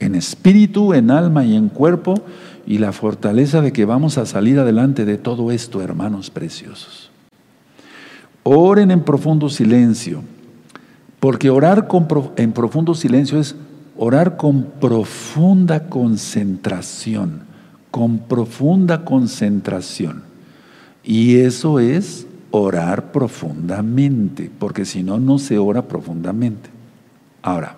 en 0.00 0.14
espíritu, 0.14 0.94
en 0.94 1.10
alma 1.10 1.44
y 1.44 1.56
en 1.56 1.68
cuerpo, 1.68 2.14
y 2.66 2.78
la 2.78 2.92
fortaleza 2.92 3.60
de 3.60 3.72
que 3.72 3.84
vamos 3.84 4.18
a 4.18 4.26
salir 4.26 4.58
adelante 4.58 5.04
de 5.04 5.18
todo 5.18 5.50
esto, 5.50 5.82
hermanos 5.82 6.30
preciosos. 6.30 7.10
Oren 8.42 8.90
en 8.90 9.02
profundo 9.02 9.48
silencio, 9.48 10.22
porque 11.20 11.50
orar 11.50 11.88
en 12.36 12.52
profundo 12.52 12.94
silencio 12.94 13.40
es 13.40 13.56
Orar 14.00 14.36
con 14.36 14.62
profunda 14.80 15.88
concentración, 15.88 17.40
con 17.98 18.18
profunda 18.20 19.04
concentración. 19.04 20.22
Y 21.02 21.38
eso 21.38 21.80
es 21.80 22.28
orar 22.52 23.10
profundamente, 23.10 24.52
porque 24.56 24.84
si 24.84 25.02
no, 25.02 25.18
no 25.18 25.40
se 25.40 25.58
ora 25.58 25.82
profundamente. 25.88 26.70
Ahora, 27.42 27.76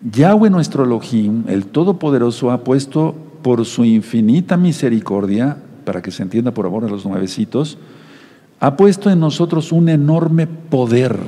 Yahweh 0.00 0.50
nuestro 0.50 0.82
Elohim, 0.82 1.44
el 1.46 1.66
Todopoderoso, 1.66 2.50
ha 2.50 2.64
puesto 2.64 3.14
por 3.42 3.64
su 3.66 3.84
infinita 3.84 4.56
misericordia, 4.56 5.58
para 5.84 6.02
que 6.02 6.10
se 6.10 6.24
entienda 6.24 6.50
por 6.50 6.66
amor 6.66 6.84
a 6.84 6.88
los 6.88 7.06
nuevecitos, 7.06 7.78
ha 8.58 8.76
puesto 8.76 9.10
en 9.10 9.20
nosotros 9.20 9.70
un 9.70 9.90
enorme 9.90 10.48
poder. 10.48 11.20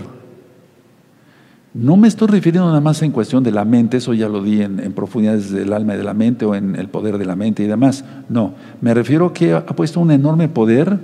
No 1.74 1.96
me 1.96 2.06
estoy 2.06 2.28
refiriendo 2.28 2.68
nada 2.68 2.80
más 2.80 3.02
en 3.02 3.10
cuestión 3.10 3.42
de 3.42 3.50
la 3.50 3.64
mente, 3.64 3.96
eso 3.96 4.14
ya 4.14 4.28
lo 4.28 4.40
di 4.40 4.62
en, 4.62 4.92
profundidades 4.92 5.50
del 5.50 5.72
alma 5.72 5.94
y 5.94 5.96
de 5.96 6.04
la 6.04 6.14
mente 6.14 6.44
o 6.44 6.54
en 6.54 6.76
el 6.76 6.88
poder 6.88 7.18
de 7.18 7.26
la 7.26 7.34
mente 7.34 7.64
y 7.64 7.66
demás. 7.66 8.04
No, 8.28 8.54
me 8.80 8.94
refiero 8.94 9.32
que 9.32 9.54
ha 9.54 9.66
puesto 9.66 9.98
un 9.98 10.12
enorme 10.12 10.48
poder 10.48 11.00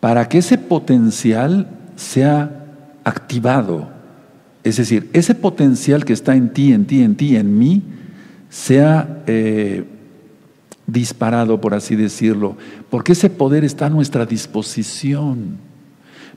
para 0.00 0.26
que 0.26 0.38
ese 0.38 0.56
potencial 0.56 1.68
sea 1.96 2.64
activado. 3.04 3.90
Es 4.64 4.78
decir, 4.78 5.10
ese 5.12 5.34
potencial 5.34 6.06
que 6.06 6.14
está 6.14 6.34
en 6.34 6.50
ti, 6.54 6.72
en 6.72 6.86
ti, 6.86 7.02
en 7.02 7.14
ti, 7.14 7.36
en 7.36 7.58
mí, 7.58 7.82
sea 8.48 9.22
eh, 9.26 9.84
disparado, 10.86 11.60
por 11.60 11.74
así 11.74 11.94
decirlo, 11.94 12.56
porque 12.88 13.12
ese 13.12 13.28
poder 13.28 13.64
está 13.64 13.86
a 13.86 13.90
nuestra 13.90 14.24
disposición. 14.24 15.65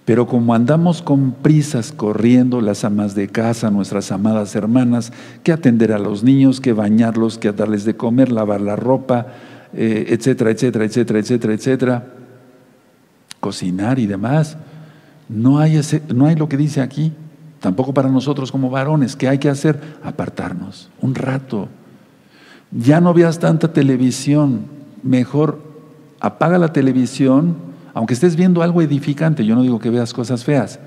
Pero 0.10 0.26
como 0.26 0.56
andamos 0.56 1.04
con 1.04 1.34
prisas 1.34 1.92
corriendo, 1.92 2.62
las 2.62 2.84
amas 2.84 3.14
de 3.14 3.28
casa, 3.28 3.70
nuestras 3.70 4.12
amadas 4.12 4.56
hermanas, 4.56 5.14
que 5.44 5.52
atender 5.52 5.92
a 5.92 6.00
los 6.00 6.24
niños, 6.24 6.60
que 6.60 6.74
bañarlos, 6.74 7.38
que 7.38 7.52
darles 7.52 7.86
de 7.86 7.96
comer, 7.96 8.32
lavar 8.32 8.60
la 8.60 8.76
ropa, 8.76 9.28
eh, 9.72 10.08
etcétera, 10.10 10.50
etcétera, 10.50 10.86
etcétera, 10.86 11.20
etcétera, 11.20 11.54
etcétera, 11.54 12.08
cocinar 13.40 14.00
y 14.00 14.08
demás, 14.08 14.58
no 15.28 15.60
hay, 15.60 15.80
no 16.08 16.26
hay 16.26 16.36
lo 16.36 16.50
que 16.50 16.58
dice 16.58 16.82
aquí, 16.82 17.14
tampoco 17.60 17.94
para 17.94 18.10
nosotros 18.10 18.52
como 18.52 18.72
varones, 18.72 19.16
¿qué 19.16 19.28
hay 19.28 19.38
que 19.38 19.50
hacer? 19.50 19.80
Apartarnos 20.04 20.90
un 21.02 21.14
rato, 21.14 21.68
ya 22.72 23.00
no 23.00 23.14
veas 23.14 23.38
tanta 23.38 23.74
televisión, 23.74 24.62
mejor 25.04 25.60
apaga 26.20 26.58
la 26.58 26.74
televisión, 26.74 27.69
aunque 28.00 28.14
estés 28.14 28.38
viendo 28.38 28.62
algo 28.62 28.82
edificante, 28.82 29.44
yo 29.44 29.56
no 29.56 29.62
digo 29.62 29.78
que 29.78 29.90
veas 29.90 30.14
cosas 30.14 30.46
feas, 30.46 30.80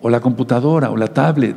o 0.00 0.08
la 0.08 0.20
computadora 0.20 0.90
o 0.90 0.96
la 0.96 1.08
tablet, 1.08 1.54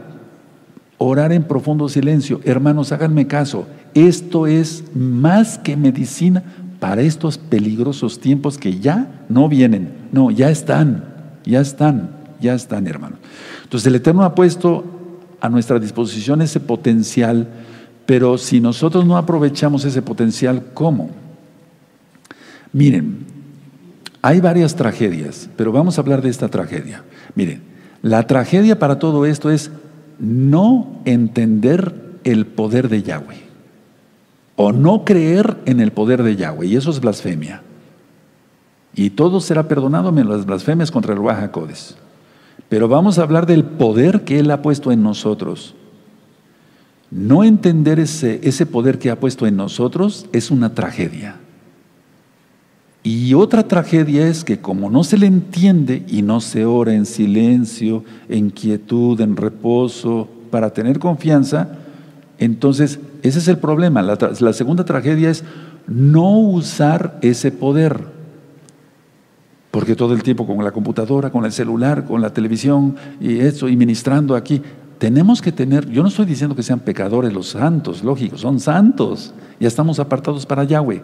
orar 0.97 1.31
en 1.31 1.45
profundo 1.45 1.87
silencio. 1.87 2.41
Hermanos, 2.43 2.91
háganme 2.91 3.25
caso, 3.25 3.67
esto 3.93 4.47
es 4.47 4.83
más 4.93 5.57
que 5.57 5.77
medicina 5.77 6.43
para 6.81 7.03
estos 7.03 7.37
peligrosos 7.37 8.19
tiempos 8.19 8.57
que 8.57 8.81
ya 8.81 9.23
no 9.29 9.47
vienen, 9.47 9.93
no, 10.11 10.29
ya 10.29 10.49
están, 10.49 11.05
ya 11.45 11.61
están, 11.61 12.11
ya 12.41 12.53
están, 12.53 12.85
hermanos. 12.85 13.19
Entonces 13.63 13.87
el 13.87 13.95
Eterno 13.95 14.23
ha 14.23 14.35
puesto 14.35 14.83
a 15.39 15.47
nuestra 15.47 15.79
disposición 15.79 16.41
ese 16.41 16.59
potencial 16.59 17.47
pero 18.05 18.37
si 18.37 18.59
nosotros 18.59 19.05
no 19.05 19.15
aprovechamos 19.15 19.85
ese 19.85 20.01
potencial, 20.01 20.65
¿cómo? 20.73 21.11
Miren, 22.73 23.30
hay 24.21 24.39
varias 24.39 24.75
tragedias, 24.75 25.49
pero 25.55 25.71
vamos 25.71 25.97
a 25.97 26.01
hablar 26.01 26.21
de 26.21 26.29
esta 26.29 26.47
tragedia. 26.47 27.03
Miren, 27.35 27.61
la 28.01 28.27
tragedia 28.27 28.77
para 28.77 28.99
todo 28.99 29.25
esto 29.25 29.49
es 29.49 29.71
no 30.19 31.01
entender 31.05 31.95
el 32.23 32.45
poder 32.45 32.89
de 32.89 33.01
Yahweh 33.03 33.41
o 34.55 34.71
no 34.71 35.05
creer 35.05 35.57
en 35.65 35.79
el 35.79 35.91
poder 35.91 36.21
de 36.21 36.35
Yahweh, 36.35 36.67
y 36.67 36.75
eso 36.75 36.91
es 36.91 36.99
blasfemia. 36.99 37.63
Y 38.93 39.11
todo 39.11 39.39
será 39.39 39.67
perdonado 39.67 40.11
menos 40.11 40.37
las 40.37 40.45
blasfemias 40.45 40.91
contra 40.91 41.13
el 41.13 41.19
Ruach 41.19 41.49
Pero 42.69 42.87
vamos 42.87 43.17
a 43.17 43.23
hablar 43.23 43.47
del 43.47 43.63
poder 43.63 44.21
que 44.21 44.37
Él 44.37 44.51
ha 44.51 44.61
puesto 44.61 44.91
en 44.91 45.01
nosotros. 45.01 45.73
No 47.09 47.43
entender 47.43 47.99
ese, 47.99 48.39
ese 48.43 48.65
poder 48.65 48.99
que 48.99 49.09
ha 49.09 49.19
puesto 49.19 49.47
en 49.47 49.55
nosotros 49.55 50.27
es 50.31 50.51
una 50.51 50.75
tragedia. 50.75 51.37
Y 53.31 53.33
otra 53.33 53.65
tragedia 53.65 54.27
es 54.27 54.43
que 54.43 54.59
como 54.59 54.89
no 54.89 55.05
se 55.05 55.17
le 55.17 55.25
entiende 55.25 56.03
y 56.09 56.21
no 56.21 56.41
se 56.41 56.65
ora 56.65 56.93
en 56.93 57.05
silencio, 57.05 58.03
en 58.27 58.49
quietud, 58.49 59.21
en 59.21 59.37
reposo, 59.37 60.27
para 60.49 60.73
tener 60.73 60.99
confianza, 60.99 61.69
entonces 62.39 62.99
ese 63.23 63.39
es 63.39 63.47
el 63.47 63.57
problema. 63.57 64.01
La, 64.01 64.17
la 64.37 64.51
segunda 64.51 64.83
tragedia 64.83 65.29
es 65.29 65.45
no 65.87 66.39
usar 66.39 67.19
ese 67.21 67.53
poder. 67.53 68.01
Porque 69.71 69.95
todo 69.95 70.13
el 70.13 70.23
tiempo 70.23 70.45
con 70.45 70.61
la 70.61 70.71
computadora, 70.71 71.29
con 71.29 71.45
el 71.45 71.53
celular, 71.53 72.03
con 72.03 72.19
la 72.19 72.33
televisión 72.33 72.97
y 73.21 73.39
eso, 73.39 73.69
y 73.69 73.77
ministrando 73.77 74.35
aquí, 74.35 74.61
tenemos 74.97 75.41
que 75.41 75.53
tener, 75.53 75.89
yo 75.89 76.01
no 76.01 76.09
estoy 76.09 76.25
diciendo 76.25 76.53
que 76.53 76.63
sean 76.63 76.81
pecadores 76.81 77.31
los 77.31 77.47
santos, 77.47 78.03
lógico, 78.03 78.37
son 78.37 78.59
santos, 78.59 79.33
ya 79.57 79.69
estamos 79.69 79.99
apartados 79.99 80.45
para 80.45 80.65
Yahweh, 80.65 81.01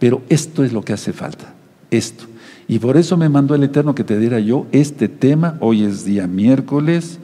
pero 0.00 0.22
esto 0.28 0.64
es 0.64 0.72
lo 0.72 0.82
que 0.82 0.94
hace 0.94 1.12
falta, 1.12 1.54
esto. 1.90 2.24
Y 2.68 2.78
por 2.78 2.96
eso 2.96 3.16
me 3.16 3.28
mandó 3.28 3.54
el 3.54 3.64
Eterno 3.64 3.94
que 3.94 4.04
te 4.04 4.18
diera 4.18 4.38
yo 4.38 4.66
este 4.72 5.08
tema, 5.08 5.56
hoy 5.60 5.82
es 5.82 6.04
día 6.04 6.26
miércoles 6.26 7.18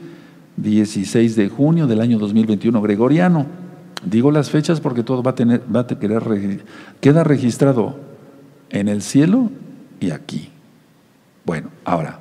16 0.57 1.35
de 1.35 1.49
junio 1.49 1.87
del 1.87 2.01
año 2.01 2.19
2021 2.19 2.81
gregoriano. 2.81 3.45
Digo 4.03 4.31
las 4.31 4.49
fechas 4.49 4.81
porque 4.81 5.03
todo 5.03 5.23
va 5.23 5.31
a 5.31 5.35
tener, 5.35 5.63
va 5.73 5.81
a 5.81 5.87
quedar, 5.87 6.23
queda 6.99 7.23
registrado 7.23 7.95
en 8.69 8.87
el 8.87 9.01
cielo 9.01 9.49
y 9.99 10.11
aquí. 10.11 10.49
Bueno, 11.45 11.69
ahora, 11.85 12.19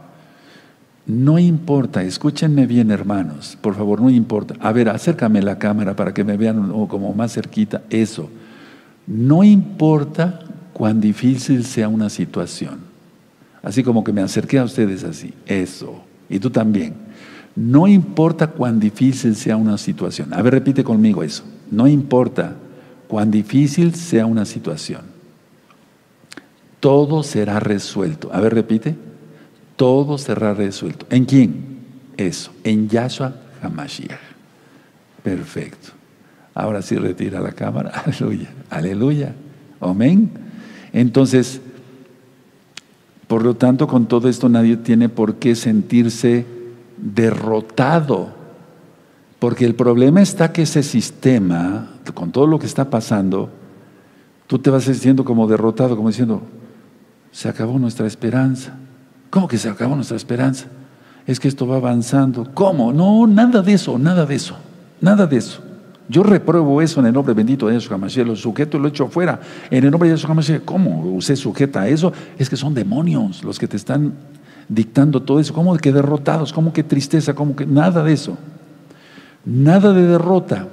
no 1.06 1.38
importa, 1.38 2.02
escúchenme 2.02 2.66
bien 2.66 2.90
hermanos, 2.90 3.58
por 3.60 3.74
favor, 3.74 4.00
no 4.00 4.10
importa. 4.10 4.54
A 4.60 4.72
ver, 4.72 4.88
acércame 4.88 5.42
la 5.42 5.58
cámara 5.58 5.96
para 5.96 6.14
que 6.14 6.24
me 6.24 6.36
vean 6.36 6.70
como 6.86 7.12
más 7.12 7.32
cerquita. 7.34 7.82
Eso. 7.90 8.30
No 9.06 9.44
importa 9.44 10.40
cuán 10.76 11.00
difícil 11.00 11.64
sea 11.64 11.88
una 11.88 12.10
situación. 12.10 12.80
Así 13.62 13.82
como 13.82 14.04
que 14.04 14.12
me 14.12 14.20
acerqué 14.20 14.58
a 14.58 14.64
ustedes 14.64 15.04
así. 15.04 15.32
Eso. 15.46 16.02
Y 16.28 16.38
tú 16.38 16.50
también. 16.50 16.92
No 17.54 17.86
importa 17.88 18.48
cuán 18.48 18.78
difícil 18.78 19.34
sea 19.36 19.56
una 19.56 19.78
situación. 19.78 20.34
A 20.34 20.42
ver, 20.42 20.52
repite 20.52 20.84
conmigo 20.84 21.22
eso. 21.22 21.44
No 21.70 21.86
importa 21.86 22.56
cuán 23.08 23.30
difícil 23.30 23.94
sea 23.94 24.26
una 24.26 24.44
situación. 24.44 25.00
Todo 26.78 27.22
será 27.22 27.58
resuelto. 27.58 28.28
A 28.30 28.40
ver, 28.40 28.52
repite 28.52 28.96
todo 29.76 30.18
será 30.18 30.52
resuelto. 30.52 31.06
¿En 31.08 31.24
quién? 31.24 31.78
Eso, 32.18 32.52
en 32.64 32.86
Yahshua 32.90 33.34
HaMashiach. 33.62 34.20
Perfecto. 35.22 35.92
Ahora 36.52 36.82
sí 36.82 36.96
retira 36.96 37.40
la 37.40 37.52
cámara. 37.52 37.92
Aleluya. 38.04 38.50
Aleluya. 38.68 39.34
Amén. 39.80 40.45
Entonces, 40.96 41.60
por 43.26 43.44
lo 43.44 43.54
tanto, 43.54 43.86
con 43.86 44.06
todo 44.06 44.30
esto 44.30 44.48
nadie 44.48 44.78
tiene 44.78 45.10
por 45.10 45.34
qué 45.34 45.54
sentirse 45.54 46.46
derrotado. 46.96 48.30
Porque 49.38 49.66
el 49.66 49.74
problema 49.74 50.22
está 50.22 50.54
que 50.54 50.62
ese 50.62 50.82
sistema, 50.82 51.90
con 52.14 52.32
todo 52.32 52.46
lo 52.46 52.58
que 52.58 52.64
está 52.64 52.88
pasando, 52.88 53.50
tú 54.46 54.58
te 54.58 54.70
vas 54.70 54.84
sintiendo 54.84 55.22
como 55.22 55.46
derrotado, 55.46 55.96
como 55.96 56.08
diciendo, 56.08 56.40
se 57.30 57.50
acabó 57.50 57.78
nuestra 57.78 58.06
esperanza. 58.06 58.78
¿Cómo 59.28 59.48
que 59.48 59.58
se 59.58 59.68
acabó 59.68 59.96
nuestra 59.96 60.16
esperanza? 60.16 60.68
Es 61.26 61.38
que 61.38 61.48
esto 61.48 61.66
va 61.66 61.76
avanzando. 61.76 62.54
¿Cómo? 62.54 62.90
No, 62.94 63.26
nada 63.26 63.60
de 63.60 63.74
eso, 63.74 63.98
nada 63.98 64.24
de 64.24 64.36
eso, 64.36 64.56
nada 65.02 65.26
de 65.26 65.36
eso. 65.36 65.65
Yo 66.08 66.22
repruebo 66.22 66.80
eso 66.80 67.00
en 67.00 67.06
el 67.06 67.12
nombre 67.12 67.34
bendito 67.34 67.66
de 67.66 67.74
Yeshua 67.74 67.96
HaMashiach. 67.96 68.26
Lo 68.26 68.36
sujeto 68.36 68.78
lo 68.78 68.88
echo 68.88 69.08
fuera. 69.08 69.40
En 69.70 69.84
el 69.84 69.90
nombre 69.90 70.08
de 70.08 70.14
Yeshua 70.14 70.30
HaMashiach, 70.30 70.64
¿cómo 70.64 71.12
usted 71.14 71.36
sujeta 71.36 71.82
a 71.82 71.88
eso? 71.88 72.12
Es 72.38 72.48
que 72.48 72.56
son 72.56 72.74
demonios 72.74 73.42
los 73.42 73.58
que 73.58 73.66
te 73.66 73.76
están 73.76 74.14
dictando 74.68 75.22
todo 75.22 75.40
eso. 75.40 75.52
¿Cómo 75.52 75.76
que 75.76 75.92
derrotados? 75.92 76.52
¿Cómo 76.52 76.72
que 76.72 76.82
tristeza? 76.82 77.34
¿Cómo 77.34 77.56
que 77.56 77.66
nada 77.66 78.02
de 78.02 78.12
eso? 78.12 78.36
Nada 79.44 79.92
de 79.92 80.02
derrota. 80.02 80.68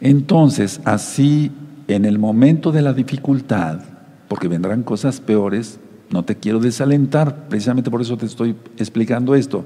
Entonces, 0.00 0.80
así, 0.84 1.50
en 1.88 2.04
el 2.04 2.18
momento 2.18 2.72
de 2.72 2.82
la 2.82 2.92
dificultad, 2.92 3.80
porque 4.28 4.48
vendrán 4.48 4.82
cosas 4.82 5.20
peores, 5.20 5.78
no 6.10 6.24
te 6.24 6.36
quiero 6.36 6.58
desalentar, 6.58 7.48
precisamente 7.48 7.90
por 7.90 8.00
eso 8.00 8.16
te 8.16 8.26
estoy 8.26 8.56
explicando 8.78 9.34
esto. 9.34 9.64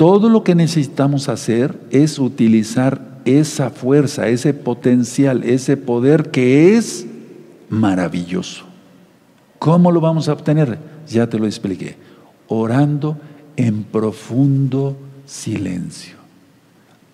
Todo 0.00 0.30
lo 0.30 0.44
que 0.44 0.54
necesitamos 0.54 1.28
hacer 1.28 1.78
es 1.90 2.18
utilizar 2.18 3.20
esa 3.26 3.68
fuerza, 3.68 4.28
ese 4.28 4.54
potencial, 4.54 5.44
ese 5.44 5.76
poder 5.76 6.30
que 6.30 6.74
es 6.74 7.06
maravilloso. 7.68 8.64
¿Cómo 9.58 9.92
lo 9.92 10.00
vamos 10.00 10.26
a 10.30 10.32
obtener? 10.32 10.78
Ya 11.06 11.26
te 11.26 11.38
lo 11.38 11.44
expliqué. 11.44 11.96
Orando 12.48 13.18
en 13.56 13.84
profundo 13.84 14.96
silencio. 15.26 16.16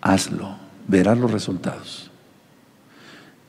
Hazlo. 0.00 0.54
verás 0.86 1.18
los 1.18 1.32
resultados. 1.32 2.08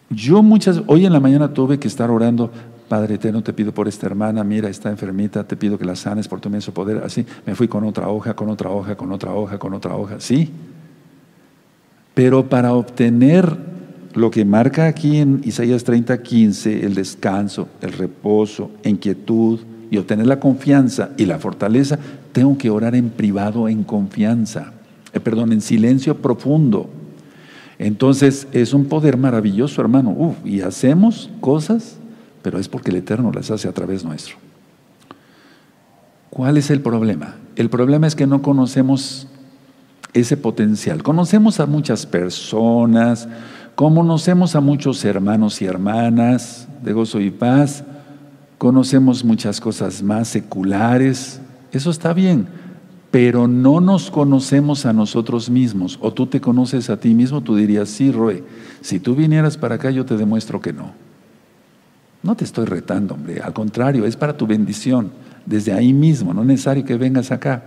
Yo 0.10 0.42
muchas, 0.42 0.82
hoy 0.88 1.06
en 1.06 1.14
la 1.14 1.20
mañana 1.20 1.54
tuve 1.54 1.78
que 1.78 1.88
estar 1.88 2.10
orando, 2.10 2.50
Padre 2.88 3.16
eterno, 3.16 3.44
te 3.44 3.54
pido 3.54 3.74
por 3.74 3.88
esta 3.88 4.06
hermana, 4.06 4.44
mira, 4.44 4.70
está 4.70 4.90
enfermita, 4.90 5.44
te 5.44 5.56
pido 5.56 5.78
que 5.78 5.86
la 5.86 5.96
sanes 5.96 6.28
por 6.28 6.40
tu 6.40 6.50
inmenso 6.50 6.74
poder. 6.74 7.04
Así, 7.04 7.26
me 7.46 7.56
fui 7.56 7.68
con 7.68 7.84
otra 7.84 8.10
hoja, 8.10 8.36
con 8.36 8.50
otra 8.50 8.70
hoja, 8.70 8.96
con 8.96 9.12
otra 9.12 9.34
hoja, 9.34 9.60
con 9.60 9.74
otra 9.74 9.96
hoja, 9.96 10.20
sí. 10.20 10.50
Pero 12.14 12.50
para 12.50 12.74
obtener 12.74 13.58
lo 14.16 14.32
que 14.32 14.46
marca 14.46 14.88
aquí 14.88 15.18
en 15.18 15.42
Isaías 15.44 15.84
30, 15.84 16.24
15, 16.24 16.86
el 16.86 16.96
descanso, 16.96 17.68
el 17.82 17.94
reposo, 17.94 18.72
inquietud 18.84 19.60
y 19.92 19.98
obtener 19.98 20.26
la 20.26 20.40
confianza 20.40 21.12
y 21.18 21.26
la 21.26 21.38
fortaleza, 21.38 22.00
tengo 22.32 22.58
que 22.58 22.70
orar 22.70 22.96
en 22.96 23.10
privado, 23.10 23.68
en 23.68 23.84
confianza, 23.84 24.74
eh, 25.14 25.20
perdón, 25.20 25.54
en 25.54 25.62
silencio 25.62 26.18
profundo. 26.18 26.90
Entonces 27.80 28.48
es 28.52 28.74
un 28.74 28.86
poder 28.86 29.18
maravilloso, 29.18 29.82
hermano. 29.82 30.36
Y 30.44 30.62
hacemos 30.62 31.30
cosas, 31.40 31.98
pero 32.48 32.60
es 32.60 32.70
porque 32.70 32.92
el 32.92 32.96
Eterno 32.96 33.30
las 33.34 33.52
hace 33.52 33.68
a 33.68 33.74
través 33.74 34.06
nuestro. 34.06 34.38
¿Cuál 36.30 36.56
es 36.56 36.72
el 36.72 36.80
problema? 36.80 37.36
El 37.58 37.70
problema 37.70 38.08
es 38.08 38.16
que 38.16 38.26
no 38.26 38.42
conocemos 38.42 39.28
ese 40.14 40.38
potencial. 40.38 41.04
Conocemos 41.04 41.60
a 41.60 41.66
muchas 41.66 42.06
personas, 42.06 43.28
conocemos 43.76 44.56
a 44.56 44.62
muchos 44.62 45.04
hermanos 45.04 45.62
y 45.62 45.66
hermanas 45.66 46.70
de 46.82 46.94
gozo 46.94 47.20
y 47.20 47.32
paz, 47.32 47.84
conocemos 48.58 49.26
muchas 49.26 49.60
cosas 49.60 50.02
más 50.02 50.30
seculares, 50.30 51.42
eso 51.74 51.92
está 51.92 52.14
bien, 52.14 52.48
pero 53.12 53.50
no 53.50 53.82
nos 53.82 54.10
conocemos 54.10 54.86
a 54.86 54.94
nosotros 54.94 55.50
mismos. 55.50 56.00
O 56.02 56.14
tú 56.14 56.28
te 56.28 56.40
conoces 56.40 56.90
a 56.90 56.98
ti 56.98 57.14
mismo, 57.14 57.42
tú 57.42 57.58
dirías, 57.58 57.90
sí, 57.90 58.10
Roe, 58.10 58.42
si 58.80 59.02
tú 59.02 59.16
vinieras 59.16 59.58
para 59.58 59.76
acá 59.76 59.92
yo 59.92 60.06
te 60.06 60.16
demuestro 60.16 60.62
que 60.62 60.72
no. 60.72 61.07
No 62.24 62.36
te 62.36 62.44
estoy 62.44 62.66
retando, 62.66 63.14
hombre, 63.14 63.42
al 63.42 63.54
contrario, 63.54 64.06
es 64.06 64.16
para 64.16 64.36
tu 64.36 64.48
bendición, 64.48 65.12
desde 65.46 65.72
ahí 65.72 65.94
mismo, 65.94 66.34
no 66.34 66.42
es 66.42 66.48
necesario 66.48 66.84
que 66.84 66.98
vengas 66.98 67.32
acá, 67.32 67.64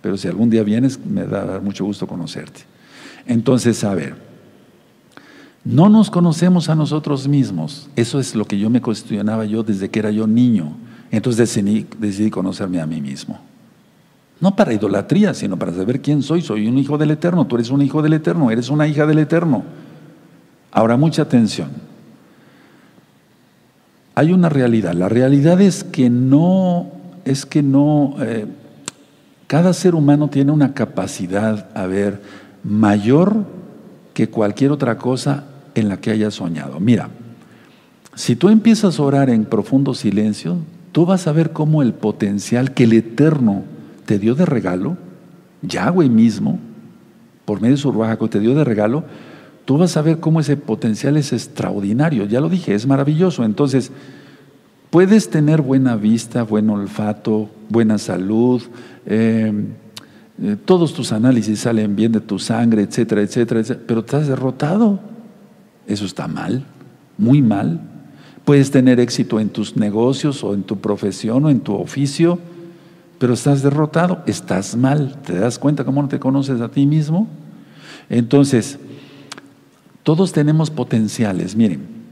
pero 0.00 0.16
si 0.16 0.26
algún 0.26 0.50
día 0.50 0.62
vienes, 0.62 0.98
me 1.04 1.26
da 1.26 1.60
mucho 1.60 1.84
gusto 1.84 2.06
conocerte. 2.06 2.62
Entonces, 3.26 3.84
a 3.84 3.94
ver, 3.94 4.16
no 5.64 5.88
nos 5.88 6.10
conocemos 6.10 6.68
a 6.68 6.74
nosotros 6.74 7.28
mismos, 7.28 7.88
eso 7.96 8.18
es 8.18 8.34
lo 8.34 8.44
que 8.44 8.58
yo 8.58 8.68
me 8.68 8.82
cuestionaba 8.82 9.44
yo 9.44 9.62
desde 9.62 9.90
que 9.90 9.98
era 10.00 10.10
yo 10.10 10.26
niño, 10.26 10.76
entonces 11.10 11.38
decidí, 11.54 11.86
decidí 11.98 12.30
conocerme 12.30 12.80
a 12.80 12.86
mí 12.86 13.00
mismo. 13.00 13.38
No 14.40 14.56
para 14.56 14.74
idolatría, 14.74 15.32
sino 15.32 15.56
para 15.56 15.72
saber 15.72 16.02
quién 16.02 16.22
soy. 16.22 16.42
Soy 16.42 16.66
un 16.66 16.76
hijo 16.76 16.98
del 16.98 17.12
Eterno, 17.12 17.46
tú 17.46 17.54
eres 17.54 17.70
un 17.70 17.82
hijo 17.82 18.02
del 18.02 18.14
Eterno, 18.14 18.50
eres 18.50 18.68
una 18.68 18.86
hija 18.86 19.06
del 19.06 19.20
Eterno. 19.20 19.62
Ahora, 20.72 20.96
mucha 20.96 21.22
atención. 21.22 21.70
Hay 24.14 24.32
una 24.32 24.48
realidad. 24.48 24.94
La 24.94 25.08
realidad 25.08 25.60
es 25.60 25.84
que 25.84 26.10
no, 26.10 26.86
es 27.24 27.46
que 27.46 27.62
no, 27.62 28.16
eh, 28.20 28.46
cada 29.46 29.72
ser 29.72 29.94
humano 29.94 30.28
tiene 30.28 30.52
una 30.52 30.74
capacidad, 30.74 31.68
a 31.74 31.86
ver, 31.86 32.20
mayor 32.62 33.44
que 34.14 34.28
cualquier 34.28 34.70
otra 34.70 34.98
cosa 34.98 35.44
en 35.74 35.88
la 35.88 35.96
que 35.98 36.10
haya 36.10 36.30
soñado. 36.30 36.80
Mira, 36.80 37.10
si 38.14 38.36
tú 38.36 38.48
empiezas 38.48 38.98
a 38.98 39.02
orar 39.02 39.28
en 39.30 39.44
profundo 39.44 39.94
silencio, 39.94 40.58
tú 40.92 41.04
vas 41.04 41.26
a 41.26 41.32
ver 41.32 41.50
cómo 41.50 41.82
el 41.82 41.92
potencial 41.92 42.72
que 42.72 42.84
el 42.84 42.92
Eterno 42.92 43.64
te 44.06 44.18
dio 44.18 44.36
de 44.36 44.46
regalo, 44.46 44.96
Yahweh 45.62 46.08
mismo, 46.08 46.60
por 47.44 47.60
medio 47.60 47.74
de 47.74 47.82
su 47.82 47.90
Ruajaco, 47.90 48.28
te 48.28 48.38
dio 48.38 48.54
de 48.54 48.64
regalo, 48.64 49.04
tú 49.64 49.78
vas 49.78 49.96
a 49.96 50.02
ver 50.02 50.20
cómo 50.20 50.40
ese 50.40 50.56
potencial 50.56 51.16
es 51.16 51.32
extraordinario. 51.32 52.26
Ya 52.26 52.40
lo 52.40 52.48
dije, 52.48 52.74
es 52.74 52.86
maravilloso. 52.86 53.44
Entonces, 53.44 53.90
puedes 54.90 55.30
tener 55.30 55.62
buena 55.62 55.96
vista, 55.96 56.42
buen 56.42 56.70
olfato, 56.70 57.50
buena 57.68 57.98
salud, 57.98 58.62
eh, 59.06 59.52
eh, 60.42 60.56
todos 60.64 60.94
tus 60.94 61.12
análisis 61.12 61.60
salen 61.60 61.94
bien 61.94 62.12
de 62.12 62.20
tu 62.20 62.38
sangre, 62.38 62.82
etcétera, 62.82 63.22
etcétera, 63.22 63.60
etcétera, 63.60 63.84
pero 63.86 64.00
estás 64.00 64.26
derrotado. 64.26 64.98
Eso 65.86 66.04
está 66.04 66.26
mal, 66.26 66.64
muy 67.18 67.42
mal. 67.42 67.80
Puedes 68.44 68.70
tener 68.70 69.00
éxito 69.00 69.38
en 69.40 69.48
tus 69.48 69.76
negocios 69.76 70.42
o 70.42 70.54
en 70.54 70.62
tu 70.62 70.78
profesión 70.78 71.44
o 71.44 71.50
en 71.50 71.60
tu 71.60 71.74
oficio, 71.74 72.38
pero 73.18 73.34
estás 73.34 73.62
derrotado, 73.62 74.22
estás 74.26 74.76
mal. 74.76 75.20
¿Te 75.24 75.38
das 75.38 75.58
cuenta 75.58 75.84
cómo 75.84 76.02
no 76.02 76.08
te 76.08 76.18
conoces 76.18 76.60
a 76.60 76.68
ti 76.68 76.84
mismo? 76.84 77.28
Entonces, 78.10 78.78
todos 80.04 80.32
tenemos 80.32 80.70
potenciales, 80.70 81.56
miren. 81.56 82.04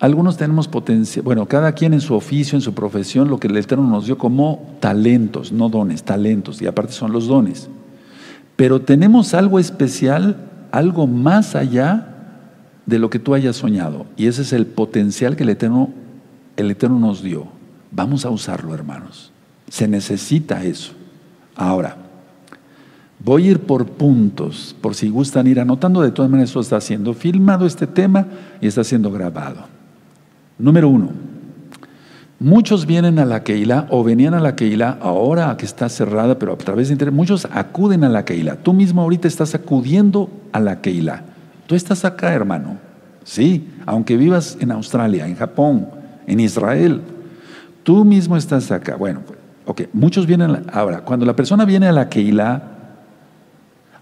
Algunos 0.00 0.38
tenemos 0.38 0.66
potencial, 0.66 1.22
bueno, 1.22 1.46
cada 1.46 1.72
quien 1.72 1.92
en 1.92 2.00
su 2.00 2.14
oficio, 2.14 2.56
en 2.56 2.62
su 2.62 2.72
profesión, 2.72 3.28
lo 3.28 3.38
que 3.38 3.48
el 3.48 3.56
Eterno 3.58 3.86
nos 3.86 4.06
dio 4.06 4.16
como 4.16 4.76
talentos, 4.80 5.52
no 5.52 5.68
dones, 5.68 6.02
talentos, 6.02 6.62
y 6.62 6.66
aparte 6.66 6.94
son 6.94 7.12
los 7.12 7.26
dones. 7.26 7.68
Pero 8.56 8.80
tenemos 8.80 9.34
algo 9.34 9.58
especial, 9.58 10.48
algo 10.72 11.06
más 11.06 11.54
allá 11.54 12.06
de 12.86 12.98
lo 12.98 13.10
que 13.10 13.18
tú 13.18 13.34
hayas 13.34 13.56
soñado, 13.56 14.06
y 14.16 14.26
ese 14.26 14.40
es 14.40 14.54
el 14.54 14.64
potencial 14.64 15.36
que 15.36 15.42
el 15.42 15.50
Eterno, 15.50 15.90
el 16.56 16.70
Eterno 16.70 16.98
nos 16.98 17.22
dio. 17.22 17.48
Vamos 17.90 18.24
a 18.24 18.30
usarlo, 18.30 18.74
hermanos. 18.74 19.32
Se 19.68 19.86
necesita 19.86 20.64
eso. 20.64 20.92
Ahora, 21.54 21.98
voy 23.24 23.46
a 23.46 23.50
ir 23.52 23.60
por 23.60 23.86
puntos, 23.86 24.74
por 24.80 24.94
si 24.94 25.08
gustan 25.08 25.46
ir 25.46 25.60
anotando. 25.60 26.02
De 26.02 26.10
todas 26.10 26.30
maneras, 26.30 26.50
esto 26.50 26.60
está 26.60 26.80
siendo 26.80 27.14
filmado 27.14 27.66
este 27.66 27.86
tema 27.86 28.26
y 28.60 28.66
está 28.66 28.84
siendo 28.84 29.10
grabado. 29.10 29.64
Número 30.58 30.88
uno, 30.88 31.10
muchos 32.38 32.86
vienen 32.86 33.18
a 33.18 33.24
la 33.24 33.42
Keilah 33.42 33.86
o 33.90 34.04
venían 34.04 34.34
a 34.34 34.40
la 34.40 34.56
Keilah 34.56 34.98
ahora 35.00 35.56
que 35.56 35.64
está 35.64 35.88
cerrada, 35.88 36.38
pero 36.38 36.52
a 36.52 36.58
través 36.58 36.88
de 36.88 36.94
internet, 36.94 37.14
muchos 37.14 37.46
acuden 37.50 38.04
a 38.04 38.08
la 38.08 38.24
Keilah. 38.24 38.56
Tú 38.56 38.72
mismo 38.72 39.02
ahorita 39.02 39.28
estás 39.28 39.54
acudiendo 39.54 40.30
a 40.52 40.60
la 40.60 40.80
Keilah. 40.80 41.24
Tú 41.66 41.74
estás 41.74 42.04
acá, 42.04 42.32
hermano. 42.32 42.78
Sí, 43.24 43.68
aunque 43.86 44.16
vivas 44.16 44.56
en 44.60 44.72
Australia, 44.72 45.26
en 45.26 45.36
Japón, 45.36 45.88
en 46.26 46.40
Israel, 46.40 47.02
tú 47.84 48.04
mismo 48.04 48.36
estás 48.36 48.70
acá. 48.70 48.96
Bueno, 48.96 49.20
Ok, 49.70 49.82
muchos 49.92 50.26
vienen, 50.26 50.64
ahora, 50.72 51.02
cuando 51.02 51.24
la 51.24 51.36
persona 51.36 51.64
viene 51.64 51.86
a 51.86 51.92
la 51.92 52.08
Keilah, 52.08 52.79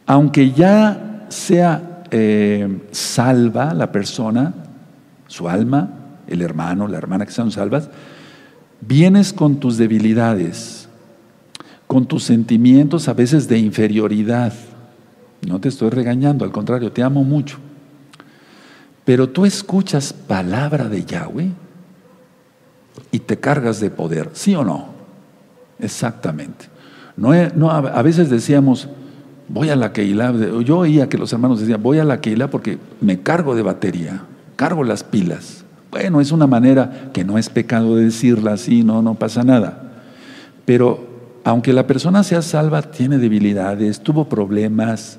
aunque 0.08 0.52
ya 0.52 1.26
sea 1.28 2.02
eh, 2.10 2.80
salva 2.92 3.74
la 3.74 3.92
persona, 3.92 4.54
su 5.26 5.50
alma, 5.50 5.90
el 6.26 6.40
hermano, 6.40 6.88
la 6.88 6.96
hermana 6.96 7.26
que 7.26 7.32
sean 7.32 7.50
salvas, 7.50 7.90
vienes 8.80 9.34
con 9.34 9.60
tus 9.60 9.76
debilidades, 9.76 10.88
con 11.86 12.06
tus 12.06 12.24
sentimientos 12.24 13.06
a 13.06 13.12
veces 13.12 13.48
de 13.48 13.58
inferioridad. 13.58 14.54
No 15.46 15.60
te 15.60 15.68
estoy 15.68 15.90
regañando, 15.90 16.46
al 16.46 16.52
contrario, 16.52 16.90
te 16.90 17.02
amo 17.02 17.22
mucho. 17.22 17.58
Pero 19.04 19.28
tú 19.28 19.44
escuchas 19.44 20.14
palabra 20.14 20.88
de 20.88 21.04
Yahweh 21.04 21.50
y 23.12 23.18
te 23.18 23.38
cargas 23.38 23.78
de 23.78 23.90
poder, 23.90 24.30
¿sí 24.32 24.54
o 24.54 24.64
no? 24.64 24.86
Exactamente. 25.78 26.64
No, 27.14 27.32
no, 27.54 27.70
a 27.70 28.02
veces 28.02 28.30
decíamos, 28.30 28.88
voy 29.48 29.70
a 29.70 29.76
la 29.76 29.92
Keilah. 29.92 30.60
Yo 30.64 30.78
oía 30.78 31.08
que 31.08 31.18
los 31.18 31.32
hermanos 31.32 31.60
decían, 31.60 31.82
voy 31.82 31.98
a 31.98 32.04
la 32.04 32.20
Keilah 32.20 32.50
porque 32.50 32.78
me 33.00 33.20
cargo 33.20 33.54
de 33.54 33.62
batería, 33.62 34.22
cargo 34.56 34.84
las 34.84 35.04
pilas. 35.04 35.64
Bueno, 35.90 36.20
es 36.20 36.32
una 36.32 36.46
manera 36.46 37.10
que 37.12 37.24
no 37.24 37.38
es 37.38 37.48
pecado 37.48 37.96
de 37.96 38.04
decirla 38.04 38.52
así, 38.52 38.84
no, 38.84 39.02
no 39.02 39.14
pasa 39.14 39.42
nada. 39.42 39.92
Pero 40.64 41.06
aunque 41.44 41.72
la 41.72 41.86
persona 41.86 42.22
sea 42.22 42.42
salva, 42.42 42.82
tiene 42.82 43.16
debilidades, 43.16 44.00
tuvo 44.00 44.28
problemas, 44.28 45.18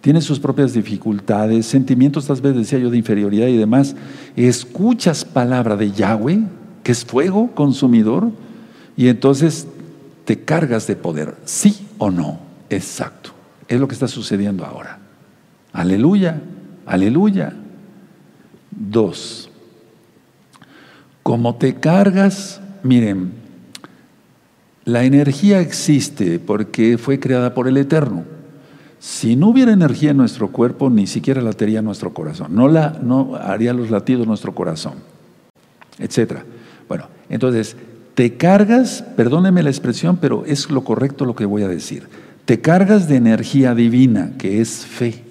tiene 0.00 0.20
sus 0.20 0.38
propias 0.38 0.72
dificultades, 0.72 1.66
sentimientos, 1.66 2.26
tal 2.26 2.40
vez 2.40 2.54
decía 2.54 2.78
yo, 2.78 2.90
de 2.90 2.98
inferioridad 2.98 3.48
y 3.48 3.56
demás, 3.56 3.96
escuchas 4.36 5.24
palabra 5.24 5.76
de 5.76 5.90
Yahweh, 5.90 6.44
que 6.84 6.92
es 6.92 7.04
fuego 7.04 7.50
consumidor, 7.54 8.30
y 8.96 9.08
entonces 9.08 9.66
te 10.24 10.38
cargas 10.38 10.86
de 10.86 10.94
poder, 10.94 11.34
sí 11.44 11.88
o 11.98 12.10
no. 12.10 12.38
Exacto. 12.70 13.37
Es 13.68 13.78
lo 13.78 13.86
que 13.86 13.94
está 13.94 14.08
sucediendo 14.08 14.64
ahora. 14.64 14.98
Aleluya, 15.72 16.40
aleluya. 16.86 17.52
Dos. 18.70 19.50
Como 21.22 21.56
te 21.56 21.74
cargas, 21.74 22.60
miren, 22.82 23.32
la 24.84 25.04
energía 25.04 25.60
existe 25.60 26.38
porque 26.38 26.96
fue 26.96 27.20
creada 27.20 27.52
por 27.52 27.68
el 27.68 27.76
Eterno. 27.76 28.24
Si 28.98 29.36
no 29.36 29.48
hubiera 29.48 29.72
energía 29.72 30.10
en 30.10 30.16
nuestro 30.16 30.50
cuerpo, 30.50 30.88
ni 30.90 31.06
siquiera 31.06 31.42
latería 31.42 31.82
nuestro 31.82 32.14
corazón. 32.14 32.54
No, 32.54 32.68
la, 32.68 32.98
no 33.02 33.36
haría 33.36 33.74
los 33.74 33.90
latidos 33.90 34.26
nuestro 34.26 34.54
corazón, 34.54 34.94
etcétera. 35.98 36.44
Bueno, 36.88 37.06
entonces, 37.28 37.76
te 38.14 38.36
cargas, 38.36 39.04
perdóneme 39.14 39.62
la 39.62 39.70
expresión, 39.70 40.16
pero 40.16 40.44
es 40.46 40.70
lo 40.70 40.82
correcto 40.82 41.26
lo 41.26 41.36
que 41.36 41.44
voy 41.44 41.62
a 41.62 41.68
decir. 41.68 42.08
Te 42.48 42.62
cargas 42.62 43.08
de 43.08 43.16
energía 43.16 43.74
divina, 43.74 44.32
que 44.38 44.62
es 44.62 44.86
fe. 44.86 45.22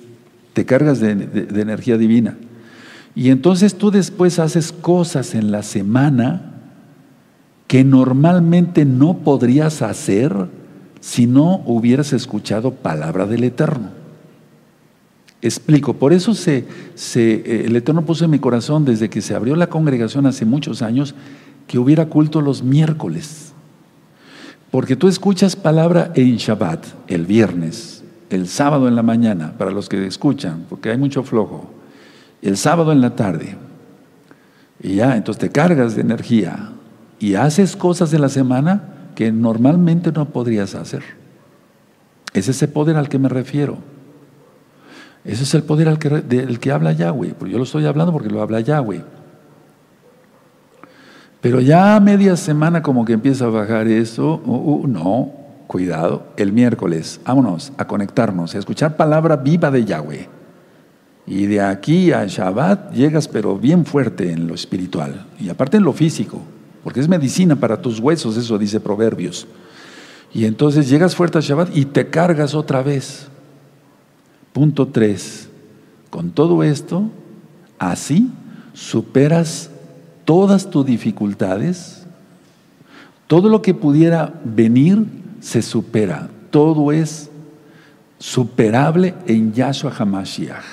te 0.54 0.68
cargas 0.68 1.00
de, 1.00 1.10
energía 1.50 1.98
divina. 1.98 2.38
Y 3.16 3.32
entonces 3.32 3.74
tú 3.74 3.90
después 3.90 4.38
haces 4.38 4.72
cosas 4.72 5.34
en 5.34 5.52
la 5.52 5.64
semana 5.64 6.60
que 7.66 7.84
normalmente 7.84 8.86
no 8.86 9.18
podrías 9.18 9.82
hacer 9.82 10.32
si 11.00 11.26
no 11.26 11.64
hubieras 11.66 12.14
escuchado 12.14 12.76
palabra 12.76 13.26
del 13.26 13.46
Eterno. 13.46 13.90
Explico, 15.42 15.96
por 15.96 16.14
eso 16.14 16.36
se, 16.36 16.68
se, 16.94 17.66
el 17.66 17.76
Eterno 17.76 18.06
puso 18.06 18.26
en 18.26 18.32
mi 18.32 18.38
corazón 18.38 18.86
desde 18.86 19.10
que 19.10 19.24
se 19.24 19.34
abrió 19.34 19.56
la 19.56 19.72
congregación 19.72 20.28
hace 20.28 20.46
muchos 20.46 20.84
años 20.84 21.16
que 21.66 21.80
hubiera 21.80 22.06
culto 22.06 22.42
los 22.42 22.62
miércoles. 22.62 23.47
Porque 24.72 24.96
tú 24.96 25.08
escuchas 25.08 25.56
palabra 25.56 26.12
en 26.16 26.36
Shabbat, 26.36 26.86
el 27.08 27.26
viernes, 27.26 28.04
el 28.30 28.48
sábado 28.48 28.88
en 28.88 28.96
la 28.96 29.04
mañana, 29.04 29.54
para 29.58 29.72
los 29.72 29.88
que 29.88 30.06
escuchan, 30.06 30.66
porque 30.70 30.92
hay 30.92 30.98
mucho 30.98 31.24
flojo, 31.24 31.70
el 32.42 32.58
sábado 32.58 32.92
en 32.92 33.02
la 33.02 33.16
tarde. 33.16 33.56
Y 34.82 34.96
ya, 34.96 35.16
entonces 35.16 35.40
te 35.40 35.50
cargas 35.50 35.96
de 35.96 36.02
energía 36.02 36.72
y 37.20 37.36
haces 37.36 37.76
cosas 37.76 38.12
de 38.12 38.20
la 38.20 38.30
semana 38.30 38.94
que 39.16 39.32
normalmente 39.32 40.12
no 40.12 40.26
podrías 40.26 40.76
hacer. 40.76 41.04
Es 42.34 42.48
ese 42.48 42.68
poder 42.68 42.98
al 42.98 43.10
que 43.10 43.18
me 43.18 43.30
refiero. 43.30 43.78
Ese 45.24 45.44
es 45.44 45.54
el 45.56 45.64
poder 45.64 45.88
al 45.88 45.98
que, 45.98 46.10
del 46.10 46.60
que 46.60 46.72
habla 46.72 46.92
Yahweh. 46.92 47.36
Yo 47.50 47.58
lo 47.58 47.64
estoy 47.64 47.86
hablando 47.86 48.14
porque 48.14 48.30
lo 48.30 48.42
habla 48.42 48.60
Yahweh. 48.60 49.04
Pero 51.42 51.62
ya 51.62 52.00
media 52.00 52.36
semana 52.36 52.82
como 52.82 53.06
que 53.06 53.14
empieza 53.14 53.46
a 53.46 53.50
bajar 53.50 53.88
eso, 53.88 54.42
uh, 54.46 54.52
uh, 54.52 54.88
no, 54.88 55.32
cuidado, 55.68 56.28
el 56.38 56.52
miércoles, 56.52 57.20
vámonos 57.26 57.72
a 57.78 57.86
conectarnos, 57.86 58.56
a 58.56 58.58
escuchar 58.58 58.98
palabra 58.98 59.36
viva 59.36 59.70
de 59.70 59.86
Yahweh. 59.86 60.30
Y 61.28 61.46
de 61.46 61.62
aquí 61.62 62.12
a 62.12 62.26
Shabbat 62.26 62.94
llegas 62.94 63.28
pero 63.28 63.58
bien 63.58 63.86
fuerte 63.86 64.32
en 64.32 64.48
lo 64.48 64.56
espiritual 64.56 65.26
y 65.40 65.50
aparte 65.50 65.78
en 65.78 65.84
lo 65.84 65.92
físico, 65.94 66.42
porque 66.84 67.02
es 67.02 67.10
medicina 67.10 67.58
para 67.58 67.82
tus 67.82 68.00
huesos, 68.00 68.38
eso 68.38 68.58
dice 68.58 68.80
Proverbios. 68.80 69.46
Y 70.34 70.46
entonces 70.46 70.90
llegas 70.90 71.16
fuerte 71.16 71.38
a 71.38 71.42
Shabbat 71.42 71.76
y 71.76 71.86
te 71.86 72.10
cargas 72.10 72.56
otra 72.56 72.82
vez. 72.82 73.28
Punto 74.54 74.88
3. 74.88 75.50
Con 76.10 76.32
todo 76.32 76.64
esto, 76.64 77.10
así 77.78 78.32
superas 78.74 79.70
todas 80.28 80.70
tus 80.70 80.86
dificultades, 80.86 82.06
todo 83.28 83.48
lo 83.48 83.62
que 83.62 83.74
pudiera 83.74 84.34
venir 84.44 85.06
se 85.40 85.62
supera. 85.62 86.30
Todo 86.52 86.92
es 86.92 87.30
superable 88.20 89.16
en 89.26 89.54
Yahshua 89.54 89.94
HaMashiach. 89.98 90.66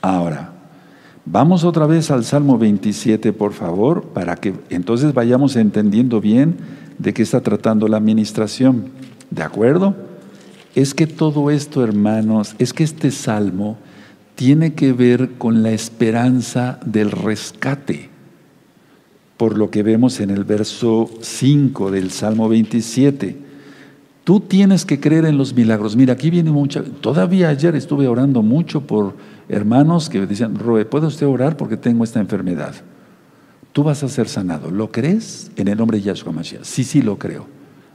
Ahora, 0.00 0.50
vamos 1.26 1.62
otra 1.62 1.84
vez 1.84 2.10
al 2.10 2.24
Salmo 2.24 2.56
27, 2.56 3.34
por 3.34 3.52
favor, 3.52 4.04
para 4.14 4.36
que 4.36 4.54
entonces 4.70 5.12
vayamos 5.12 5.54
entendiendo 5.56 6.22
bien 6.22 6.56
de 6.96 7.12
qué 7.12 7.20
está 7.20 7.42
tratando 7.42 7.86
la 7.86 7.98
administración. 7.98 8.86
¿De 9.30 9.42
acuerdo? 9.42 9.94
Es 10.74 10.94
que 10.94 11.06
todo 11.06 11.50
esto, 11.50 11.84
hermanos, 11.84 12.54
es 12.58 12.72
que 12.72 12.82
este 12.82 13.10
salmo 13.10 13.76
tiene 14.36 14.72
que 14.72 14.94
ver 14.94 15.32
con 15.36 15.62
la 15.62 15.72
esperanza 15.72 16.80
del 16.86 17.10
rescate 17.10 18.11
por 19.36 19.58
lo 19.58 19.70
que 19.70 19.82
vemos 19.82 20.20
en 20.20 20.30
el 20.30 20.44
verso 20.44 21.10
5 21.20 21.90
del 21.90 22.10
Salmo 22.10 22.48
27. 22.48 23.36
Tú 24.24 24.40
tienes 24.40 24.84
que 24.84 25.00
creer 25.00 25.24
en 25.24 25.36
los 25.36 25.54
milagros. 25.54 25.96
Mira, 25.96 26.12
aquí 26.12 26.30
viene 26.30 26.50
mucha. 26.50 26.82
Todavía 26.82 27.48
ayer 27.48 27.74
estuve 27.74 28.06
orando 28.06 28.42
mucho 28.42 28.82
por 28.82 29.16
hermanos 29.48 30.08
que 30.08 30.24
decían, 30.26 30.56
Roe, 30.56 30.84
¿puede 30.84 31.06
usted 31.06 31.26
orar 31.26 31.56
porque 31.56 31.76
tengo 31.76 32.04
esta 32.04 32.20
enfermedad? 32.20 32.74
Tú 33.72 33.82
vas 33.82 34.02
a 34.04 34.08
ser 34.08 34.28
sanado. 34.28 34.70
¿Lo 34.70 34.92
crees? 34.92 35.50
En 35.56 35.66
el 35.66 35.76
nombre 35.76 35.98
de 35.98 36.04
Yahshua 36.04 36.32
Mashiach. 36.32 36.62
Sí, 36.62 36.84
sí, 36.84 37.02
lo 37.02 37.18
creo. 37.18 37.46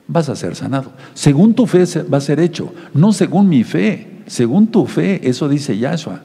Vas 0.07 0.27
a 0.27 0.35
ser 0.35 0.55
sanado. 0.55 0.91
Según 1.13 1.53
tu 1.53 1.65
fe 1.65 1.85
va 2.11 2.17
a 2.17 2.21
ser 2.21 2.39
hecho. 2.39 2.73
No 2.93 3.13
según 3.13 3.47
mi 3.47 3.63
fe. 3.63 4.23
Según 4.25 4.67
tu 4.67 4.85
fe, 4.85 5.21
eso 5.29 5.47
dice 5.47 5.77
Yahshua 5.77 6.23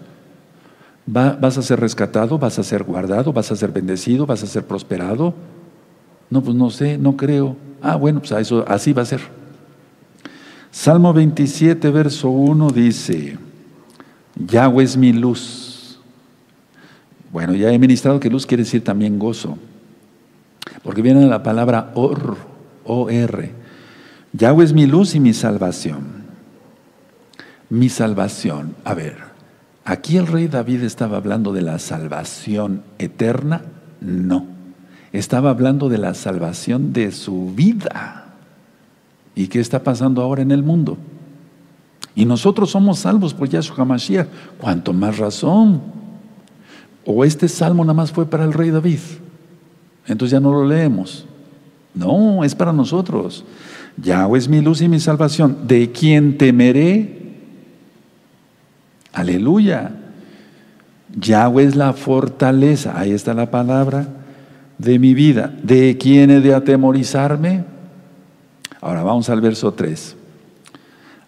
vas 1.07 1.59
a 1.59 1.63
ser 1.63 1.81
rescatado, 1.81 2.39
vas 2.39 2.59
a 2.59 2.63
ser 2.63 2.85
guardado, 2.85 3.33
vas 3.33 3.51
a 3.51 3.57
ser 3.57 3.73
bendecido, 3.73 4.27
vas 4.27 4.43
a 4.43 4.47
ser 4.47 4.65
prosperado. 4.65 5.35
No, 6.31 6.43
pues 6.43 6.57
no 6.57 6.71
sé, 6.71 6.99
no 6.99 7.17
creo. 7.17 7.57
Ah, 7.83 7.97
bueno, 7.97 8.21
pues 8.21 8.33
eso, 8.33 8.65
así 8.69 8.93
va 8.93 9.03
a 9.03 9.07
ser. 9.07 9.21
Salmo 10.71 11.13
27, 11.13 11.91
verso 11.91 12.31
1 12.31 12.71
dice, 12.71 13.37
Yahweh 14.37 14.85
es 14.85 14.97
mi 14.97 15.13
luz. 15.13 15.99
Bueno, 17.31 17.55
ya 17.55 17.71
he 17.71 17.79
ministrado 17.79 18.21
que 18.21 18.31
luz 18.31 18.47
quiere 18.47 18.63
decir 18.63 18.83
también 18.83 19.19
gozo, 19.19 19.59
porque 20.83 21.03
viene 21.03 21.27
la 21.27 21.43
palabra 21.43 21.91
or, 21.95 22.37
O-R. 22.85 23.51
Yahweh 24.33 24.65
es 24.65 24.73
mi 24.73 24.87
luz 24.87 25.15
y 25.15 25.21
mi 25.21 25.35
salvación. 25.35 26.23
Mi 27.69 27.89
salvación. 27.89 28.75
A 28.85 28.95
ver, 28.95 29.32
¿Aquí 29.85 30.17
el 30.17 30.27
rey 30.27 30.47
David 30.47 30.83
estaba 30.83 31.17
hablando 31.17 31.53
de 31.53 31.63
la 31.63 31.79
salvación 31.79 32.83
eterna? 32.99 33.63
No. 34.01 34.47
Estaba 35.13 35.51
hablando 35.51 35.89
de 35.89 35.99
la 35.99 36.15
salvación 36.15 36.93
de 36.93 37.11
su 37.11 37.53
vida. 37.55 38.35
¿Y 39.35 39.49
qué 39.49 39.61
está 39.61 39.83
pasando 39.83 40.23
ahora 40.23 40.43
en 40.43 40.53
el 40.53 40.63
mundo? 40.63 40.99
Y 42.15 42.25
nosotros 42.25 42.71
somos 42.71 43.01
salvos 43.01 43.35
por 43.35 43.49
Yahshua 43.49 43.77
HaMashiach. 43.79 44.29
¿Cuánto 44.59 44.93
más 44.93 45.19
razón? 45.19 45.81
¿O 47.05 47.25
este 47.25 47.49
salmo 47.49 47.85
nada 47.85 47.95
más 47.95 48.13
fue 48.13 48.27
para 48.27 48.45
el 48.45 48.53
rey 48.53 48.71
David? 48.71 49.01
Entonces 50.07 50.33
ya 50.33 50.41
no 50.41 50.53
lo 50.53 50.67
leemos. 50.67 51.27
No, 51.95 52.45
es 52.45 52.55
para 52.55 52.73
nosotros. 52.73 53.45
Yahweh 53.97 54.39
es 54.39 54.49
mi 54.49 54.61
luz 54.61 54.81
y 54.81 54.89
mi 54.89 55.01
salvación. 55.01 55.67
¿De 55.67 55.91
quién 55.91 56.39
temeré? 56.39 57.22
Aleluya. 59.13 59.93
Yahweh 61.15 61.65
es 61.65 61.77
la 61.77 61.93
fortaleza, 61.93 62.99
ahí 62.99 63.13
está 63.13 63.35
la 63.35 63.51
palabra, 63.51 64.09
de 64.79 64.99
mi 64.99 65.15
vida. 65.15 65.53
¿De 65.63 65.97
quién 65.99 66.31
he 66.31 66.41
de 66.41 66.55
atemorizarme? 66.55 67.65
Ahora 68.81 69.03
vamos 69.03 69.29
al 69.29 69.41
verso 69.41 69.73
3. 69.73 70.17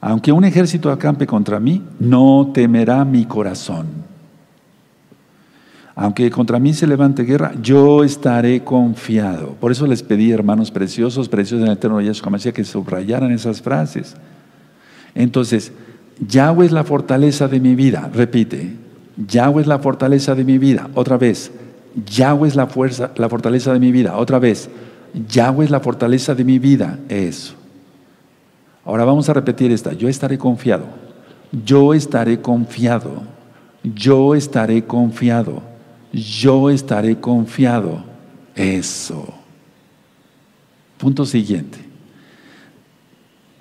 Aunque 0.01 0.33
un 0.33 0.45
ejército 0.45 0.91
acampe 0.91 1.27
contra 1.27 1.61
mí, 1.61 1.83
no 1.99 2.51
temerá 2.53 3.05
mi 3.05 3.25
corazón. 3.25 3.87
Aunque 5.95 6.29
contra 6.31 6.59
mí 6.59 6.75
se 6.75 6.87
levante 6.87 7.23
guerra, 7.23 7.53
yo 7.63 8.03
estaré 8.03 8.65
confiado. 8.65 9.55
Por 9.61 9.71
eso 9.71 9.87
les 9.87 10.03
pedí, 10.03 10.33
hermanos 10.33 10.71
preciosos, 10.71 11.29
preciosos 11.29 11.63
en 11.63 11.69
el 11.69 11.79
eterno 11.79 12.01
Yahshua 12.01 12.53
que 12.53 12.65
subrayaran 12.65 13.31
esas 13.31 13.63
frases. 13.63 14.17
Entonces, 15.15 15.73
Yahweh 16.21 16.67
es 16.67 16.73
la 16.73 16.85
fortaleza 16.85 17.49
de 17.49 17.61
mi 17.61 17.75
vida. 17.75 18.11
Repite, 18.13 18.77
Yahweh 19.17 19.63
es 19.63 19.67
la 19.67 19.79
fortaleza 19.79 20.35
de 20.35 20.45
mi 20.45 20.59
vida. 20.59 20.89
Otra 20.95 21.17
vez, 21.17 21.51
Yahweh 22.07 22.49
es 22.49 22.57
la, 22.57 22.67
fuerza, 22.67 23.13
la 23.17 23.29
fortaleza 23.29 23.73
de 23.73 23.81
mi 23.81 23.93
vida. 23.93 24.17
Otra 24.17 24.39
vez, 24.39 24.69
Yahweh 25.29 25.67
es 25.67 25.71
la 25.71 25.81
fortaleza 25.81 26.35
de 26.35 26.45
mi 26.45 26.59
vida. 26.59 26.99
Eso. 27.09 27.55
Ahora 28.85 29.05
vamos 29.05 29.29
a 29.29 29.33
repetir 29.33 29.73
esta. 29.73 29.93
Yo 29.93 30.09
estaré 30.09 30.39
confiado. 30.39 30.87
Yo 31.65 31.95
estaré 31.95 32.41
confiado. 32.41 33.23
Yo 33.83 34.35
estaré 34.35 34.85
confiado. 34.85 35.63
Yo 36.13 36.71
estaré 36.71 37.19
confiado. 37.19 38.05
Eso. 38.55 39.27
Punto 40.99 41.25
siguiente. 41.25 41.84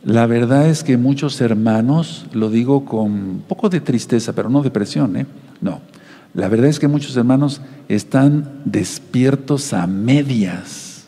La 0.04 0.26
verdad 0.26 0.68
es 0.68 0.84
que 0.84 0.98
muchos 0.98 1.40
hermanos, 1.40 2.26
lo 2.34 2.50
digo 2.50 2.84
con 2.84 3.12
un 3.12 3.44
poco 3.48 3.70
de 3.70 3.80
tristeza, 3.80 4.34
pero 4.34 4.50
no 4.50 4.62
depresión, 4.62 5.16
¿eh? 5.16 5.26
No. 5.62 5.80
La 6.34 6.50
verdad 6.50 6.68
es 6.68 6.80
que 6.80 6.90
muchos 6.90 7.16
hermanos 7.16 7.62
están 7.88 8.62
despiertos 8.66 9.72
a 9.72 9.88
medias, 9.88 11.06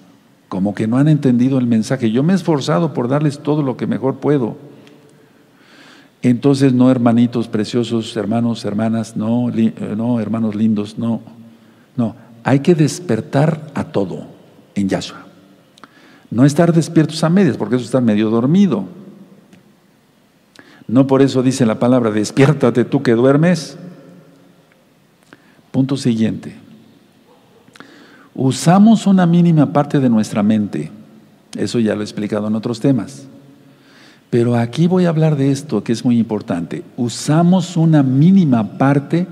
como 0.48 0.74
que 0.74 0.88
no 0.88 0.98
han 0.98 1.10
entendido 1.10 1.58
el 1.58 1.68
mensaje. 1.68 2.12
Yo 2.12 2.24
me 2.24 2.34
he 2.34 2.36
esforzado 2.36 2.94
por 2.94 3.10
darles 3.10 3.40
todo 3.40 3.64
lo 3.64 3.76
que 3.76 3.86
mejor 3.86 4.18
puedo. 4.18 4.56
Entonces, 6.22 6.74
no, 6.74 6.90
hermanitos 6.90 7.48
preciosos, 7.50 8.16
hermanos, 8.16 8.64
hermanas, 8.64 9.18
no, 9.18 9.50
eh, 9.50 9.74
no, 9.98 10.22
hermanos 10.22 10.56
lindos, 10.56 10.98
no. 10.98 11.22
No, 11.98 12.16
hay 12.44 12.60
que 12.60 12.76
despertar 12.76 13.72
a 13.74 13.84
todo 13.86 14.26
en 14.74 14.88
Yahshua. 14.88 15.25
No 16.36 16.44
estar 16.44 16.74
despiertos 16.74 17.24
a 17.24 17.30
medias, 17.30 17.56
porque 17.56 17.78
eso 17.78 17.86
está 17.86 18.02
medio 18.02 18.30
dormido. 18.30 18.84
No 20.86 21.08
por 21.08 21.22
eso 21.22 21.42
dice 21.42 21.66
la 21.66 21.80
palabra, 21.80 22.12
despiértate 22.12 22.84
tú 22.84 23.02
que 23.02 23.14
duermes. 23.14 23.78
Punto 25.72 25.96
siguiente. 25.96 26.54
Usamos 28.34 29.08
una 29.08 29.26
mínima 29.26 29.72
parte 29.72 30.02
de 30.02 30.10
nuestra 30.10 30.44
mente. 30.44 30.92
Eso 31.58 31.80
ya 31.80 31.96
lo 31.96 32.02
he 32.02 32.04
explicado 32.04 32.48
en 32.48 32.56
otros 32.56 32.82
temas. 32.82 33.28
Pero 34.30 34.58
aquí 34.58 34.88
voy 34.88 35.06
a 35.06 35.10
hablar 35.10 35.38
de 35.38 35.52
esto 35.52 35.86
que 35.86 35.94
es 35.94 36.04
muy 36.04 36.20
importante. 36.20 36.84
Usamos 36.98 37.78
una 37.78 38.04
mínima 38.04 38.78
parte 38.78 39.26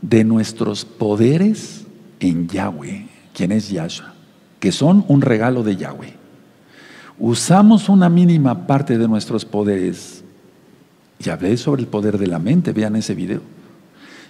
de 0.00 0.24
nuestros 0.24 0.86
poderes 0.86 1.84
en 2.18 2.48
Yahweh, 2.48 3.08
quien 3.34 3.52
es 3.52 3.68
Yahshua, 3.68 4.14
que 4.58 4.72
son 4.72 5.04
un 5.06 5.20
regalo 5.20 5.62
de 5.62 5.76
Yahweh. 5.76 6.19
Usamos 7.20 7.90
una 7.90 8.08
mínima 8.08 8.66
parte 8.66 8.96
de 8.96 9.06
nuestros 9.06 9.44
poderes. 9.44 10.24
Y 11.22 11.28
hablé 11.28 11.54
sobre 11.58 11.82
el 11.82 11.88
poder 11.88 12.16
de 12.16 12.26
la 12.26 12.38
mente, 12.38 12.72
vean 12.72 12.96
ese 12.96 13.14
video. 13.14 13.42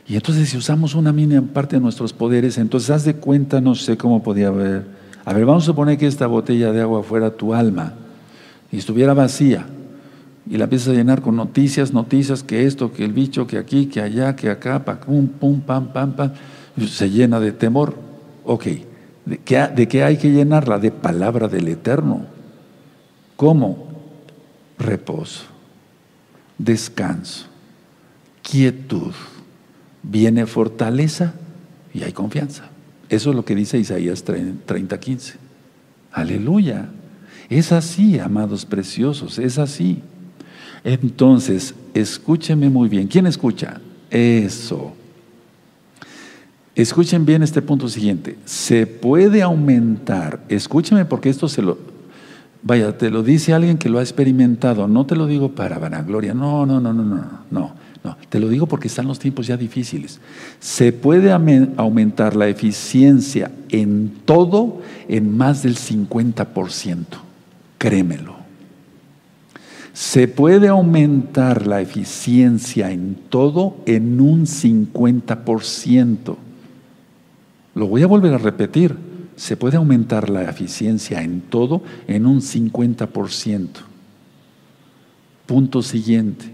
Y 0.08 0.16
entonces 0.16 0.48
si 0.48 0.56
usamos 0.56 0.96
una 0.96 1.12
mínima 1.12 1.46
parte 1.52 1.76
de 1.76 1.82
nuestros 1.82 2.12
poderes, 2.12 2.58
entonces 2.58 2.90
haz 2.90 3.04
de 3.04 3.14
cuenta, 3.14 3.60
no 3.60 3.76
sé 3.76 3.96
cómo 3.96 4.24
podía 4.24 4.48
haber. 4.48 4.86
A 5.24 5.32
ver, 5.32 5.46
vamos 5.46 5.62
a 5.62 5.66
suponer 5.66 5.98
que 5.98 6.08
esta 6.08 6.26
botella 6.26 6.72
de 6.72 6.80
agua 6.80 7.04
fuera 7.04 7.30
tu 7.30 7.54
alma 7.54 7.94
y 8.72 8.78
estuviera 8.78 9.14
vacía 9.14 9.66
y 10.48 10.56
la 10.56 10.64
empiezas 10.64 10.88
a 10.88 10.92
llenar 10.94 11.20
con 11.20 11.36
noticias, 11.36 11.92
noticias, 11.92 12.42
que 12.42 12.66
esto, 12.66 12.92
que 12.92 13.04
el 13.04 13.12
bicho, 13.12 13.46
que 13.46 13.56
aquí, 13.56 13.86
que 13.86 14.00
allá, 14.00 14.34
que 14.34 14.50
acá, 14.50 14.82
pum, 14.82 15.28
pum, 15.28 15.60
pam, 15.60 15.92
pam, 15.92 16.12
pam, 16.12 16.32
se 16.88 17.08
llena 17.08 17.38
de 17.38 17.52
temor. 17.52 17.94
Ok, 18.44 18.64
¿de 19.26 19.38
qué, 19.38 19.68
¿de 19.76 19.86
qué 19.86 20.02
hay 20.02 20.16
que 20.16 20.32
llenarla? 20.32 20.80
De 20.80 20.90
palabra 20.90 21.46
del 21.46 21.68
Eterno. 21.68 22.39
¿Cómo? 23.40 23.78
Reposo, 24.78 25.44
descanso, 26.58 27.46
quietud, 28.42 29.14
viene 30.02 30.44
fortaleza 30.44 31.32
y 31.94 32.02
hay 32.02 32.12
confianza. 32.12 32.64
Eso 33.08 33.30
es 33.30 33.36
lo 33.36 33.46
que 33.46 33.54
dice 33.54 33.78
Isaías 33.78 34.24
30, 34.24 35.00
15. 35.00 35.36
Aleluya. 36.12 36.90
Es 37.48 37.72
así, 37.72 38.18
amados 38.18 38.66
preciosos, 38.66 39.38
es 39.38 39.56
así. 39.56 40.02
Entonces, 40.84 41.74
escúcheme 41.94 42.68
muy 42.68 42.90
bien. 42.90 43.08
¿Quién 43.08 43.26
escucha? 43.26 43.80
Eso. 44.10 44.92
Escuchen 46.74 47.24
bien 47.24 47.42
este 47.42 47.62
punto 47.62 47.88
siguiente. 47.88 48.36
Se 48.44 48.86
puede 48.86 49.40
aumentar, 49.40 50.44
escúcheme 50.50 51.06
porque 51.06 51.30
esto 51.30 51.48
se 51.48 51.62
lo, 51.62 51.89
vaya, 52.62 52.96
te 52.96 53.10
lo 53.10 53.22
dice 53.22 53.52
alguien 53.52 53.78
que 53.78 53.88
lo 53.88 53.98
ha 53.98 54.02
experimentado, 54.02 54.86
no 54.88 55.06
te 55.06 55.16
lo 55.16 55.26
digo 55.26 55.52
para 55.52 55.78
vanagloria, 55.78 56.34
no, 56.34 56.66
no, 56.66 56.80
no, 56.80 56.92
no, 56.92 57.02
no, 57.02 57.24
no, 57.50 57.72
no, 58.02 58.16
te 58.28 58.40
lo 58.40 58.48
digo 58.48 58.66
porque 58.66 58.88
están 58.88 59.06
los 59.06 59.18
tiempos 59.18 59.46
ya 59.46 59.56
difíciles. 59.56 60.20
Se 60.58 60.92
puede 60.92 61.32
aumentar 61.32 62.36
la 62.36 62.48
eficiencia 62.48 63.50
en 63.70 64.12
todo 64.24 64.80
en 65.08 65.36
más 65.36 65.62
del 65.62 65.76
50%, 65.76 67.04
créemelo. 67.78 68.40
Se 69.92 70.28
puede 70.28 70.68
aumentar 70.68 71.66
la 71.66 71.80
eficiencia 71.80 72.90
en 72.90 73.16
todo 73.28 73.76
en 73.86 74.20
un 74.20 74.46
50%. 74.46 76.36
Lo 77.74 77.86
voy 77.86 78.02
a 78.02 78.06
volver 78.06 78.32
a 78.34 78.38
repetir. 78.38 79.09
Se 79.40 79.56
puede 79.56 79.78
aumentar 79.78 80.28
la 80.28 80.42
eficiencia 80.42 81.22
en 81.22 81.40
todo 81.40 81.82
en 82.06 82.26
un 82.26 82.42
50%. 82.42 83.68
Punto 85.46 85.82
siguiente. 85.82 86.52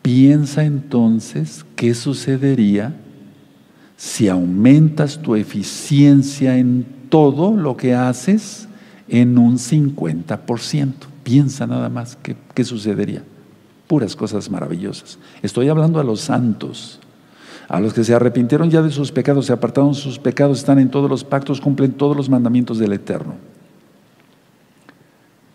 Piensa 0.00 0.64
entonces 0.64 1.66
qué 1.76 1.92
sucedería 1.92 2.96
si 3.98 4.28
aumentas 4.28 5.20
tu 5.20 5.36
eficiencia 5.36 6.56
en 6.56 6.86
todo 7.10 7.54
lo 7.54 7.76
que 7.76 7.94
haces 7.94 8.66
en 9.06 9.36
un 9.36 9.58
50%. 9.58 10.94
Piensa 11.22 11.66
nada 11.66 11.90
más 11.90 12.16
qué, 12.54 12.64
sucedería. 12.64 13.22
Puras 13.86 14.16
cosas 14.16 14.48
maravillosas. 14.48 15.18
Estoy 15.42 15.68
hablando 15.68 16.00
a 16.00 16.04
los 16.04 16.22
santos, 16.22 17.00
a 17.70 17.78
los 17.78 17.94
que 17.94 18.02
se 18.02 18.12
arrepintieron 18.12 18.68
ya 18.68 18.82
de 18.82 18.90
sus 18.90 19.12
pecados, 19.12 19.46
se 19.46 19.52
apartaron 19.52 19.94
sus 19.94 20.18
pecados, 20.18 20.58
están 20.58 20.80
en 20.80 20.90
todos 20.90 21.08
los 21.08 21.22
pactos, 21.22 21.60
cumplen 21.60 21.92
todos 21.92 22.16
los 22.16 22.28
mandamientos 22.28 22.80
del 22.80 22.92
Eterno. 22.92 23.34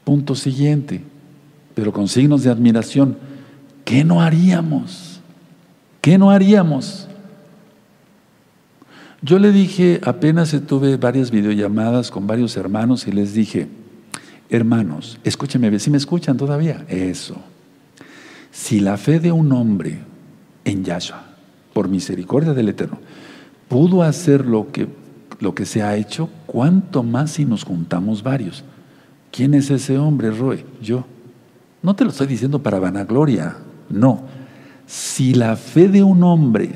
Punto 0.06 0.34
siguiente, 0.34 1.04
pero 1.74 1.92
con 1.92 2.08
signos 2.08 2.42
de 2.44 2.50
admiración. 2.50 3.18
¿Qué 3.84 4.06
no 4.06 4.22
haríamos? 4.22 5.20
¿Qué 6.00 6.18
no 6.18 6.32
haríamos? 6.32 7.10
Yo 9.22 9.38
le 9.38 9.52
dije, 9.52 10.00
apenas 10.06 10.56
tuve 10.66 10.96
varias 10.96 11.32
videollamadas 11.32 12.12
con 12.12 12.28
varios 12.28 12.56
hermanos 12.56 13.08
y 13.08 13.12
les 13.12 13.34
dije, 13.34 13.68
Hermanos, 14.50 15.20
escúchenme, 15.26 15.78
si 15.80 15.90
me 15.90 15.98
escuchan 15.98 16.38
todavía, 16.38 16.86
eso. 16.88 17.36
Si 18.52 18.80
la 18.80 18.96
fe 18.96 19.20
de 19.20 19.34
un 19.34 19.52
hombre 19.52 20.00
en 20.64 20.86
Yahshua, 20.86 21.35
por 21.76 21.90
misericordia 21.90 22.54
del 22.54 22.70
Eterno, 22.70 23.00
pudo 23.68 24.02
hacer 24.02 24.46
lo 24.46 24.72
que, 24.72 24.88
lo 25.42 25.54
que 25.54 25.66
se 25.66 25.84
ha 25.84 25.98
hecho, 25.98 26.30
¿cuánto 26.46 27.04
más 27.04 27.32
si 27.32 27.44
nos 27.44 27.66
juntamos 27.66 28.24
varios? 28.24 28.64
¿Quién 29.30 29.54
es 29.54 29.70
ese 29.70 29.98
hombre, 29.98 30.32
Roe? 30.32 30.66
Yo. 30.82 31.04
No 31.82 31.94
te 31.94 32.06
lo 32.06 32.12
estoy 32.12 32.28
diciendo 32.28 32.60
para 32.60 32.80
vanagloria, 32.80 33.58
no. 33.90 34.22
Si 34.88 35.34
la 35.34 35.58
fe 35.58 35.90
de 35.90 36.02
un 36.02 36.24
hombre 36.24 36.70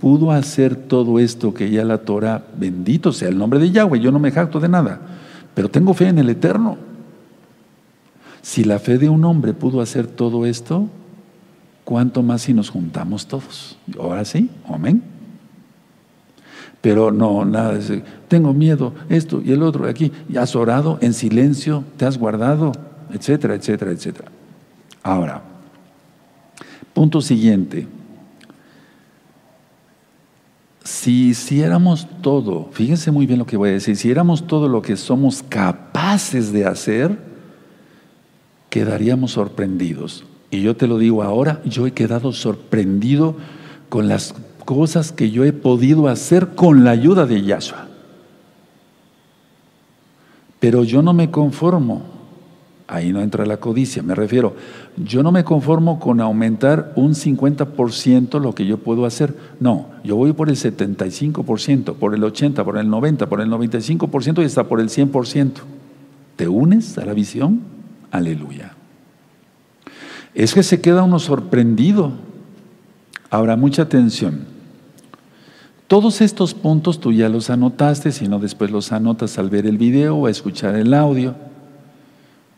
pudo 0.00 0.32
hacer 0.32 0.74
todo 0.74 1.20
esto 1.20 1.54
que 1.54 1.70
ya 1.70 1.84
la 1.84 1.98
Torah, 1.98 2.44
bendito 2.58 3.12
sea 3.12 3.28
el 3.28 3.38
nombre 3.38 3.60
de 3.60 3.70
Yahweh, 3.70 4.00
yo 4.00 4.10
no 4.10 4.18
me 4.18 4.32
jacto 4.32 4.58
de 4.58 4.68
nada, 4.68 5.00
pero 5.54 5.70
tengo 5.70 5.94
fe 5.94 6.08
en 6.08 6.18
el 6.18 6.28
Eterno. 6.28 6.76
Si 8.42 8.64
la 8.64 8.80
fe 8.80 8.98
de 8.98 9.08
un 9.08 9.24
hombre 9.24 9.52
pudo 9.52 9.80
hacer 9.80 10.08
todo 10.08 10.44
esto, 10.44 10.88
¿cuánto 11.90 12.22
más 12.22 12.42
si 12.42 12.54
nos 12.54 12.70
juntamos 12.70 13.26
todos? 13.26 13.76
Ahora 13.98 14.24
sí, 14.24 14.48
amén. 14.68 15.02
Pero 16.80 17.10
no, 17.10 17.44
nada, 17.44 17.72
de 17.74 18.04
tengo 18.28 18.54
miedo, 18.54 18.94
esto 19.08 19.42
y 19.44 19.50
el 19.50 19.60
otro, 19.64 19.88
aquí, 19.88 20.12
y 20.28 20.36
has 20.36 20.54
orado 20.54 20.98
en 21.00 21.12
silencio, 21.14 21.82
te 21.96 22.06
has 22.06 22.16
guardado, 22.16 22.70
etcétera, 23.12 23.56
etcétera, 23.56 23.90
etcétera. 23.90 24.30
Ahora, 25.02 25.42
punto 26.94 27.20
siguiente. 27.20 27.88
Si 30.84 31.30
hiciéramos 31.30 32.06
todo, 32.22 32.68
fíjense 32.70 33.10
muy 33.10 33.26
bien 33.26 33.40
lo 33.40 33.46
que 33.46 33.56
voy 33.56 33.70
a 33.70 33.72
decir, 33.72 33.96
si 33.96 34.02
hiciéramos 34.02 34.46
todo 34.46 34.68
lo 34.68 34.80
que 34.80 34.96
somos 34.96 35.42
capaces 35.42 36.52
de 36.52 36.66
hacer, 36.66 37.18
quedaríamos 38.68 39.32
sorprendidos. 39.32 40.24
Y 40.50 40.62
yo 40.62 40.76
te 40.76 40.86
lo 40.86 40.98
digo 40.98 41.22
ahora, 41.22 41.60
yo 41.64 41.86
he 41.86 41.92
quedado 41.92 42.32
sorprendido 42.32 43.36
con 43.88 44.08
las 44.08 44.34
cosas 44.64 45.12
que 45.12 45.30
yo 45.30 45.44
he 45.44 45.52
podido 45.52 46.08
hacer 46.08 46.48
con 46.54 46.84
la 46.84 46.90
ayuda 46.90 47.26
de 47.26 47.42
Yahshua. 47.42 47.86
Pero 50.58 50.84
yo 50.84 51.02
no 51.02 51.12
me 51.12 51.30
conformo, 51.30 52.02
ahí 52.86 53.12
no 53.12 53.20
entra 53.22 53.46
la 53.46 53.58
codicia, 53.58 54.02
me 54.02 54.14
refiero, 54.14 54.54
yo 54.96 55.22
no 55.22 55.32
me 55.32 55.44
conformo 55.44 55.98
con 55.98 56.20
aumentar 56.20 56.92
un 56.96 57.14
50% 57.14 58.40
lo 58.40 58.54
que 58.54 58.66
yo 58.66 58.78
puedo 58.78 59.06
hacer. 59.06 59.34
No, 59.58 59.86
yo 60.04 60.16
voy 60.16 60.32
por 60.32 60.50
el 60.50 60.56
75%, 60.56 61.94
por 61.94 62.14
el 62.14 62.22
80%, 62.22 62.64
por 62.64 62.76
el 62.76 62.88
90%, 62.88 63.26
por 63.26 63.40
el 63.40 63.48
95% 63.48 64.42
y 64.42 64.44
hasta 64.44 64.64
por 64.64 64.80
el 64.80 64.88
100%. 64.88 65.52
¿Te 66.36 66.48
unes 66.48 66.98
a 66.98 67.04
la 67.06 67.14
visión? 67.14 67.60
Aleluya. 68.10 68.74
Es 70.34 70.54
que 70.54 70.62
se 70.62 70.80
queda 70.80 71.02
uno 71.02 71.18
sorprendido. 71.18 72.12
Ahora, 73.30 73.56
mucha 73.56 73.82
atención. 73.82 74.46
Todos 75.86 76.20
estos 76.20 76.54
puntos 76.54 77.00
tú 77.00 77.12
ya 77.12 77.28
los 77.28 77.50
anotaste, 77.50 78.12
si 78.12 78.28
no 78.28 78.38
después 78.38 78.70
los 78.70 78.92
anotas 78.92 79.38
al 79.38 79.50
ver 79.50 79.66
el 79.66 79.76
video 79.76 80.16
o 80.16 80.26
a 80.26 80.30
escuchar 80.30 80.76
el 80.76 80.94
audio. 80.94 81.34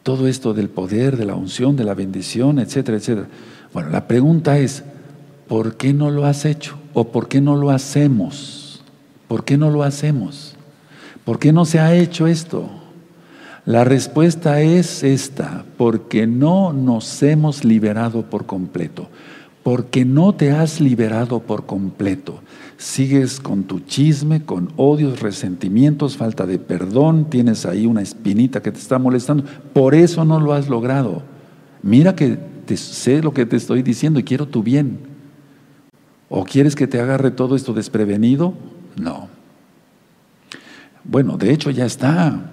Todo 0.03 0.29
esto 0.29 0.53
del 0.53 0.69
poder, 0.69 1.17
de 1.17 1.25
la 1.25 1.35
unción, 1.35 1.77
de 1.77 1.85
la 1.85 1.95
bendición, 1.95 2.59
etcétera, 2.59 2.99
etcétera. 2.99 3.29
Bueno, 3.73 3.89
la 3.89 4.07
pregunta 4.07 4.59
es, 4.59 4.85
¿por 5.49 5.77
qué 5.77 5.95
no 5.95 6.11
lo 6.11 6.27
has 6.27 6.45
hecho? 6.45 6.77
¿O 6.93 7.09
por 7.09 7.29
qué 7.29 7.41
no 7.41 7.57
lo 7.57 7.71
hacemos? 7.71 8.83
¿Por 9.29 9.45
qué 9.45 9.57
no 9.57 9.71
lo 9.71 9.83
hacemos? 9.83 10.57
¿Por 11.25 11.39
qué 11.39 11.53
no 11.53 11.65
se 11.65 11.81
ha 11.81 11.95
hecho 11.95 12.27
esto? 12.27 12.69
La 13.65 13.85
respuesta 13.85 14.61
es 14.61 15.05
esta, 15.05 15.65
porque 15.77 16.27
no 16.27 16.73
nos 16.73 17.23
hemos 17.23 17.65
liberado 17.65 18.29
por 18.29 18.45
completo, 18.45 19.09
porque 19.63 20.05
no 20.05 20.35
te 20.35 20.51
has 20.51 20.81
liberado 20.81 21.39
por 21.39 21.65
completo. 21.65 22.41
Sigues 22.77 23.39
con 23.39 23.63
tu 23.63 23.79
chisme, 23.79 24.45
con 24.45 24.73
odios, 24.77 25.21
resentimientos, 25.21 26.17
falta 26.17 26.45
de 26.45 26.59
perdón, 26.59 27.31
tienes 27.31 27.65
ahí 27.65 27.87
una 27.87 28.03
espinita 28.03 28.61
que 28.63 28.73
te 28.73 28.81
está 28.81 28.99
molestando, 28.99 29.45
por 29.73 29.95
eso 29.95 30.25
no 30.25 30.41
lo 30.41 30.55
has 30.55 30.69
logrado. 30.69 31.23
Mira 31.83 32.17
que 32.17 32.37
te, 32.67 32.77
sé 32.77 33.23
lo 33.23 33.33
que 33.33 33.47
te 33.47 33.55
estoy 33.55 33.83
diciendo 33.85 34.19
y 34.19 34.25
quiero 34.25 34.49
tu 34.49 34.65
bien. 34.65 34.99
¿O 36.29 36.45
quieres 36.45 36.75
que 36.75 36.89
te 36.89 37.01
agarre 37.01 37.31
todo 37.31 37.55
esto 37.55 37.73
desprevenido? 37.73 38.55
No. 39.01 39.29
Bueno, 41.05 41.37
de 41.37 41.53
hecho 41.53 41.71
ya 41.71 41.85
está. 41.85 42.52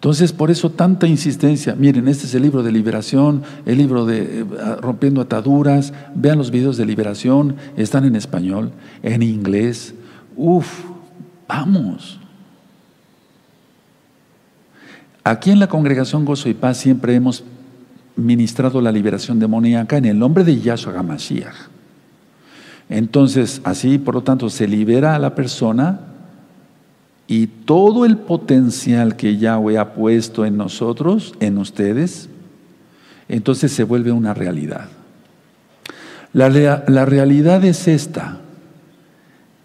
Entonces, 0.00 0.32
por 0.32 0.50
eso 0.50 0.70
tanta 0.70 1.06
insistencia. 1.06 1.74
Miren, 1.74 2.08
este 2.08 2.24
es 2.24 2.34
el 2.34 2.40
libro 2.40 2.62
de 2.62 2.72
liberación, 2.72 3.42
el 3.66 3.76
libro 3.76 4.06
de 4.06 4.40
eh, 4.40 4.44
Rompiendo 4.80 5.20
Ataduras. 5.20 5.92
Vean 6.14 6.38
los 6.38 6.50
videos 6.50 6.78
de 6.78 6.86
liberación, 6.86 7.56
están 7.76 8.06
en 8.06 8.16
español, 8.16 8.72
en 9.02 9.22
inglés. 9.22 9.92
Uf, 10.38 10.84
vamos. 11.46 12.18
Aquí 15.22 15.50
en 15.50 15.58
la 15.60 15.66
congregación 15.66 16.24
Gozo 16.24 16.48
y 16.48 16.54
Paz 16.54 16.78
siempre 16.78 17.14
hemos 17.14 17.44
ministrado 18.16 18.80
la 18.80 18.92
liberación 18.92 19.38
demoníaca 19.38 19.98
en 19.98 20.06
el 20.06 20.18
nombre 20.18 20.44
de 20.44 20.58
Yahshua 20.58 20.98
HaMashiach. 20.98 21.68
Entonces, 22.88 23.60
así, 23.64 23.98
por 23.98 24.14
lo 24.14 24.22
tanto, 24.22 24.48
se 24.48 24.66
libera 24.66 25.14
a 25.14 25.18
la 25.18 25.34
persona 25.34 26.09
y 27.30 27.46
todo 27.46 28.06
el 28.06 28.16
potencial 28.16 29.14
que 29.14 29.36
Yahweh 29.36 29.78
ha 29.78 29.94
puesto 29.94 30.44
en 30.44 30.56
nosotros, 30.56 31.32
en 31.38 31.58
ustedes, 31.58 32.28
entonces 33.28 33.70
se 33.70 33.84
vuelve 33.84 34.10
una 34.10 34.34
realidad. 34.34 34.88
La, 36.32 36.48
la 36.48 37.04
realidad 37.04 37.64
es 37.64 37.86
esta, 37.86 38.40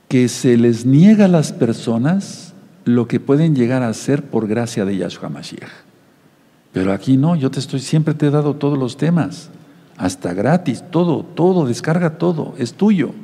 que 0.08 0.28
se 0.28 0.58
les 0.58 0.86
niega 0.86 1.26
a 1.26 1.28
las 1.28 1.54
personas 1.54 2.54
lo 2.84 3.08
que 3.08 3.20
pueden 3.20 3.56
llegar 3.56 3.82
a 3.82 3.92
ser 3.96 4.22
por 4.22 4.46
gracia 4.46 4.86
de 4.86 4.98
Yahshua 4.98 5.30
Mashiach. 5.30 5.72
Pero 6.72 6.94
aquí 6.94 7.18
no, 7.18 7.36
yo 7.36 7.50
te 7.50 7.58
estoy, 7.58 7.80
siempre 7.80 8.14
te 8.14 8.28
he 8.28 8.30
dado 8.30 8.58
todos 8.58 8.78
los 8.78 8.96
temas, 8.96 9.50
hasta 9.98 10.36
gratis, 10.36 10.84
todo, 10.92 11.24
todo, 11.24 11.66
descarga 11.66 12.20
todo, 12.20 12.54
es 12.60 12.76
tuyo. 12.76 13.16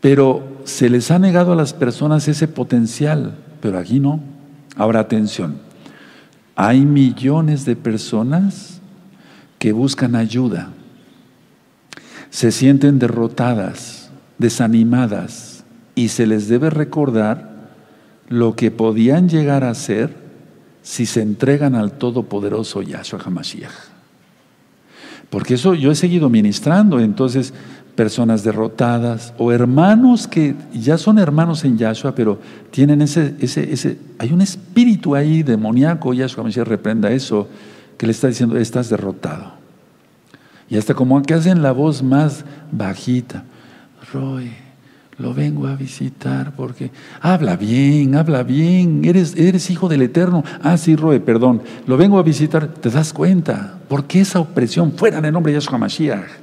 Pero 0.00 0.51
se 0.64 0.88
les 0.88 1.10
ha 1.10 1.18
negado 1.18 1.52
a 1.52 1.56
las 1.56 1.72
personas 1.72 2.28
ese 2.28 2.48
potencial, 2.48 3.34
pero 3.60 3.78
aquí 3.78 4.00
no. 4.00 4.20
Ahora 4.76 5.00
atención, 5.00 5.56
hay 6.56 6.80
millones 6.80 7.64
de 7.64 7.76
personas 7.76 8.80
que 9.58 9.72
buscan 9.72 10.16
ayuda, 10.16 10.70
se 12.30 12.50
sienten 12.50 12.98
derrotadas, 12.98 14.10
desanimadas, 14.38 15.64
y 15.94 16.08
se 16.08 16.26
les 16.26 16.48
debe 16.48 16.70
recordar 16.70 17.52
lo 18.28 18.56
que 18.56 18.70
podían 18.70 19.28
llegar 19.28 19.62
a 19.62 19.74
ser 19.74 20.16
si 20.82 21.06
se 21.06 21.22
entregan 21.22 21.74
al 21.74 21.92
Todopoderoso 21.92 22.82
Yahshua 22.82 23.20
HaMashiach. 23.24 23.72
Porque 25.30 25.54
eso 25.54 25.74
yo 25.74 25.90
he 25.90 25.94
seguido 25.94 26.28
ministrando, 26.28 26.98
entonces 27.00 27.54
personas 27.94 28.42
derrotadas 28.42 29.34
o 29.38 29.52
hermanos 29.52 30.26
que 30.26 30.54
ya 30.72 30.96
son 30.96 31.18
hermanos 31.18 31.64
en 31.64 31.76
Yahshua, 31.76 32.14
pero 32.14 32.38
tienen 32.70 33.02
ese, 33.02 33.34
ese, 33.40 33.72
ese, 33.72 33.98
hay 34.18 34.32
un 34.32 34.40
espíritu 34.40 35.14
ahí 35.14 35.42
demoníaco, 35.42 36.14
Yahshua 36.14 36.44
Mesías 36.44 36.66
reprenda 36.66 37.10
eso, 37.10 37.48
que 37.98 38.06
le 38.06 38.12
está 38.12 38.28
diciendo, 38.28 38.56
estás 38.56 38.88
derrotado. 38.88 39.52
Y 40.68 40.78
hasta 40.78 40.94
como 40.94 41.20
que 41.22 41.34
hacen 41.34 41.62
la 41.62 41.72
voz 41.72 42.02
más 42.02 42.44
bajita, 42.70 43.44
Roy, 44.12 44.50
lo 45.18 45.34
vengo 45.34 45.66
a 45.66 45.76
visitar 45.76 46.54
porque 46.56 46.90
habla 47.20 47.56
bien, 47.56 48.14
habla 48.16 48.42
bien, 48.42 49.02
eres, 49.04 49.36
eres 49.36 49.70
hijo 49.70 49.88
del 49.88 50.02
Eterno. 50.02 50.42
Ah, 50.62 50.78
sí, 50.78 50.96
Roy, 50.96 51.20
perdón, 51.20 51.62
lo 51.86 51.98
vengo 51.98 52.18
a 52.18 52.22
visitar, 52.22 52.68
te 52.68 52.88
das 52.88 53.12
cuenta, 53.12 53.74
¿por 53.88 54.04
qué 54.04 54.22
esa 54.22 54.40
opresión 54.40 54.92
fuera 54.92 55.18
en 55.18 55.26
el 55.26 55.32
nombre 55.32 55.52
de 55.52 55.60
Yahshua 55.60 55.78
Mashiach? 55.78 56.41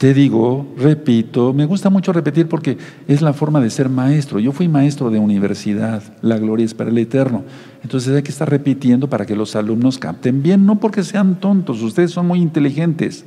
Te 0.00 0.14
digo, 0.14 0.66
repito, 0.78 1.52
me 1.52 1.66
gusta 1.66 1.90
mucho 1.90 2.14
repetir 2.14 2.48
porque 2.48 2.78
es 3.06 3.20
la 3.20 3.34
forma 3.34 3.60
de 3.60 3.68
ser 3.68 3.90
maestro. 3.90 4.38
Yo 4.38 4.50
fui 4.50 4.66
maestro 4.66 5.10
de 5.10 5.18
universidad, 5.18 6.02
la 6.22 6.38
gloria 6.38 6.64
es 6.64 6.72
para 6.72 6.88
el 6.88 6.96
eterno. 6.96 7.44
Entonces 7.82 8.16
hay 8.16 8.22
que 8.22 8.30
estar 8.30 8.48
repitiendo 8.48 9.10
para 9.10 9.26
que 9.26 9.36
los 9.36 9.54
alumnos 9.56 9.98
capten 9.98 10.42
bien, 10.42 10.64
no 10.64 10.80
porque 10.80 11.02
sean 11.02 11.38
tontos, 11.38 11.82
ustedes 11.82 12.12
son 12.12 12.26
muy 12.26 12.40
inteligentes. 12.40 13.26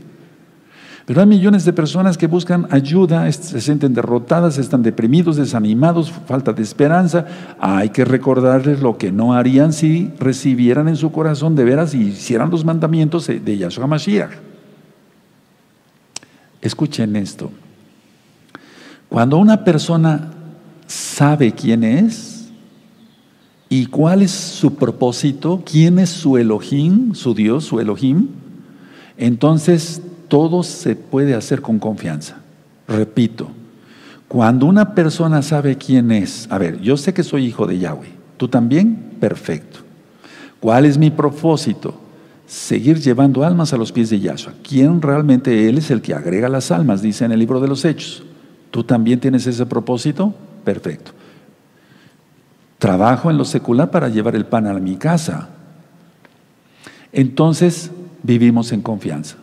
Pero 1.06 1.22
hay 1.22 1.28
millones 1.28 1.64
de 1.64 1.74
personas 1.74 2.18
que 2.18 2.26
buscan 2.26 2.66
ayuda, 2.72 3.32
se 3.32 3.62
sienten 3.62 3.94
derrotadas, 3.94 4.58
están 4.58 4.82
deprimidos, 4.82 5.36
desanimados, 5.36 6.12
falta 6.26 6.54
de 6.54 6.64
esperanza. 6.64 7.28
Hay 7.60 7.90
que 7.90 8.04
recordarles 8.04 8.82
lo 8.82 8.98
que 8.98 9.12
no 9.12 9.36
harían 9.36 9.74
si 9.74 10.12
recibieran 10.20 10.88
en 10.88 10.96
su 10.96 11.12
corazón 11.12 11.54
de 11.54 11.66
veras 11.66 11.94
y 11.94 12.02
hicieran 12.08 12.50
los 12.50 12.66
mandamientos 12.66 13.28
de 13.28 13.58
Yahshua 13.60 13.86
Mashiach. 13.86 14.53
Escuchen 16.64 17.18
esto. 17.18 17.52
Cuando 19.10 19.38
una 19.38 19.66
persona 19.66 20.32
sabe 20.88 21.52
quién 21.52 21.84
es 21.84 22.50
y 23.68 23.88
cuál 23.88 24.22
es 24.22 24.32
su 24.32 24.76
propósito, 24.76 25.62
quién 25.70 26.00
es 26.00 26.10
su 26.10 26.38
Elohim, 26.38 27.14
su 27.16 27.34
Dios, 27.34 27.66
su 27.66 27.82
Elohim, 27.82 28.30
entonces 29.18 30.02
todo 30.30 30.64
se 30.64 30.96
puede 30.96 31.36
hacer 31.36 31.62
con 31.62 31.80
confianza. 31.80 32.38
Repito, 32.88 33.50
cuando 34.30 34.66
una 34.66 34.96
persona 34.96 35.42
sabe 35.42 35.78
quién 35.78 36.12
es, 36.12 36.48
a 36.50 36.58
ver, 36.58 36.80
yo 36.80 36.96
sé 36.96 37.14
que 37.14 37.24
soy 37.24 37.46
hijo 37.46 37.68
de 37.68 37.78
Yahweh, 37.78 38.14
¿tú 38.38 38.48
también? 38.48 39.18
Perfecto. 39.20 39.80
¿Cuál 40.62 40.86
es 40.86 40.98
mi 40.98 41.12
propósito? 41.12 42.03
Seguir 42.54 43.00
llevando 43.00 43.44
almas 43.44 43.74
a 43.74 43.78
los 43.78 43.92
pies 43.92 44.12
de 44.12 44.20
Yahshua. 44.20 44.54
¿Quién 44.62 45.02
realmente 45.02 45.68
Él 45.68 45.80
es 45.80 45.90
el 45.90 46.04
que 46.04 46.14
agrega 46.14 46.48
las 46.50 46.70
almas? 46.70 47.02
Dice 47.02 47.26
en 47.26 47.32
el 47.32 47.40
libro 47.40 47.60
de 47.60 47.68
los 47.68 47.84
Hechos. 47.84 48.24
¿Tú 48.70 48.84
también 48.84 49.20
tienes 49.20 49.48
ese 49.48 49.66
propósito? 49.66 50.36
Perfecto. 50.64 51.14
Trabajo 52.78 53.32
en 53.32 53.40
lo 53.40 53.46
secular 53.46 53.90
para 53.90 54.08
llevar 54.08 54.36
el 54.36 54.46
pan 54.46 54.68
a 54.68 54.74
mi 54.76 54.98
casa. 54.98 55.50
Entonces 57.12 57.90
vivimos 58.22 58.72
en 58.72 58.84
confianza. 58.84 59.38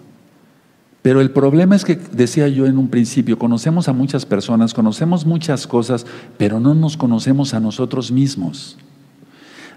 Pero 1.03 1.21
el 1.21 1.33
problema 1.33 1.75
es 1.75 1.85
que, 1.85 1.97
decía 1.97 2.47
yo 2.47 2.67
en 2.67 2.79
un 2.79 2.91
principio, 2.91 3.41
conocemos 3.41 3.89
a 3.89 3.93
muchas 3.93 4.25
personas, 4.25 4.73
conocemos 4.73 5.27
muchas 5.27 5.67
cosas, 5.67 6.07
pero 6.39 6.61
no 6.61 6.77
nos 6.77 6.97
conocemos 6.97 7.55
a 7.55 7.61
nosotros 7.61 8.13
mismos. 8.13 8.79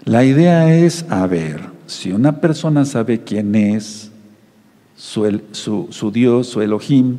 La 0.04 0.22
idea 0.22 0.72
es, 0.72 1.04
a 1.08 1.26
ver, 1.26 1.73
si 1.86 2.12
una 2.12 2.40
persona 2.40 2.84
sabe 2.84 3.20
quién 3.20 3.54
es 3.54 4.10
su, 4.96 6.10
Dios, 6.12 6.46
su 6.46 6.62
Elohim, 6.62 7.18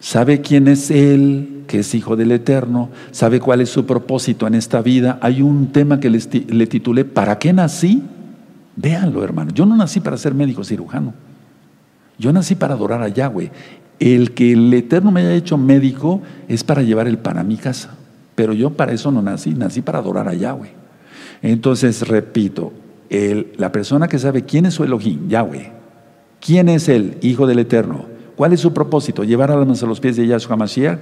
sabe 0.00 0.40
quién 0.40 0.68
es 0.68 0.90
Él, 0.90 1.64
que 1.66 1.80
es 1.80 1.94
Hijo 1.94 2.16
del 2.16 2.32
Eterno, 2.32 2.90
sabe 3.10 3.40
cuál 3.40 3.60
es 3.60 3.70
su 3.70 3.86
propósito 3.86 4.46
en 4.46 4.54
esta 4.54 4.80
vida, 4.82 5.18
hay 5.20 5.42
un 5.42 5.72
tema 5.72 6.00
que 6.00 6.10
le 6.10 6.66
titulé, 6.66 7.04
¿para 7.04 7.38
qué 7.38 7.52
nací? 7.52 8.02
Véanlo, 8.76 9.24
hermano. 9.24 9.52
Yo 9.52 9.66
no 9.66 9.76
nací 9.76 10.00
para 10.00 10.16
ser 10.18 10.34
médico 10.34 10.62
cirujano. 10.62 11.14
Yo 12.18 12.32
nací 12.32 12.54
para 12.54 12.74
adorar 12.74 13.02
a 13.02 13.08
Yahweh. 13.08 13.50
El 13.98 14.32
que 14.32 14.52
el 14.52 14.72
Eterno 14.74 15.10
me 15.10 15.20
haya 15.20 15.34
hecho 15.34 15.56
médico 15.56 16.20
es 16.48 16.62
para 16.62 16.82
llevar 16.82 17.08
el 17.08 17.18
pan 17.18 17.38
a 17.38 17.44
mi 17.44 17.56
casa. 17.56 17.94
Pero 18.34 18.52
yo 18.52 18.70
para 18.70 18.92
eso 18.92 19.10
no 19.10 19.22
nací, 19.22 19.54
nací 19.54 19.80
para 19.80 19.98
adorar 19.98 20.28
a 20.28 20.34
Yahweh. 20.34 20.70
Entonces, 21.40 22.06
repito, 22.06 22.72
la 23.10 23.72
persona 23.72 24.08
que 24.08 24.18
sabe 24.18 24.44
quién 24.44 24.66
es 24.66 24.74
su 24.74 24.84
Elohim, 24.84 25.28
Yahweh, 25.28 25.72
quién 26.40 26.68
es 26.68 26.88
el 26.88 27.18
Hijo 27.22 27.46
del 27.46 27.60
Eterno, 27.60 28.06
cuál 28.36 28.52
es 28.52 28.60
su 28.60 28.72
propósito, 28.72 29.24
llevar 29.24 29.50
almas 29.50 29.82
a 29.82 29.86
los 29.86 30.00
pies 30.00 30.16
de 30.16 30.26
Yahshua 30.26 30.56
Mashiach, 30.56 30.98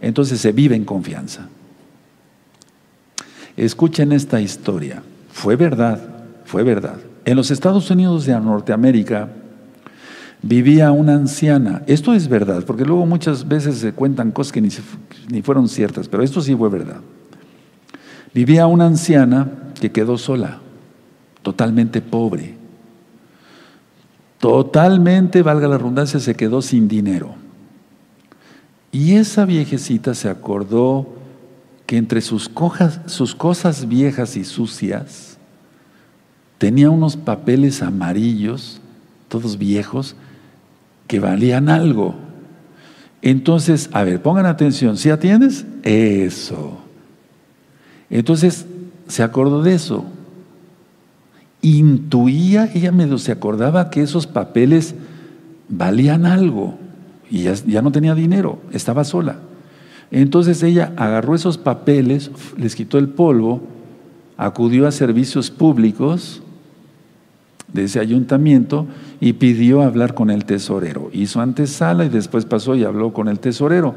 entonces 0.00 0.40
se 0.40 0.52
vive 0.52 0.76
en 0.76 0.84
confianza. 0.84 1.48
Escuchen 3.56 4.12
esta 4.12 4.40
historia. 4.40 5.02
Fue 5.32 5.56
verdad, 5.56 6.00
fue 6.44 6.62
verdad. 6.62 6.96
En 7.24 7.36
los 7.36 7.50
Estados 7.50 7.90
Unidos 7.90 8.24
de 8.24 8.38
Norteamérica 8.40 9.28
vivía 10.42 10.92
una 10.92 11.14
anciana. 11.14 11.82
Esto 11.86 12.14
es 12.14 12.28
verdad, 12.28 12.64
porque 12.64 12.84
luego 12.84 13.04
muchas 13.04 13.46
veces 13.46 13.78
se 13.78 13.92
cuentan 13.92 14.30
cosas 14.30 14.52
que 14.52 14.60
ni 14.60 15.42
fueron 15.42 15.68
ciertas, 15.68 16.08
pero 16.08 16.22
esto 16.22 16.40
sí 16.40 16.54
fue 16.54 16.68
verdad. 16.68 17.00
Vivía 18.32 18.66
una 18.66 18.86
anciana 18.86 19.48
que 19.80 19.90
quedó 19.90 20.16
sola, 20.18 20.60
totalmente 21.48 22.02
pobre. 22.02 22.54
Totalmente, 24.38 25.40
valga 25.40 25.66
la 25.66 25.78
redundancia, 25.78 26.20
se 26.20 26.34
quedó 26.34 26.60
sin 26.60 26.88
dinero. 26.88 27.36
Y 28.92 29.14
esa 29.14 29.46
viejecita 29.46 30.14
se 30.14 30.28
acordó 30.28 31.06
que 31.86 31.96
entre 31.96 32.20
sus, 32.20 32.50
cosas 32.50 33.88
viejas 33.88 34.36
y 34.36 34.44
sucias 34.44 35.38
tenía 36.58 36.90
unos 36.90 37.16
papeles 37.16 37.82
amarillos, 37.82 38.82
todos 39.28 39.56
viejos, 39.56 40.16
que 41.06 41.18
valían 41.18 41.70
algo. 41.70 42.14
Entonces, 43.22 43.88
a 43.94 44.04
ver, 44.04 44.20
pongan 44.20 44.44
atención, 44.44 44.98
¿si 44.98 45.08
atiendes? 45.08 45.64
Eso. 45.82 46.76
Entonces 48.10 48.66
se 49.06 49.22
acordó 49.22 49.62
de 49.62 49.74
eso. 49.74 50.04
Intuía, 51.60 52.70
ella 52.72 52.92
medio 52.92 53.18
se 53.18 53.32
acordaba 53.32 53.90
que 53.90 54.02
esos 54.02 54.26
papeles 54.26 54.94
valían 55.68 56.24
algo 56.24 56.78
y 57.30 57.42
ya, 57.42 57.82
no 57.82 57.92
tenía 57.92 58.14
dinero, 58.14 58.58
estaba 58.72 59.04
sola. 59.04 59.38
Entonces 60.10 60.62
ella 60.62 60.92
agarró 60.96 61.34
esos 61.34 61.58
papeles, 61.58 62.30
les 62.56 62.74
quitó 62.74 62.98
el 62.98 63.08
polvo, 63.08 63.60
acudió 64.36 64.86
a 64.86 64.92
servicios 64.92 65.50
públicos 65.50 66.42
de 67.72 67.84
ese 67.84 68.00
ayuntamiento 68.00 68.86
y 69.20 69.34
pidió 69.34 69.82
hablar 69.82 70.14
con 70.14 70.30
el 70.30 70.46
tesorero. 70.46 71.10
Hizo 71.12 71.40
antesala 71.40 72.06
y 72.06 72.08
después 72.08 72.46
pasó 72.46 72.74
y 72.74 72.84
habló 72.84 73.12
con 73.12 73.28
el 73.28 73.40
tesorero. 73.40 73.94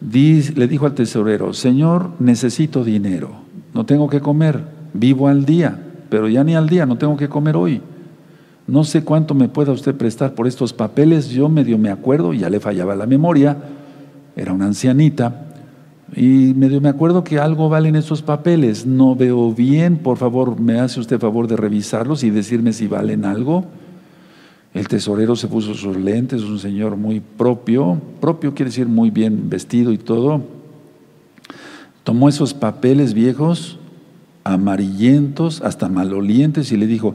le 0.00 0.68
dijo 0.68 0.86
al 0.86 0.94
tesorero, 0.94 1.54
Señor, 1.54 2.10
necesito 2.18 2.82
dinero, 2.82 3.30
no 3.74 3.86
tengo 3.86 4.08
que 4.08 4.20
comer, 4.20 4.64
vivo 4.94 5.28
al 5.28 5.44
día, 5.44 5.84
pero 6.08 6.28
ya 6.28 6.44
ni 6.44 6.54
al 6.54 6.68
día, 6.68 6.86
no 6.86 6.98
tengo 6.98 7.16
que 7.16 7.28
comer 7.28 7.56
hoy. 7.56 7.80
No 8.66 8.84
sé 8.84 9.02
cuánto 9.02 9.34
me 9.34 9.48
pueda 9.48 9.72
usted 9.72 9.94
prestar 9.94 10.34
por 10.34 10.46
estos 10.46 10.72
papeles, 10.72 11.30
yo 11.30 11.48
medio 11.48 11.78
me 11.78 11.90
acuerdo, 11.90 12.34
ya 12.34 12.50
le 12.50 12.60
fallaba 12.60 12.94
la 12.94 13.06
memoria, 13.06 13.56
era 14.36 14.52
una 14.52 14.66
ancianita, 14.66 15.46
y 16.14 16.54
medio 16.54 16.80
me 16.80 16.88
acuerdo 16.88 17.24
que 17.24 17.38
algo 17.38 17.68
valen 17.68 17.96
esos 17.96 18.22
papeles, 18.22 18.86
no 18.86 19.14
veo 19.14 19.52
bien, 19.52 19.98
por 19.98 20.16
favor, 20.16 20.58
me 20.58 20.80
hace 20.80 21.00
usted 21.00 21.18
favor 21.18 21.48
de 21.48 21.56
revisarlos 21.56 22.24
y 22.24 22.30
decirme 22.30 22.72
si 22.72 22.86
valen 22.86 23.24
algo. 23.24 23.64
El 24.74 24.86
tesorero 24.88 25.34
se 25.34 25.48
puso 25.48 25.74
sus 25.74 25.96
lentes, 25.96 26.42
un 26.42 26.58
señor 26.58 26.96
muy 26.96 27.20
propio, 27.20 28.00
propio 28.20 28.54
quiere 28.54 28.70
decir 28.70 28.86
muy 28.86 29.10
bien 29.10 29.48
vestido 29.48 29.92
y 29.92 29.98
todo. 29.98 30.42
Tomó 32.04 32.28
esos 32.28 32.54
papeles 32.54 33.12
viejos, 33.12 33.78
amarillentos, 34.52 35.60
hasta 35.62 35.88
malolientes, 35.88 36.72
y 36.72 36.76
le 36.76 36.86
dijo, 36.86 37.14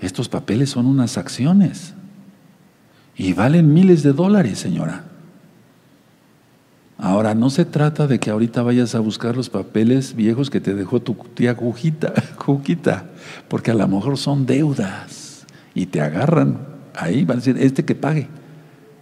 estos 0.00 0.28
papeles 0.28 0.70
son 0.70 0.86
unas 0.86 1.18
acciones 1.18 1.94
y 3.16 3.32
valen 3.32 3.74
miles 3.74 4.02
de 4.04 4.12
dólares, 4.12 4.60
señora. 4.60 5.04
Ahora, 6.96 7.34
no 7.34 7.50
se 7.50 7.64
trata 7.64 8.06
de 8.06 8.18
que 8.18 8.30
ahorita 8.30 8.62
vayas 8.62 8.94
a 8.94 9.00
buscar 9.00 9.36
los 9.36 9.50
papeles 9.50 10.14
viejos 10.14 10.50
que 10.50 10.60
te 10.60 10.74
dejó 10.74 11.00
tu 11.00 11.14
tía 11.34 11.54
Juquita, 11.54 13.10
porque 13.48 13.70
a 13.72 13.74
lo 13.74 13.86
mejor 13.86 14.16
son 14.18 14.46
deudas 14.46 15.46
y 15.74 15.86
te 15.86 16.00
agarran. 16.00 16.58
Ahí 16.94 17.24
van 17.24 17.38
a 17.38 17.40
decir, 17.40 17.56
este 17.58 17.84
que 17.84 17.94
pague. 17.94 18.28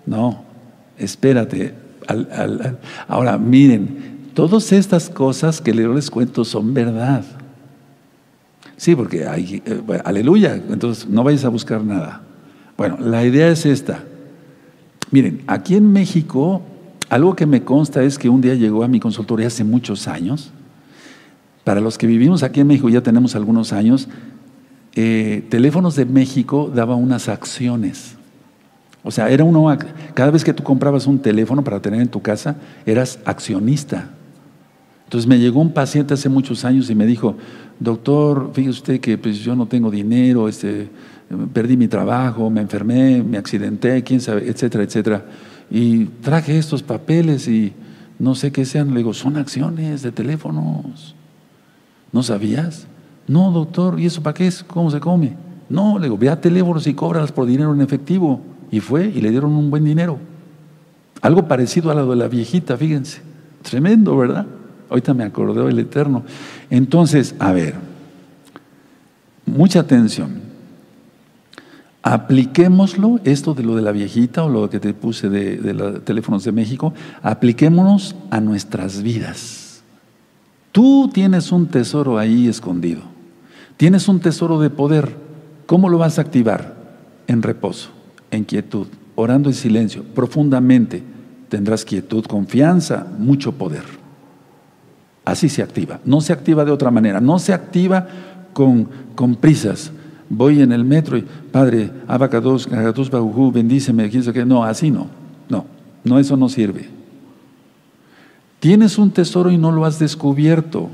No, 0.04 0.44
espérate. 0.98 1.74
ahora, 3.08 3.38
miren, 3.38 4.30
todas 4.34 4.72
estas 4.72 5.08
cosas 5.10 5.60
que 5.60 5.74
les 5.74 6.10
cuento 6.10 6.44
son 6.44 6.72
verdad. 6.74 7.24
Sí, 8.76 8.94
porque 8.94 9.26
hay, 9.26 9.62
eh, 9.64 10.00
aleluya, 10.04 10.54
entonces 10.54 11.08
no 11.08 11.24
vayas 11.24 11.44
a 11.44 11.48
buscar 11.48 11.82
nada. 11.82 12.22
Bueno, 12.76 12.98
la 13.00 13.24
idea 13.24 13.48
es 13.48 13.64
esta. 13.64 14.04
Miren, 15.10 15.42
aquí 15.46 15.76
en 15.76 15.92
México 15.92 16.62
algo 17.08 17.36
que 17.36 17.46
me 17.46 17.62
consta 17.62 18.02
es 18.02 18.18
que 18.18 18.28
un 18.28 18.40
día 18.40 18.54
llegó 18.54 18.82
a 18.82 18.88
mi 18.88 18.98
consultoría 18.98 19.46
hace 19.46 19.62
muchos 19.62 20.08
años. 20.08 20.50
Para 21.62 21.80
los 21.80 21.98
que 21.98 22.06
vivimos 22.06 22.42
aquí 22.42 22.60
en 22.60 22.66
México, 22.66 22.88
ya 22.88 23.02
tenemos 23.02 23.36
algunos 23.36 23.72
años, 23.72 24.08
eh, 24.94 25.44
Teléfonos 25.48 25.94
de 25.94 26.04
México 26.04 26.70
daba 26.74 26.96
unas 26.96 27.28
acciones. 27.28 28.16
O 29.04 29.10
sea, 29.12 29.30
era 29.30 29.44
uno, 29.44 29.76
cada 30.14 30.30
vez 30.32 30.42
que 30.42 30.52
tú 30.52 30.64
comprabas 30.64 31.06
un 31.06 31.20
teléfono 31.20 31.62
para 31.62 31.80
tener 31.80 32.00
en 32.00 32.08
tu 32.08 32.22
casa, 32.22 32.56
eras 32.86 33.20
accionista. 33.24 34.10
Entonces 35.06 35.26
me 35.26 35.38
llegó 35.38 35.60
un 35.60 35.72
paciente 35.72 36.14
hace 36.14 36.28
muchos 36.28 36.64
años 36.64 36.90
y 36.90 36.94
me 36.94 37.06
dijo, 37.06 37.36
doctor, 37.80 38.50
fíjese 38.52 38.70
usted 38.70 39.00
que 39.00 39.18
pues, 39.18 39.38
yo 39.38 39.56
no 39.56 39.66
tengo 39.66 39.90
dinero, 39.90 40.48
este, 40.48 40.88
perdí 41.52 41.76
mi 41.76 41.88
trabajo, 41.88 42.50
me 42.50 42.60
enfermé, 42.60 43.22
me 43.22 43.38
accidenté, 43.38 44.02
quién 44.02 44.20
sabe, 44.20 44.48
etcétera, 44.48 44.84
etcétera 44.84 45.24
y 45.70 46.06
traje 46.06 46.58
estos 46.58 46.82
papeles 46.82 47.48
y 47.48 47.72
no 48.18 48.34
sé 48.34 48.52
qué 48.52 48.64
sean. 48.64 48.90
Le 48.90 48.98
digo, 48.98 49.14
son 49.14 49.36
acciones 49.36 50.02
de 50.02 50.12
teléfonos. 50.12 51.14
¿No 52.12 52.22
sabías? 52.22 52.86
No, 53.26 53.50
doctor, 53.50 53.98
¿y 53.98 54.06
eso 54.06 54.22
para 54.22 54.34
qué 54.34 54.46
es? 54.46 54.62
¿Cómo 54.62 54.90
se 54.90 55.00
come? 55.00 55.36
No, 55.68 55.98
le 55.98 56.04
digo, 56.04 56.16
ve 56.16 56.28
a 56.28 56.40
teléfonos 56.40 56.86
y 56.86 56.94
cóbralas 56.94 57.32
por 57.32 57.46
dinero 57.46 57.74
en 57.74 57.80
efectivo. 57.80 58.40
Y 58.70 58.80
fue 58.80 59.06
y 59.06 59.20
le 59.20 59.30
dieron 59.30 59.52
un 59.54 59.70
buen 59.70 59.84
dinero. 59.84 60.18
Algo 61.22 61.48
parecido 61.48 61.90
a 61.90 61.94
lo 61.94 62.08
de 62.08 62.16
la 62.16 62.28
viejita, 62.28 62.76
fíjense. 62.76 63.20
Tremendo, 63.62 64.16
¿verdad? 64.16 64.46
Ahorita 64.88 65.14
me 65.14 65.24
acordé 65.24 65.68
el 65.68 65.78
Eterno. 65.78 66.24
Entonces, 66.70 67.34
a 67.38 67.52
ver, 67.52 67.74
mucha 69.44 69.80
atención. 69.80 70.46
Apliquémoslo, 72.02 73.18
esto 73.24 73.52
de 73.54 73.64
lo 73.64 73.74
de 73.74 73.82
la 73.82 73.90
viejita 73.90 74.44
o 74.44 74.48
lo 74.48 74.70
que 74.70 74.78
te 74.78 74.94
puse 74.94 75.28
de, 75.28 75.74
los 75.74 76.04
teléfonos 76.04 76.44
de 76.44 76.52
México, 76.52 76.94
apliquémonos 77.20 78.14
a 78.30 78.40
nuestras 78.40 79.02
vidas. 79.02 79.82
Tú 80.70 81.10
tienes 81.12 81.50
un 81.50 81.66
tesoro 81.66 82.16
ahí 82.16 82.46
escondido. 82.46 83.02
Tienes 83.76 84.06
un 84.06 84.20
tesoro 84.20 84.60
de 84.60 84.70
poder. 84.70 85.16
¿Cómo 85.66 85.88
lo 85.88 85.98
vas 85.98 86.18
a 86.18 86.22
activar? 86.22 86.76
En 87.26 87.42
reposo, 87.42 87.88
en 88.30 88.44
quietud, 88.44 88.86
orando 89.16 89.48
en 89.48 89.56
silencio, 89.56 90.04
profundamente. 90.04 91.02
Tendrás 91.48 91.84
quietud, 91.84 92.24
confianza, 92.26 93.06
mucho 93.18 93.50
poder. 93.50 94.05
Así 95.26 95.50
se 95.50 95.62
activa. 95.62 96.00
No 96.06 96.22
se 96.22 96.32
activa 96.32 96.64
de 96.64 96.70
otra 96.70 96.90
manera. 96.90 97.20
No 97.20 97.38
se 97.38 97.52
activa 97.52 98.08
con, 98.54 98.88
con 99.14 99.34
prisas 99.34 99.92
voy 100.28 100.62
en 100.62 100.72
el 100.72 100.84
metro 100.84 101.16
y, 101.16 101.22
Padre, 101.22 101.90
abacados, 102.06 102.66
agatos, 102.66 103.10
bajujú, 103.10 103.52
bendíceme, 103.52 104.08
quién 104.10 104.22
sabe. 104.22 104.44
No, 104.44 104.64
así 104.64 104.90
no. 104.90 105.08
No, 105.48 105.66
no, 106.04 106.18
eso 106.18 106.36
no 106.36 106.48
sirve. 106.48 106.88
Tienes 108.60 108.98
un 108.98 109.10
tesoro 109.10 109.50
y 109.50 109.58
no 109.58 109.70
lo 109.70 109.84
has 109.84 109.98
descubierto. 109.98 110.88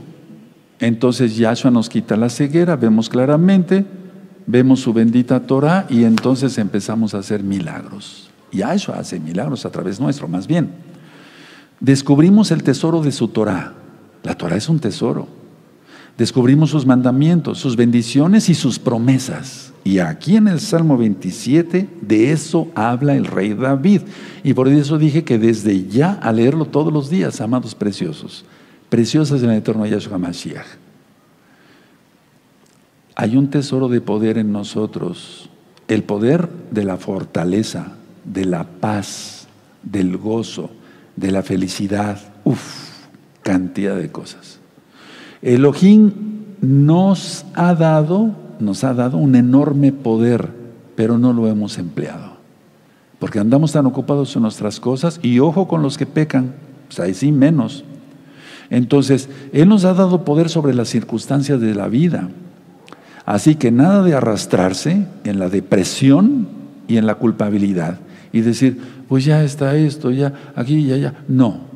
Entonces 0.78 1.36
Yahshua 1.36 1.70
nos 1.70 1.88
quita 1.88 2.16
la 2.16 2.28
ceguera, 2.28 2.76
vemos 2.76 3.08
claramente, 3.08 3.86
vemos 4.46 4.80
su 4.80 4.92
bendita 4.92 5.40
Torah 5.40 5.86
y 5.88 6.04
entonces 6.04 6.58
empezamos 6.58 7.14
a 7.14 7.18
hacer 7.18 7.42
milagros. 7.42 8.30
Yahshua 8.50 8.98
hace 8.98 9.20
milagros 9.20 9.64
a 9.64 9.70
través 9.70 10.00
nuestro, 10.00 10.28
más 10.28 10.46
bien. 10.46 10.70
Descubrimos 11.80 12.50
el 12.50 12.62
tesoro 12.62 13.00
de 13.00 13.12
su 13.12 13.28
Torah. 13.28 13.74
La 14.22 14.34
Torah 14.34 14.56
es 14.56 14.68
un 14.68 14.78
tesoro. 14.78 15.28
Descubrimos 16.16 16.70
sus 16.70 16.86
mandamientos, 16.86 17.58
sus 17.58 17.74
bendiciones 17.76 18.48
y 18.48 18.54
sus 18.54 18.78
promesas. 18.78 19.72
Y 19.84 19.98
aquí 19.98 20.36
en 20.36 20.46
el 20.46 20.60
Salmo 20.60 20.96
27 20.96 21.88
de 22.00 22.32
eso 22.32 22.68
habla 22.74 23.16
el 23.16 23.24
rey 23.24 23.54
David. 23.54 24.02
Y 24.44 24.54
por 24.54 24.68
eso 24.68 24.98
dije 24.98 25.24
que 25.24 25.38
desde 25.38 25.88
ya 25.88 26.12
a 26.12 26.32
leerlo 26.32 26.66
todos 26.66 26.92
los 26.92 27.10
días, 27.10 27.40
amados 27.40 27.74
preciosos, 27.74 28.44
preciosas 28.88 29.42
en 29.42 29.50
el 29.50 29.58
eterno 29.58 29.86
Yahshua 29.86 30.18
Mashiach. 30.18 30.66
Hay 33.14 33.36
un 33.36 33.48
tesoro 33.50 33.88
de 33.88 34.00
poder 34.00 34.38
en 34.38 34.52
nosotros, 34.52 35.50
el 35.88 36.02
poder 36.04 36.48
de 36.70 36.84
la 36.84 36.96
fortaleza, 36.96 37.94
de 38.24 38.44
la 38.44 38.64
paz, 38.64 39.46
del 39.82 40.16
gozo, 40.16 40.70
de 41.16 41.30
la 41.30 41.42
felicidad. 41.42 42.20
Uf, 42.44 42.81
cantidad 43.42 43.96
de 43.96 44.10
cosas. 44.10 44.58
Elohim 45.42 46.12
nos 46.60 47.44
ha 47.54 47.74
dado, 47.74 48.30
nos 48.60 48.84
ha 48.84 48.94
dado 48.94 49.18
un 49.18 49.34
enorme 49.34 49.92
poder, 49.92 50.50
pero 50.94 51.18
no 51.18 51.32
lo 51.32 51.48
hemos 51.48 51.78
empleado. 51.78 52.32
Porque 53.18 53.38
andamos 53.38 53.72
tan 53.72 53.86
ocupados 53.86 54.34
en 54.36 54.42
nuestras 54.42 54.80
cosas 54.80 55.20
y 55.22 55.38
ojo 55.40 55.68
con 55.68 55.82
los 55.82 55.98
que 55.98 56.06
pecan, 56.06 56.54
pues 56.88 57.00
ahí 57.00 57.14
sí 57.14 57.32
menos. 57.32 57.84
Entonces, 58.70 59.28
Él 59.52 59.68
nos 59.68 59.84
ha 59.84 59.94
dado 59.94 60.24
poder 60.24 60.48
sobre 60.48 60.74
las 60.74 60.88
circunstancias 60.88 61.60
de 61.60 61.74
la 61.74 61.88
vida. 61.88 62.28
Así 63.24 63.54
que 63.54 63.70
nada 63.70 64.02
de 64.02 64.14
arrastrarse 64.14 65.06
en 65.24 65.38
la 65.38 65.48
depresión 65.48 66.48
y 66.88 66.96
en 66.96 67.06
la 67.06 67.16
culpabilidad 67.16 67.98
y 68.32 68.40
decir, 68.40 68.80
pues 69.08 69.24
ya 69.24 69.44
está 69.44 69.76
esto, 69.76 70.10
ya 70.10 70.32
aquí 70.56 70.76
y 70.76 70.92
allá. 70.92 71.14
No, 71.28 71.71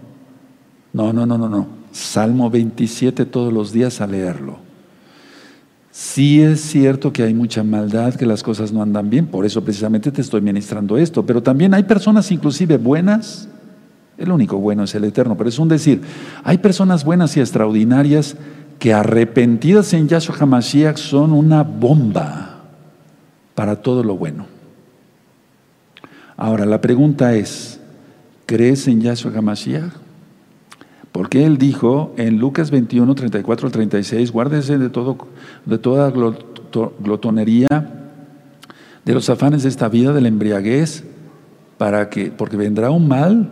no, 0.97 1.12
no, 1.12 1.27
no, 1.27 1.36
no, 1.36 1.47
no. 1.51 1.66
Salmo 1.93 2.48
27 2.48 3.27
todos 3.27 3.52
los 3.52 3.70
días 3.70 4.01
a 4.01 4.06
leerlo. 4.06 4.56
Sí 5.90 6.40
es 6.40 6.62
cierto 6.62 7.12
que 7.12 7.23
hay 7.23 7.35
mucha 7.35 7.62
maldad, 7.62 8.14
que 8.14 8.24
las 8.24 8.43
cosas 8.43 8.73
no 8.73 8.81
andan 8.81 9.10
bien, 9.10 9.27
por 9.27 9.44
eso 9.44 9.62
precisamente 9.62 10.10
te 10.10 10.23
estoy 10.23 10.40
ministrando 10.40 10.97
esto, 10.97 11.27
pero 11.27 11.43
también 11.43 11.74
hay 11.74 11.82
personas 11.82 12.32
inclusive 12.32 12.78
buenas, 12.78 13.47
el 14.16 14.32
único 14.32 14.56
bueno 14.56 14.85
es 14.85 14.94
el 14.94 15.05
eterno, 15.05 15.36
pero 15.36 15.51
es 15.51 15.59
un 15.59 15.68
decir, 15.68 16.01
hay 16.43 16.59
personas 16.59 17.05
buenas 17.05 17.36
y 17.36 17.40
extraordinarias 17.40 18.35
que 18.78 18.94
arrepentidas 18.94 19.93
en 19.93 20.09
Yahshua 20.09 20.36
HaMashiach 20.39 20.97
son 20.97 21.32
una 21.32 21.62
bomba 21.62 22.62
para 23.55 23.82
todo 23.82 24.02
lo 24.02 24.16
bueno. 24.16 24.47
Ahora, 26.39 26.64
la 26.64 26.81
pregunta 26.81 27.35
es, 27.35 27.81
¿crees 28.47 28.89
en 28.89 29.02
Yahshua 29.02 29.32
HaMashiach? 29.36 30.06
Porque 31.16 31.47
él 31.47 31.56
dijo 31.56 32.12
en 32.18 32.36
Lucas 32.36 32.70
21, 32.70 33.14
34 33.14 33.68
al 33.68 33.72
36, 33.72 34.30
guárdese 34.30 34.76
de, 34.76 34.90
todo, 34.90 35.16
de 35.64 35.78
toda 35.78 36.10
glotonería, 36.10 37.66
de 39.02 39.14
los 39.14 39.30
afanes 39.30 39.62
de 39.62 39.70
esta 39.70 39.88
vida, 39.88 40.12
de 40.12 40.20
la 40.20 40.28
embriaguez, 40.28 41.05
para 41.78 42.10
que, 42.10 42.30
porque 42.30 42.59
vendrá 42.59 42.90
un 42.90 43.09
mal 43.09 43.51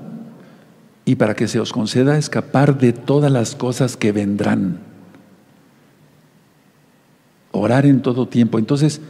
y 1.07 1.15
para 1.15 1.35
que 1.35 1.49
se 1.49 1.59
os 1.59 1.73
conceda 1.73 2.19
escapar 2.19 2.77
de 2.77 2.93
todas 2.93 3.33
las 3.33 3.57
cosas 3.57 3.97
que 3.97 4.13
vendrán. 4.13 4.81
orar 7.51 7.87
en 7.87 8.03
todo 8.03 8.29
tiempo. 8.29 8.59
Entonces, 8.59 9.01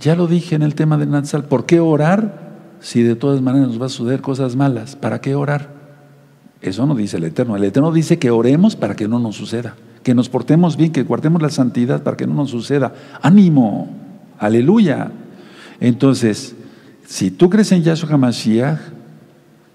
ya 0.00 0.16
lo 0.16 0.28
dije 0.28 0.54
en 0.54 0.62
el 0.62 0.74
tema 0.74 0.96
de 0.96 1.04
Natsal, 1.04 1.44
¿por 1.44 1.66
qué 1.66 1.78
orar 1.78 2.56
si 2.80 3.02
de 3.02 3.16
todas 3.16 3.42
maneras 3.42 3.68
nos 3.68 3.82
va 3.82 3.84
a 3.84 3.90
suceder 3.90 4.22
cosas 4.22 4.56
malas? 4.56 4.96
¿Para 4.96 5.20
qué 5.20 5.34
orar? 5.34 5.77
Eso 6.60 6.86
no 6.86 6.94
dice 6.94 7.18
el 7.18 7.24
Eterno. 7.24 7.56
El 7.56 7.64
Eterno 7.64 7.92
dice 7.92 8.18
que 8.18 8.30
oremos 8.30 8.74
para 8.74 8.96
que 8.96 9.06
no 9.06 9.18
nos 9.18 9.36
suceda, 9.36 9.76
que 10.02 10.14
nos 10.14 10.28
portemos 10.28 10.76
bien, 10.76 10.92
que 10.92 11.02
guardemos 11.02 11.40
la 11.40 11.50
santidad 11.50 12.02
para 12.02 12.16
que 12.16 12.26
no 12.26 12.34
nos 12.34 12.50
suceda. 12.50 12.92
Ánimo, 13.22 13.88
aleluya. 14.38 15.12
Entonces, 15.80 16.56
si 17.06 17.30
tú 17.30 17.48
crees 17.48 17.70
en 17.72 17.82
Yahshua 17.82 18.10
HaMashiach, 18.14 18.78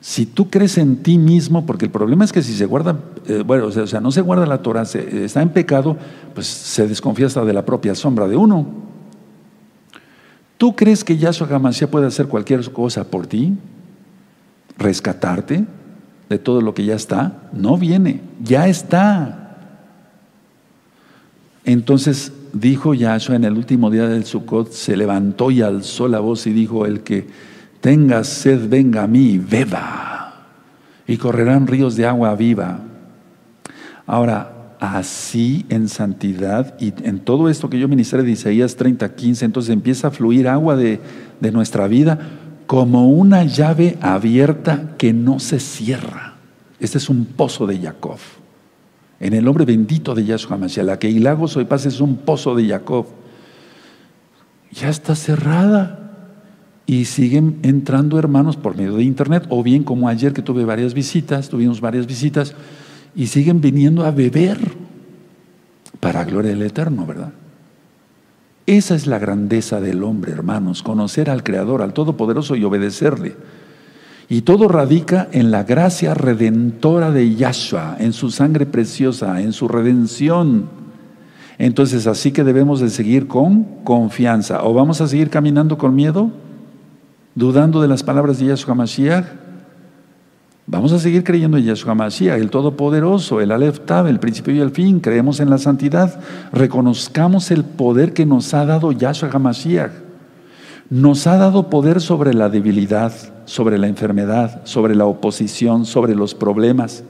si 0.01 0.25
tú 0.25 0.49
crees 0.49 0.77
en 0.77 0.97
ti 0.97 1.17
mismo, 1.17 1.65
porque 1.65 1.85
el 1.85 1.91
problema 1.91 2.25
es 2.25 2.33
que 2.33 2.41
si 2.41 2.53
se 2.53 2.65
guarda, 2.65 2.99
eh, 3.25 3.41
bueno, 3.45 3.67
o 3.67 3.87
sea, 3.87 4.01
no 4.01 4.11
se 4.11 4.19
guarda 4.19 4.45
la 4.45 4.61
Torah, 4.61 4.81
está 4.83 5.41
en 5.41 5.49
pecado, 5.49 5.95
pues 6.33 6.47
se 6.47 6.85
desconfía 6.85 7.27
hasta 7.27 7.45
de 7.45 7.53
la 7.53 7.63
propia 7.63 7.95
sombra 7.95 8.27
de 8.27 8.35
uno. 8.35 8.67
¿Tú 10.57 10.75
crees 10.75 11.05
que 11.05 11.17
Yahshua 11.17 11.47
HaMashiach 11.47 11.89
puede 11.89 12.07
hacer 12.07 12.27
cualquier 12.27 12.69
cosa 12.73 13.05
por 13.05 13.27
ti? 13.27 13.53
¿Rescatarte 14.77 15.65
de 16.29 16.39
todo 16.39 16.61
lo 16.61 16.73
que 16.73 16.85
ya 16.85 16.95
está? 16.95 17.49
No 17.53 17.77
viene, 17.77 18.21
ya 18.43 18.67
está. 18.67 19.57
Entonces 21.65 22.31
dijo 22.53 22.93
Yahshua 22.93 23.35
en 23.35 23.45
el 23.45 23.53
último 23.53 23.89
día 23.89 24.07
del 24.07 24.25
Sukkot, 24.25 24.71
se 24.71 24.95
levantó 24.95 25.51
y 25.51 25.61
alzó 25.61 26.07
la 26.07 26.19
voz 26.19 26.45
y 26.47 26.53
dijo, 26.53 26.85
el 26.85 27.01
que 27.01 27.27
tenga 27.81 28.23
sed, 28.23 28.69
venga 28.69 29.03
a 29.03 29.07
mí 29.07 29.37
beba, 29.37 30.45
y 31.07 31.17
correrán 31.17 31.67
ríos 31.67 31.95
de 31.95 32.05
agua 32.05 32.35
viva. 32.35 32.79
Ahora, 34.05 34.51
así 34.79 35.65
en 35.69 35.87
santidad 35.87 36.75
y 36.79 36.93
en 37.03 37.19
todo 37.19 37.47
esto 37.47 37.69
que 37.69 37.79
yo 37.79 37.87
ministré 37.87 38.21
de 38.21 38.31
Isaías 38.31 38.75
30, 38.75 39.15
15, 39.15 39.45
entonces 39.45 39.73
empieza 39.73 40.09
a 40.09 40.11
fluir 40.11 40.47
agua 40.47 40.75
de, 40.75 40.99
de 41.39 41.51
nuestra 41.51 41.87
vida 41.87 42.19
como 42.73 43.07
una 43.07 43.43
llave 43.43 43.99
abierta 44.01 44.95
que 44.97 45.13
no 45.13 45.39
se 45.39 45.59
cierra. 45.59 46.37
Este 46.79 46.97
es 46.97 47.07
un 47.07 47.25
pozo 47.25 47.67
de 47.67 47.77
Jacob. 47.77 48.17
En 49.19 49.35
el 49.35 49.45
nombre 49.45 49.63
bendito 49.63 50.15
de 50.15 50.25
Yahshua 50.25 50.57
Mashiach, 50.57 50.83
la 50.83 50.97
que 50.97 51.07
Hilago 51.07 51.47
soy 51.47 51.65
paz 51.65 51.85
es 51.85 52.01
un 52.01 52.15
pozo 52.15 52.55
de 52.55 52.67
Jacob. 52.67 53.05
Ya 54.71 54.89
está 54.89 55.13
cerrada 55.13 56.13
y 56.87 57.05
siguen 57.05 57.59
entrando 57.61 58.17
hermanos 58.17 58.57
por 58.57 58.75
medio 58.75 58.95
de 58.95 59.03
internet, 59.03 59.45
o 59.49 59.61
bien 59.61 59.83
como 59.83 60.09
ayer 60.09 60.33
que 60.33 60.41
tuve 60.41 60.65
varias 60.65 60.95
visitas, 60.95 61.49
tuvimos 61.49 61.79
varias 61.79 62.07
visitas, 62.07 62.55
y 63.13 63.27
siguen 63.27 63.61
viniendo 63.61 64.03
a 64.03 64.09
beber 64.09 64.57
para 65.99 66.23
gloria 66.23 66.49
del 66.49 66.63
Eterno, 66.63 67.05
¿verdad? 67.05 67.33
Esa 68.65 68.95
es 68.95 69.07
la 69.07 69.19
grandeza 69.19 69.81
del 69.81 70.03
hombre, 70.03 70.31
hermanos, 70.31 70.83
conocer 70.83 71.29
al 71.29 71.43
Creador, 71.43 71.81
al 71.81 71.93
Todopoderoso 71.93 72.55
y 72.55 72.63
obedecerle. 72.63 73.35
Y 74.29 74.41
todo 74.41 74.67
radica 74.67 75.27
en 75.31 75.51
la 75.51 75.63
gracia 75.63 76.13
redentora 76.13 77.11
de 77.11 77.35
Yahshua, 77.35 77.97
en 77.99 78.13
su 78.13 78.31
sangre 78.31 78.65
preciosa, 78.65 79.41
en 79.41 79.51
su 79.51 79.67
redención. 79.67 80.69
Entonces, 81.57 82.07
así 82.07 82.31
que 82.31 82.43
debemos 82.43 82.79
de 82.79 82.89
seguir 82.89 83.27
con 83.27 83.83
confianza. 83.83 84.63
¿O 84.63 84.73
vamos 84.73 85.01
a 85.01 85.07
seguir 85.07 85.29
caminando 85.29 85.77
con 85.77 85.93
miedo? 85.93 86.31
dudando 87.35 87.81
de 87.81 87.87
las 87.87 88.03
palabras 88.03 88.39
de 88.39 88.47
Yahshua 88.47 88.75
Mashiach. 88.75 89.42
Vamos 90.65 90.93
a 90.93 90.99
seguir 90.99 91.25
creyendo 91.25 91.57
en 91.57 91.65
Yahshua 91.65 91.93
Mashiach, 91.93 92.39
el 92.39 92.49
Todopoderoso, 92.49 93.41
el 93.41 93.51
Aleph 93.51 93.81
Tab, 93.81 94.07
el 94.07 94.19
principio 94.19 94.55
y 94.55 94.59
el 94.59 94.71
fin. 94.71 95.01
Creemos 95.01 95.41
en 95.41 95.49
la 95.49 95.57
santidad. 95.57 96.21
Reconozcamos 96.53 97.51
el 97.51 97.65
poder 97.65 98.13
que 98.13 98.25
nos 98.25 98.53
ha 98.53 98.65
dado 98.65 98.93
Yahshua 98.93 99.37
Mashiach. 99.39 99.91
Nos 100.89 101.27
ha 101.27 101.37
dado 101.37 101.69
poder 101.69 101.99
sobre 101.99 102.33
la 102.33 102.47
debilidad, 102.47 103.13
sobre 103.45 103.77
la 103.77 103.87
enfermedad, 103.87 104.61
sobre 104.63 104.95
la 104.95 105.05
oposición, 105.05 105.85
sobre 105.85 106.15
los 106.15 106.33
problemas. 106.33 107.03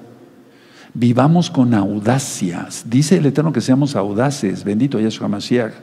Vivamos 0.95 1.51
con 1.51 1.75
audacias. 1.75 2.85
Dice 2.89 3.17
el 3.17 3.25
Eterno 3.27 3.53
que 3.53 3.61
seamos 3.61 3.95
audaces. 3.95 4.63
Bendito 4.63 4.99
Yahshua 4.99 5.27
Mashiach. 5.27 5.73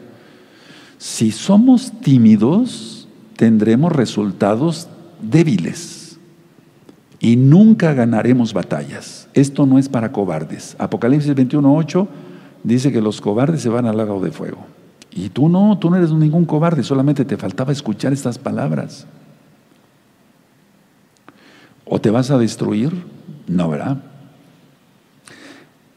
Si 0.99 1.31
somos 1.31 1.93
tímidos, 2.01 3.07
tendremos 3.37 3.93
resultados 3.93 4.89
débiles 5.23 6.00
y 7.21 7.37
nunca 7.37 7.95
ganaremos 7.95 8.53
batallas. 8.53 9.29
Esto 9.35 9.67
no 9.67 9.79
es 9.79 9.89
para 9.89 10.11
cobardes. 10.11 10.75
Apocalipsis 10.79 11.35
21.8 11.37 12.09
dice 12.65 12.91
que 12.91 13.01
los 13.01 13.21
cobardes 13.21 13.63
se 13.63 13.69
van 13.69 13.87
al 13.87 13.99
lago 13.99 14.21
de 14.21 14.33
fuego. 14.33 14.67
Y 15.13 15.29
tú 15.29 15.49
no, 15.49 15.79
tú 15.79 15.91
no 15.91 15.97
eres 15.97 16.11
ningún 16.13 16.47
cobarde, 16.47 16.83
solamente 16.83 17.25
te 17.25 17.37
faltaba 17.37 17.73
escuchar 17.73 18.13
estas 18.13 18.39
palabras. 18.39 19.07
¿O 21.85 22.01
te 22.01 22.11
vas 22.11 22.31
a 22.31 22.39
destruir? 22.39 22.93
No, 23.47 23.69
¿verdad? 23.69 24.03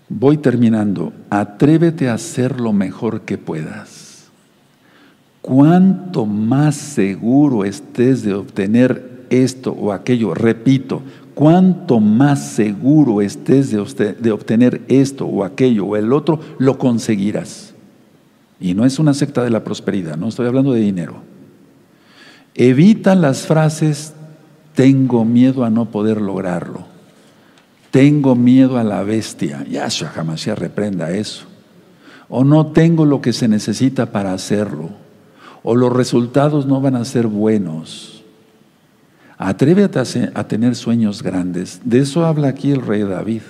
Voy 0.09 0.37
terminando. 0.37 1.13
Atrévete 1.29 2.09
a 2.09 2.15
hacer 2.15 2.59
lo 2.59 2.73
mejor 2.73 3.21
que 3.21 3.37
puedas 3.37 4.03
cuanto 5.43 6.25
más 6.25 6.75
seguro 6.75 7.65
estés 7.65 8.23
de 8.23 8.33
obtener 8.33 9.12
esto 9.41 9.71
o 9.71 9.91
aquello, 9.91 10.33
repito, 10.33 11.01
cuanto 11.33 11.99
más 11.99 12.53
seguro 12.53 13.21
estés 13.21 13.71
de, 13.71 14.13
de, 14.13 14.31
obtener 14.31 14.81
esto 14.87 15.25
o 15.25 15.43
aquello 15.43 15.85
o 15.85 15.95
el 15.95 16.13
otro, 16.13 16.39
lo 16.59 16.77
conseguirás. 16.77 17.73
Y 18.59 18.73
no 18.73 18.85
es 18.85 18.99
una 18.99 19.13
secta 19.13 19.43
de 19.43 19.49
la 19.49 19.63
prosperidad, 19.63 20.17
no 20.17 20.29
estoy 20.29 20.47
hablando 20.47 20.73
de 20.73 20.81
dinero. 20.81 21.15
Evita 22.55 23.15
las 23.15 23.47
frases, 23.47 24.13
tengo 24.75 25.25
miedo 25.25 25.65
a 25.65 25.69
no 25.69 25.85
poder 25.85 26.21
lograrlo. 26.21 26.85
Tengo 27.91 28.35
miedo 28.35 28.77
a 28.77 28.83
la 28.83 29.03
bestia. 29.03 29.65
Yahshua 29.69 30.09
jamás 30.09 30.41
se 30.41 30.55
reprenda 30.55 31.11
eso. 31.11 31.45
O 32.29 32.43
no 32.43 32.67
tengo 32.67 33.05
lo 33.05 33.21
que 33.21 33.33
se 33.33 33.47
necesita 33.47 34.11
para 34.11 34.33
hacerlo 34.33 35.03
o 35.63 35.75
los 35.75 35.91
resultados 35.91 36.65
no 36.65 36.81
van 36.81 36.95
a 36.95 37.05
ser 37.05 37.27
buenos. 37.27 38.12
Atrévete 39.45 39.99
a 40.33 40.47
tener 40.47 40.73
sueños 40.73 41.21
grandes. 41.21 41.81
De 41.83 41.99
eso 41.99 42.25
habla 42.25 42.47
aquí 42.47 42.71
el 42.71 42.81
rey 42.81 43.01
David. 43.01 43.41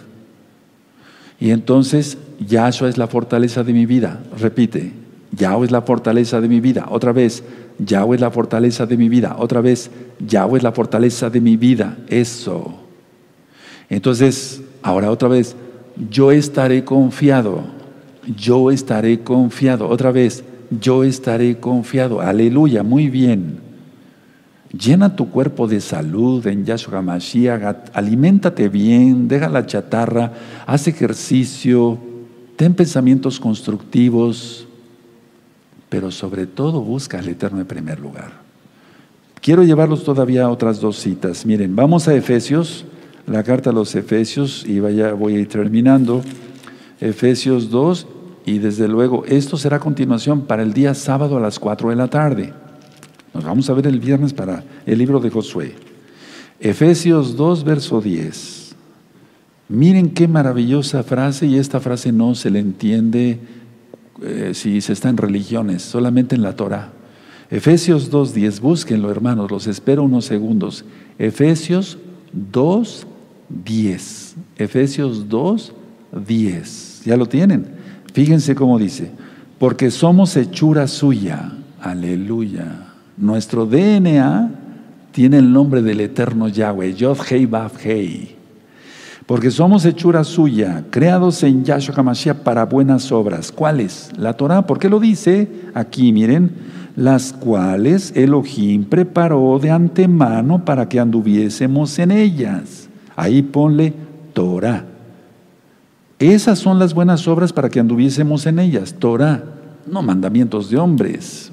Y 1.39 1.51
entonces, 1.51 2.17
Yahshua 2.39 2.89
es 2.89 2.97
la 2.97 3.05
fortaleza 3.05 3.63
de 3.63 3.73
mi 3.73 3.85
vida. 3.85 4.19
Repite, 4.39 4.91
Yahweh 5.37 5.67
es 5.67 5.71
la 5.71 5.83
fortaleza 5.83 6.41
de 6.41 6.47
mi 6.47 6.61
vida. 6.61 6.87
Otra 6.89 7.11
vez, 7.11 7.43
Yahweh 7.77 8.15
es 8.15 8.21
la 8.21 8.31
fortaleza 8.31 8.87
de 8.87 8.97
mi 8.97 9.07
vida. 9.07 9.35
Otra 9.37 9.61
vez, 9.61 9.91
Yahweh 10.19 10.57
es 10.57 10.63
la 10.63 10.71
fortaleza 10.71 11.29
de 11.29 11.41
mi 11.41 11.57
vida. 11.57 11.95
Eso. 12.07 12.73
Entonces, 13.87 14.63
ahora 14.81 15.11
otra 15.11 15.27
vez, 15.27 15.55
yo 16.09 16.31
estaré 16.31 16.83
confiado. 16.83 17.65
Yo 18.35 18.71
estaré 18.71 19.19
confiado. 19.19 19.87
Otra 19.87 20.11
vez, 20.11 20.43
yo 20.81 21.03
estaré 21.03 21.59
confiado. 21.59 22.19
Aleluya, 22.19 22.81
muy 22.81 23.09
bien. 23.09 23.62
Llena 24.77 25.15
tu 25.15 25.29
cuerpo 25.29 25.67
de 25.67 25.79
salud 25.79 26.45
en 26.47 26.65
Yahshua 26.65 27.03
Mashiach, 27.03 27.91
aliméntate 27.93 28.69
bien, 28.69 29.27
deja 29.27 29.47
la 29.47 29.67
chatarra, 29.67 30.33
haz 30.65 30.87
ejercicio, 30.87 31.99
ten 32.55 32.73
pensamientos 32.73 33.39
constructivos, 33.39 34.67
pero 35.89 36.09
sobre 36.09 36.47
todo 36.47 36.81
busca 36.81 37.19
al 37.19 37.29
Eterno 37.29 37.61
en 37.61 37.67
primer 37.67 37.99
lugar. 37.99 38.31
Quiero 39.41 39.61
llevarlos 39.61 40.03
todavía 40.03 40.45
a 40.45 40.49
otras 40.49 40.79
dos 40.79 40.97
citas. 40.97 41.45
Miren, 41.45 41.75
vamos 41.75 42.07
a 42.07 42.15
Efesios, 42.15 42.85
la 43.27 43.43
carta 43.43 43.69
a 43.69 43.73
los 43.73 43.93
Efesios, 43.93 44.65
y 44.65 44.79
vaya, 44.79 45.13
voy 45.13 45.35
a 45.35 45.39
ir 45.39 45.49
terminando. 45.49 46.23
Efesios 46.99 47.69
2, 47.69 48.07
y 48.47 48.57
desde 48.57 48.87
luego, 48.87 49.23
esto 49.27 49.55
será 49.55 49.79
continuación 49.79 50.41
para 50.47 50.63
el 50.63 50.73
día 50.73 50.95
sábado 50.95 51.37
a 51.37 51.41
las 51.41 51.59
4 51.59 51.91
de 51.91 51.95
la 51.95 52.07
tarde. 52.07 52.53
Nos 53.33 53.43
vamos 53.43 53.69
a 53.69 53.73
ver 53.73 53.87
el 53.87 53.99
viernes 53.99 54.33
para 54.33 54.63
el 54.85 54.97
libro 54.99 55.19
de 55.19 55.29
Josué. 55.29 55.73
Efesios 56.59 57.35
2, 57.35 57.63
verso 57.63 57.99
10. 57.99 58.75
Miren 59.69 60.11
qué 60.11 60.27
maravillosa 60.27 61.03
frase 61.03 61.47
y 61.47 61.57
esta 61.57 61.79
frase 61.79 62.11
no 62.11 62.35
se 62.35 62.51
le 62.51 62.59
entiende 62.59 63.39
eh, 64.21 64.51
si 64.53 64.81
se 64.81 64.93
está 64.93 65.09
en 65.09 65.17
religiones, 65.17 65.81
solamente 65.81 66.35
en 66.35 66.43
la 66.43 66.55
Torah. 66.55 66.93
Efesios 67.49 68.09
2, 68.09 68.33
10, 68.33 68.59
búsquenlo 68.61 69.09
hermanos, 69.09 69.49
los 69.49 69.67
espero 69.67 70.03
unos 70.03 70.25
segundos. 70.25 70.85
Efesios 71.17 71.97
2, 72.33 73.07
10. 73.49 74.35
Efesios 74.57 75.27
2, 75.27 75.73
10. 76.27 77.01
¿Ya 77.05 77.17
lo 77.17 77.25
tienen? 77.25 77.67
Fíjense 78.13 78.53
cómo 78.53 78.77
dice, 78.77 79.11
porque 79.57 79.89
somos 79.89 80.37
hechura 80.37 80.87
suya, 80.87 81.51
aleluya. 81.81 82.92
Nuestro 83.17 83.67
DNA 83.67 84.49
tiene 85.11 85.37
el 85.37 85.53
nombre 85.53 85.83
del 85.83 86.01
eterno 86.01 86.47
Yahweh, 86.47 86.95
Yod 86.95 87.19
Hei 87.29 87.45
Vav 87.45 87.71
Hei. 87.83 88.35
Porque 89.27 89.51
somos 89.51 89.85
hechura 89.85 90.23
suya, 90.23 90.83
creados 90.89 91.43
en 91.43 91.63
Yahshua 91.63 91.95
HaMashiach 91.95 92.37
para 92.37 92.65
buenas 92.65 93.11
obras. 93.11 93.51
¿Cuáles? 93.51 94.09
La 94.17 94.33
Torah. 94.33 94.65
¿Por 94.65 94.79
qué 94.79 94.89
lo 94.89 94.99
dice? 94.99 95.47
Aquí, 95.73 96.11
miren. 96.11 96.51
Las 96.95 97.33
cuales 97.33 98.11
Elohim 98.15 98.83
preparó 98.83 99.57
de 99.59 99.71
antemano 99.71 100.65
para 100.65 100.89
que 100.89 100.99
anduviésemos 100.99 101.97
en 101.99 102.11
ellas. 102.11 102.89
Ahí 103.15 103.41
ponle 103.41 103.93
Torah. 104.33 104.85
Esas 106.19 106.59
son 106.59 106.79
las 106.79 106.93
buenas 106.93 107.27
obras 107.27 107.53
para 107.53 107.69
que 107.69 107.79
anduviésemos 107.79 108.45
en 108.45 108.59
ellas. 108.59 108.93
Torah, 108.99 109.43
no 109.87 110.01
mandamientos 110.01 110.69
de 110.69 110.77
hombres 110.77 111.52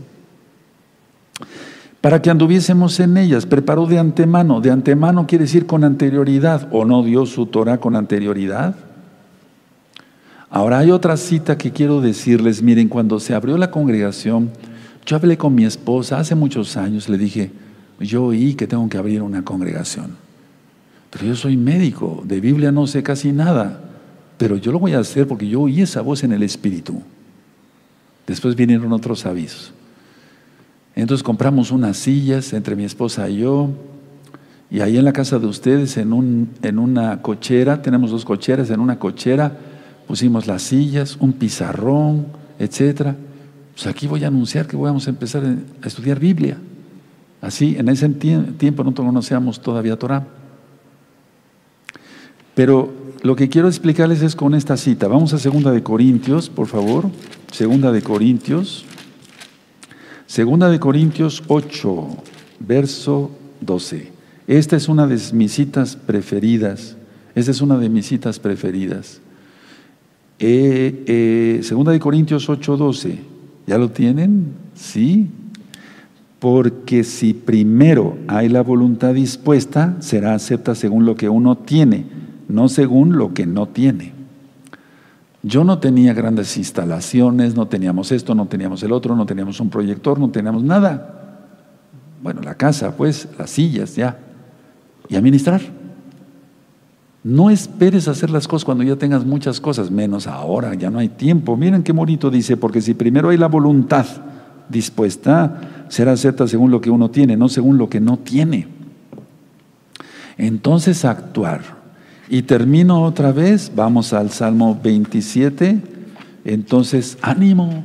para 2.00 2.22
que 2.22 2.30
anduviésemos 2.30 2.98
en 3.00 3.16
ellas. 3.16 3.46
Preparó 3.46 3.86
de 3.86 3.98
antemano. 3.98 4.60
De 4.60 4.70
antemano 4.70 5.26
quiere 5.26 5.44
decir 5.44 5.66
con 5.66 5.84
anterioridad. 5.84 6.68
¿O 6.72 6.84
no 6.84 7.02
dio 7.02 7.26
su 7.26 7.46
Torah 7.46 7.78
con 7.78 7.96
anterioridad? 7.96 8.74
Ahora 10.48 10.78
hay 10.78 10.90
otra 10.90 11.16
cita 11.16 11.58
que 11.58 11.70
quiero 11.70 12.00
decirles. 12.00 12.62
Miren, 12.62 12.88
cuando 12.88 13.20
se 13.20 13.34
abrió 13.34 13.56
la 13.58 13.70
congregación, 13.70 14.50
yo 15.06 15.16
hablé 15.16 15.36
con 15.36 15.54
mi 15.54 15.64
esposa 15.64 16.18
hace 16.18 16.34
muchos 16.34 16.76
años. 16.76 17.08
Le 17.08 17.18
dije, 17.18 17.52
yo 18.00 18.24
oí 18.24 18.54
que 18.54 18.66
tengo 18.66 18.88
que 18.88 18.98
abrir 18.98 19.22
una 19.22 19.44
congregación. 19.44 20.16
Pero 21.10 21.26
yo 21.26 21.36
soy 21.36 21.56
médico, 21.56 22.22
de 22.24 22.40
Biblia 22.40 22.72
no 22.72 22.86
sé 22.86 23.02
casi 23.02 23.32
nada. 23.32 23.80
Pero 24.38 24.56
yo 24.56 24.72
lo 24.72 24.78
voy 24.78 24.94
a 24.94 25.00
hacer 25.00 25.28
porque 25.28 25.48
yo 25.48 25.62
oí 25.62 25.82
esa 25.82 26.00
voz 26.00 26.24
en 26.24 26.32
el 26.32 26.42
Espíritu. 26.42 27.02
Después 28.26 28.56
vinieron 28.56 28.92
otros 28.92 29.26
avisos. 29.26 29.72
Entonces 31.00 31.22
compramos 31.22 31.70
unas 31.70 31.96
sillas 31.96 32.52
entre 32.52 32.76
mi 32.76 32.84
esposa 32.84 33.28
y 33.28 33.38
yo. 33.38 33.70
Y 34.70 34.80
ahí 34.80 34.96
en 34.96 35.04
la 35.04 35.12
casa 35.12 35.38
de 35.38 35.46
ustedes, 35.46 35.96
en, 35.96 36.12
un, 36.12 36.50
en 36.62 36.78
una 36.78 37.22
cochera, 37.22 37.82
tenemos 37.82 38.10
dos 38.10 38.24
cocheras, 38.24 38.70
en 38.70 38.80
una 38.80 38.98
cochera 38.98 39.58
pusimos 40.06 40.48
las 40.48 40.62
sillas, 40.62 41.16
un 41.20 41.32
pizarrón, 41.32 42.26
etc. 42.58 43.14
Pues 43.74 43.86
aquí 43.86 44.08
voy 44.08 44.24
a 44.24 44.26
anunciar 44.26 44.66
que 44.66 44.76
vamos 44.76 45.06
a 45.06 45.10
empezar 45.10 45.44
a 45.44 45.86
estudiar 45.86 46.18
Biblia. 46.18 46.58
Así, 47.40 47.76
en 47.78 47.88
ese 47.88 48.08
tiempo 48.08 48.84
no 48.84 48.92
conocíamos 48.92 49.60
todavía 49.60 49.96
Torah. 49.96 50.26
Pero 52.54 52.92
lo 53.22 53.36
que 53.36 53.48
quiero 53.48 53.68
explicarles 53.68 54.20
es 54.22 54.34
con 54.34 54.54
esta 54.54 54.76
cita. 54.76 55.08
Vamos 55.08 55.32
a 55.32 55.38
Segunda 55.38 55.70
de 55.70 55.82
Corintios, 55.82 56.50
por 56.50 56.66
favor. 56.66 57.08
Segunda 57.52 57.92
de 57.92 58.02
Corintios. 58.02 58.84
Segunda 60.30 60.70
de 60.70 60.78
Corintios 60.78 61.42
8, 61.48 62.06
verso 62.60 63.32
12. 63.62 64.12
Esta 64.46 64.76
es 64.76 64.88
una 64.88 65.08
de 65.08 65.18
mis 65.32 65.50
citas 65.50 65.96
preferidas. 65.96 66.96
Esta 67.34 67.50
es 67.50 67.60
una 67.60 67.76
de 67.78 67.88
mis 67.88 68.06
citas 68.06 68.38
preferidas. 68.38 69.20
Eh, 70.38 71.02
eh, 71.08 71.60
segunda 71.64 71.90
de 71.90 71.98
Corintios 71.98 72.48
8, 72.48 72.76
12. 72.76 73.18
¿Ya 73.66 73.76
lo 73.76 73.90
tienen? 73.90 74.52
Sí. 74.76 75.26
Porque 76.38 77.02
si 77.02 77.34
primero 77.34 78.16
hay 78.28 78.48
la 78.48 78.62
voluntad 78.62 79.14
dispuesta, 79.14 79.96
será 79.98 80.34
acepta 80.34 80.76
según 80.76 81.06
lo 81.06 81.16
que 81.16 81.28
uno 81.28 81.58
tiene, 81.58 82.04
no 82.46 82.68
según 82.68 83.18
lo 83.18 83.34
que 83.34 83.46
no 83.46 83.66
tiene. 83.66 84.19
Yo 85.42 85.64
no 85.64 85.78
tenía 85.78 86.12
grandes 86.12 86.56
instalaciones, 86.56 87.54
no 87.54 87.66
teníamos 87.66 88.12
esto, 88.12 88.34
no 88.34 88.46
teníamos 88.46 88.82
el 88.82 88.92
otro, 88.92 89.16
no 89.16 89.24
teníamos 89.24 89.58
un 89.60 89.70
proyector, 89.70 90.18
no 90.18 90.28
teníamos 90.28 90.62
nada. 90.62 91.46
Bueno, 92.22 92.42
la 92.42 92.54
casa, 92.54 92.96
pues, 92.96 93.26
las 93.38 93.50
sillas, 93.50 93.96
ya. 93.96 94.18
Y 95.08 95.16
administrar. 95.16 95.62
No 97.22 97.50
esperes 97.50 98.08
hacer 98.08 98.30
las 98.30 98.48
cosas 98.48 98.64
cuando 98.64 98.84
ya 98.84 98.96
tengas 98.96 99.24
muchas 99.24 99.60
cosas, 99.60 99.90
menos 99.90 100.26
ahora, 100.26 100.74
ya 100.74 100.90
no 100.90 100.98
hay 100.98 101.08
tiempo. 101.08 101.56
Miren 101.56 101.82
qué 101.82 101.92
bonito 101.92 102.30
dice, 102.30 102.56
porque 102.56 102.80
si 102.80 102.94
primero 102.94 103.30
hay 103.30 103.36
la 103.36 103.48
voluntad 103.48 104.06
dispuesta, 104.68 105.86
será 105.88 106.12
acepta 106.12 106.46
según 106.46 106.70
lo 106.70 106.80
que 106.80 106.90
uno 106.90 107.10
tiene, 107.10 107.36
no 107.36 107.48
según 107.48 107.76
lo 107.76 107.90
que 107.90 108.00
no 108.00 108.18
tiene. 108.18 108.68
Entonces 110.38 111.04
actuar. 111.04 111.79
Y 112.32 112.42
termino 112.42 113.02
otra 113.02 113.32
vez, 113.32 113.72
vamos 113.74 114.12
al 114.12 114.30
Salmo 114.30 114.78
27. 114.80 115.80
Entonces, 116.44 117.18
ánimo, 117.22 117.84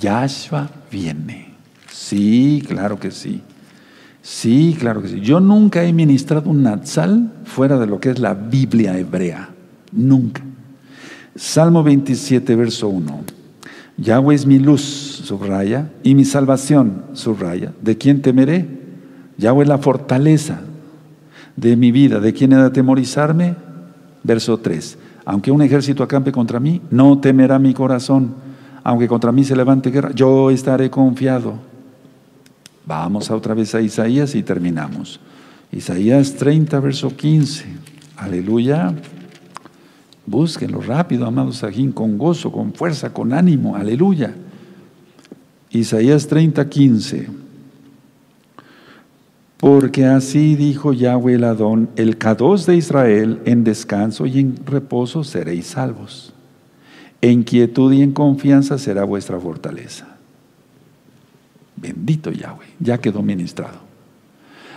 Yahshua 0.00 0.70
viene. 0.90 1.54
Sí, 1.90 2.64
claro 2.66 2.98
que 2.98 3.10
sí. 3.10 3.42
Sí, 4.22 4.74
claro 4.80 5.02
que 5.02 5.08
sí. 5.08 5.20
Yo 5.20 5.40
nunca 5.40 5.84
he 5.84 5.92
ministrado 5.92 6.48
un 6.48 6.62
Natsal 6.62 7.32
fuera 7.44 7.78
de 7.78 7.86
lo 7.86 8.00
que 8.00 8.08
es 8.08 8.18
la 8.18 8.32
Biblia 8.32 8.98
hebrea. 8.98 9.50
Nunca. 9.92 10.40
Salmo 11.36 11.82
27, 11.82 12.56
verso 12.56 12.88
1. 12.88 13.24
Yahweh 13.98 14.34
es 14.34 14.46
mi 14.46 14.58
luz, 14.58 14.80
subraya, 15.22 15.90
y 16.02 16.14
mi 16.14 16.24
salvación, 16.24 17.04
subraya. 17.12 17.74
¿De 17.82 17.98
quién 17.98 18.22
temeré? 18.22 18.66
Yahweh 19.36 19.64
es 19.64 19.68
la 19.68 19.76
fortaleza 19.76 20.60
de 21.56 21.76
mi 21.76 21.92
vida. 21.92 22.20
¿De 22.20 22.32
quién 22.32 22.54
he 22.54 22.56
de 22.56 22.62
atemorizarme? 22.62 23.70
Verso 24.22 24.58
3. 24.58 24.98
Aunque 25.24 25.50
un 25.50 25.62
ejército 25.62 26.02
acampe 26.02 26.32
contra 26.32 26.60
mí, 26.60 26.80
no 26.90 27.18
temerá 27.18 27.58
mi 27.58 27.74
corazón. 27.74 28.34
Aunque 28.84 29.08
contra 29.08 29.32
mí 29.32 29.44
se 29.44 29.56
levante 29.56 29.90
guerra, 29.90 30.10
yo 30.14 30.50
estaré 30.50 30.90
confiado. 30.90 31.54
Vamos 32.84 33.30
otra 33.30 33.54
vez 33.54 33.74
a 33.74 33.80
Isaías 33.80 34.34
y 34.34 34.42
terminamos. 34.42 35.20
Isaías 35.70 36.34
30, 36.34 36.80
verso 36.80 37.16
15. 37.16 37.64
Aleluya. 38.16 38.94
Búsquenlo 40.26 40.80
rápido, 40.80 41.26
amados 41.26 41.58
Sajín, 41.58 41.92
con 41.92 42.18
gozo, 42.18 42.50
con 42.52 42.72
fuerza, 42.72 43.12
con 43.12 43.32
ánimo. 43.32 43.76
Aleluya. 43.76 44.34
Isaías 45.70 46.26
30, 46.26 46.68
15. 46.68 47.28
Porque 49.62 50.06
así 50.06 50.56
dijo 50.56 50.92
Yahweh 50.92 51.34
el 51.34 51.44
Adón, 51.44 51.88
el 51.94 52.18
Kados 52.18 52.66
de 52.66 52.74
Israel, 52.74 53.40
en 53.44 53.62
descanso 53.62 54.26
y 54.26 54.40
en 54.40 54.56
reposo 54.66 55.22
seréis 55.22 55.68
salvos. 55.68 56.32
En 57.20 57.44
quietud 57.44 57.92
y 57.92 58.02
en 58.02 58.10
confianza 58.10 58.76
será 58.76 59.04
vuestra 59.04 59.38
fortaleza. 59.38 60.16
Bendito 61.76 62.32
Yahweh, 62.32 62.66
ya 62.80 62.98
quedó 62.98 63.22
ministrado. 63.22 63.78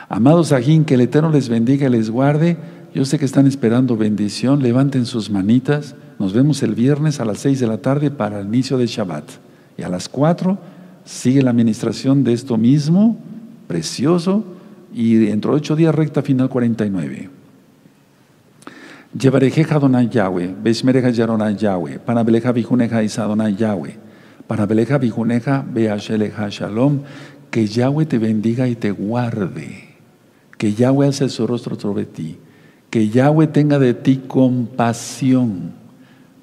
Amados 0.08 0.52
Ajín, 0.52 0.86
que 0.86 0.94
el 0.94 1.02
Eterno 1.02 1.32
les 1.32 1.50
bendiga 1.50 1.88
y 1.88 1.90
les 1.90 2.12
guarde. 2.12 2.56
Yo 2.94 3.06
sé 3.06 3.18
que 3.18 3.26
están 3.26 3.48
esperando 3.48 3.98
bendición. 3.98 4.62
Levanten 4.62 5.08
sus 5.08 5.32
manitas. 5.32 5.96
Nos 6.20 6.32
vemos 6.32 6.62
el 6.62 6.76
viernes 6.76 7.20
a 7.20 7.26
las 7.26 7.40
seis 7.40 7.60
de 7.60 7.66
la 7.66 7.80
tarde 7.80 8.12
para 8.12 8.40
el 8.40 8.46
inicio 8.46 8.78
de 8.78 8.86
Shabbat. 8.86 9.32
Y 9.80 9.82
a 9.82 9.90
las 9.90 10.08
cuatro 10.08 10.60
sigue 11.06 11.42
la 11.42 11.50
administración 11.50 12.24
de 12.24 12.34
esto 12.34 12.56
mismo, 12.56 13.18
precioso 13.68 14.52
y 14.96 15.16
dentro 15.16 15.52
de 15.52 15.58
ocho 15.58 15.76
días 15.76 15.94
recta 15.94 16.22
final 16.22 16.48
49. 16.48 17.30
Llevarejeja 19.20 19.78
Donai 19.78 20.10
Yahweh, 20.10 20.56
Beshmereja 20.64 21.10
Yaronai 21.10 21.58
Yahweh, 21.58 22.00
Panabeleja 22.00 22.54
Bijuneja 22.54 23.04
Isadonai 23.04 23.56
Yahweh, 23.56 23.98
Panabeleja 24.48 24.98
Bijuneja 24.98 25.66
Beasheleja 25.70 26.48
Shalom, 26.50 27.02
que 27.52 27.68
Yahweh 27.68 28.06
te 28.06 28.18
bendiga 28.18 28.70
y 28.70 28.76
te 28.76 28.92
guarde, 28.92 29.96
que 30.58 30.74
Yahweh 30.74 31.08
hace 31.08 31.28
su 31.28 31.46
rostro 31.46 31.78
sobre 31.78 32.06
ti, 32.06 32.38
que 32.90 33.10
Yahweh 33.10 33.48
tenga 33.48 33.80
de 33.80 33.96
ti 33.96 34.22
compasión, 34.28 35.74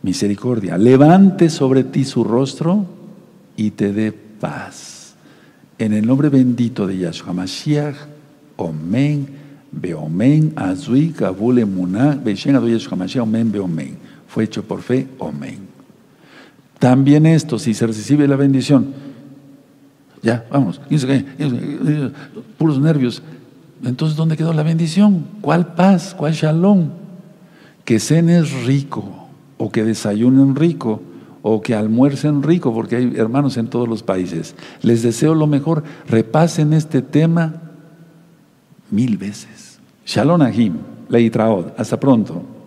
misericordia, 0.03 0.77
levante 0.77 1.49
sobre 1.49 1.85
ti 1.85 2.05
su 2.05 2.23
rostro 2.23 2.85
y 3.57 3.71
te 3.71 3.95
dé 3.95 4.13
paz. 4.13 5.15
En 5.79 5.95
el 5.95 6.07
nombre 6.07 6.29
bendito 6.29 6.87
de 6.87 6.99
Yahshua 6.99 7.33
Mashiach, 7.33 8.12
Omen, 8.57 9.27
Beomen, 9.71 10.53
Azui, 10.57 11.11
Kabul, 11.11 11.59
Emuná, 11.59 12.21
Hamashiach, 12.23 13.23
Omen, 13.23 13.53
Beomen. 13.53 13.97
Fue 14.29 14.45
hecho 14.45 14.63
por 14.63 14.83
fe, 14.83 15.09
Omen. 15.19 15.73
También 16.79 17.27
esto, 17.27 17.59
si 17.59 17.75
se 17.75 17.87
recibe 17.87 18.27
la 18.27 18.37
bendición, 18.37 18.93
ya, 20.23 20.47
vamos, 20.51 20.81
puros 22.59 22.81
nervios. 22.81 23.23
Entonces, 23.85 24.17
¿dónde 24.17 24.37
quedó 24.37 24.53
la 24.53 24.63
bendición? 24.63 25.25
¿Cuál 25.41 25.75
paz? 25.75 26.15
¿Cuál 26.17 26.33
shalom? 26.33 26.91
Que 27.85 27.99
cenes 27.99 28.65
rico, 28.65 29.29
o 29.59 29.71
que 29.71 29.85
desayunen 29.85 30.55
rico, 30.55 31.03
o 31.43 31.61
que 31.61 31.75
almuercen 31.75 32.43
rico, 32.43 32.73
porque 32.73 32.97
hay 32.97 33.13
hermanos 33.17 33.57
en 33.57 33.67
todos 33.67 33.89
los 33.89 34.03
países. 34.03 34.55
Les 34.83 35.03
deseo 35.03 35.35
lo 35.35 35.49
mejor. 35.49 35.83
Repasen 36.09 36.73
este 36.73 37.03
tema 37.03 37.72
mil 38.93 39.17
veces. 39.17 39.81
Shalom 40.07 40.43
Ahim, 40.43 40.79
Leitraod. 41.09 41.73
Hasta 41.77 41.99
pronto. 41.99 42.62